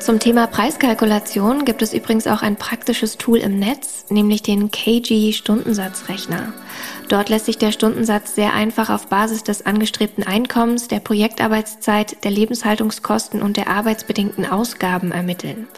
Zum 0.00 0.20
Thema 0.20 0.46
Preiskalkulation 0.46 1.64
gibt 1.64 1.80
es 1.80 1.94
übrigens 1.94 2.26
auch 2.26 2.42
ein 2.42 2.56
praktisches 2.56 3.16
Tool 3.16 3.38
im 3.38 3.58
Netz, 3.58 4.06
nämlich 4.10 4.42
den 4.42 4.70
KG 4.70 5.32
Stundensatzrechner. 5.32 6.52
Dort 7.08 7.28
lässt 7.28 7.46
sich 7.46 7.58
der 7.58 7.72
Stundensatz 7.72 8.34
sehr 8.34 8.52
einfach 8.52 8.90
auf 8.90 9.06
Basis 9.06 9.44
des 9.44 9.64
angestrebten 9.64 10.24
Einkommens, 10.24 10.88
der 10.88 11.00
Projektarbeitszeit, 11.00 12.22
der 12.24 12.30
Lebenshaltungskosten 12.30 13.40
und 13.40 13.56
der 13.56 13.68
arbeitsbedingten 13.68 14.46
Ausgaben 14.46 15.10
ermitteln. 15.10 15.68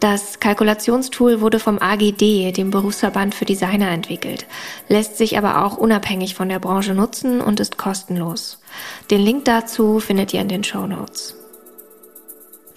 Das 0.00 0.40
Kalkulationstool 0.40 1.42
wurde 1.42 1.58
vom 1.58 1.78
AGD, 1.78 2.52
dem 2.52 2.70
Berufsverband 2.70 3.34
für 3.34 3.44
Designer, 3.44 3.90
entwickelt, 3.90 4.46
lässt 4.88 5.18
sich 5.18 5.36
aber 5.36 5.64
auch 5.64 5.76
unabhängig 5.76 6.34
von 6.34 6.48
der 6.48 6.58
Branche 6.58 6.94
nutzen 6.94 7.42
und 7.42 7.60
ist 7.60 7.76
kostenlos. 7.76 8.60
Den 9.10 9.20
Link 9.20 9.44
dazu 9.44 10.00
findet 10.00 10.32
ihr 10.32 10.40
in 10.40 10.48
den 10.48 10.64
Show 10.64 10.86
Notes. 10.86 11.39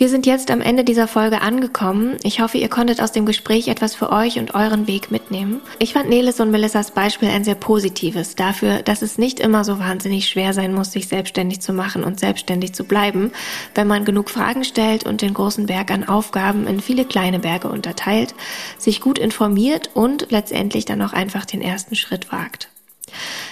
Wir 0.04 0.10
sind 0.10 0.26
jetzt 0.26 0.52
am 0.52 0.60
Ende 0.60 0.84
dieser 0.84 1.08
Folge 1.08 1.42
angekommen. 1.42 2.18
Ich 2.24 2.42
hoffe, 2.42 2.58
ihr 2.58 2.68
konntet 2.68 3.02
aus 3.02 3.14
dem 3.14 3.26
Gespräch 3.26 3.70
etwas 3.70 3.96
für 3.96 4.12
euch 4.12 4.38
und 4.38 4.54
euren 4.54 4.86
Weg 4.86 5.12
mitnehmen. 5.12 5.62
Ich 5.80 5.94
fand 5.94 6.10
Nelis 6.10 6.42
und 6.42 6.52
Melissas 6.52 6.92
Beispiel 6.92 7.30
ein 7.30 7.46
sehr 7.46 7.56
positives 7.56 8.36
dafür, 8.36 8.82
dass 8.82 9.02
es 9.02 9.18
nicht 9.18 9.40
immer 9.40 9.64
so 9.64 9.80
wahnsinnig 9.80 10.28
schwer 10.28 10.52
sein 10.52 10.74
muss, 10.74 10.92
sich 10.92 11.08
selbstständig 11.08 11.62
zu 11.62 11.72
machen 11.72 12.04
und 12.04 12.20
selbstständig 12.20 12.74
zu 12.74 12.84
bleiben, 12.84 13.32
wenn 13.76 13.88
man 13.88 14.04
genug 14.04 14.30
Fragen 14.30 14.66
stellt 14.66 15.06
und 15.06 15.22
den 15.22 15.34
großen 15.34 15.68
Berg 15.68 15.90
an 15.90 16.04
Aufgaben 16.04 16.68
in 16.68 16.82
viele 16.82 17.06
kleine 17.06 17.40
Berge 17.40 17.70
unterteilt, 17.70 18.36
sich 18.78 19.00
gut 19.00 19.18
informiert 19.18 19.92
und 19.94 20.32
letztendlich 20.32 20.84
dann 20.84 21.02
auch 21.02 21.14
einfach 21.14 21.46
den 21.46 21.62
ersten 21.62 21.96
Schritt 21.96 22.30
wagt. 22.30 22.73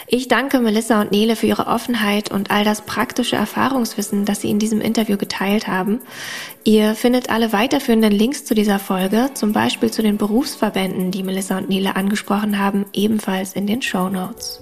Ich 0.07 0.28
danke 0.28 0.59
Melissa 0.59 1.01
und 1.01 1.12
Nele 1.12 1.36
für 1.36 1.47
ihre 1.47 1.68
Offenheit 1.68 2.32
und 2.32 2.51
all 2.51 2.64
das 2.64 2.82
praktische 2.82 3.36
Erfahrungswissen, 3.36 4.26
das 4.26 4.41
sie 4.41 4.49
in 4.49 4.59
diesem 4.59 4.82
Interview 4.82 5.18
geteilt 5.18 5.68
haben. 5.68 5.99
Ihr 6.64 6.95
findet 6.95 7.30
alle 7.30 7.53
weiterführenden 7.53 8.12
Links 8.12 8.45
zu 8.45 8.55
dieser 8.55 8.80
Folge, 8.80 9.32
zum 9.34 9.53
Beispiel 9.53 9.91
zu 9.91 10.01
den 10.01 10.18
Berufsverbänden, 10.18 11.12
die 11.12 11.24
Melissa 11.24 11.57
und 11.57 11.70
Nele 11.70 11.95
angesprochen 11.95 12.59
haben, 12.59 12.86
ebenfalls 12.93 13.53
in 13.53 13.68
den 13.68 13.82
Show 13.82 14.09
Notes. 14.09 14.62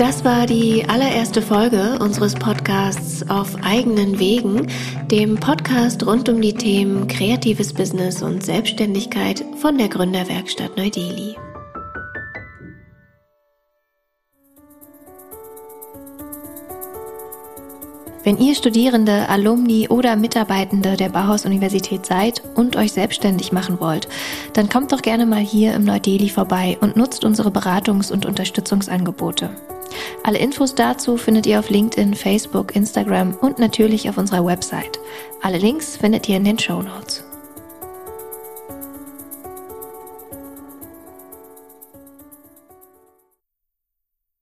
Das 0.00 0.24
war 0.24 0.46
die 0.46 0.82
allererste 0.88 1.42
Folge 1.42 1.98
unseres 2.00 2.34
Podcasts 2.34 3.28
Auf 3.28 3.54
eigenen 3.62 4.18
Wegen, 4.18 4.66
dem 5.10 5.34
Podcast 5.34 6.06
rund 6.06 6.26
um 6.30 6.40
die 6.40 6.54
Themen 6.54 7.06
kreatives 7.06 7.74
Business 7.74 8.22
und 8.22 8.42
Selbstständigkeit 8.42 9.44
von 9.60 9.76
der 9.76 9.90
Gründerwerkstatt 9.90 10.74
Neu-Delhi. 10.78 11.36
Wenn 18.24 18.38
ihr 18.38 18.54
Studierende, 18.54 19.28
Alumni 19.28 19.86
oder 19.90 20.16
Mitarbeitende 20.16 20.96
der 20.96 21.10
Bauhaus-Universität 21.10 22.06
seid 22.06 22.42
und 22.54 22.74
euch 22.76 22.92
selbstständig 22.92 23.52
machen 23.52 23.80
wollt, 23.80 24.08
dann 24.54 24.70
kommt 24.70 24.92
doch 24.92 25.02
gerne 25.02 25.26
mal 25.26 25.40
hier 25.40 25.74
im 25.74 25.84
Neu-Delhi 25.84 26.30
vorbei 26.30 26.78
und 26.80 26.96
nutzt 26.96 27.22
unsere 27.22 27.50
Beratungs- 27.50 28.10
und 28.10 28.24
Unterstützungsangebote. 28.24 29.50
Alle 30.22 30.38
Infos 30.38 30.74
dazu 30.74 31.16
findet 31.16 31.46
ihr 31.46 31.58
auf 31.58 31.70
LinkedIn, 31.70 32.14
Facebook, 32.14 32.76
Instagram 32.76 33.36
und 33.40 33.58
natürlich 33.58 34.08
auf 34.08 34.18
unserer 34.18 34.44
Website. 34.44 34.98
Alle 35.42 35.58
Links 35.58 35.96
findet 35.96 36.28
ihr 36.28 36.36
in 36.36 36.44
den 36.44 36.58
Show 36.58 36.82
Notes. 36.82 37.19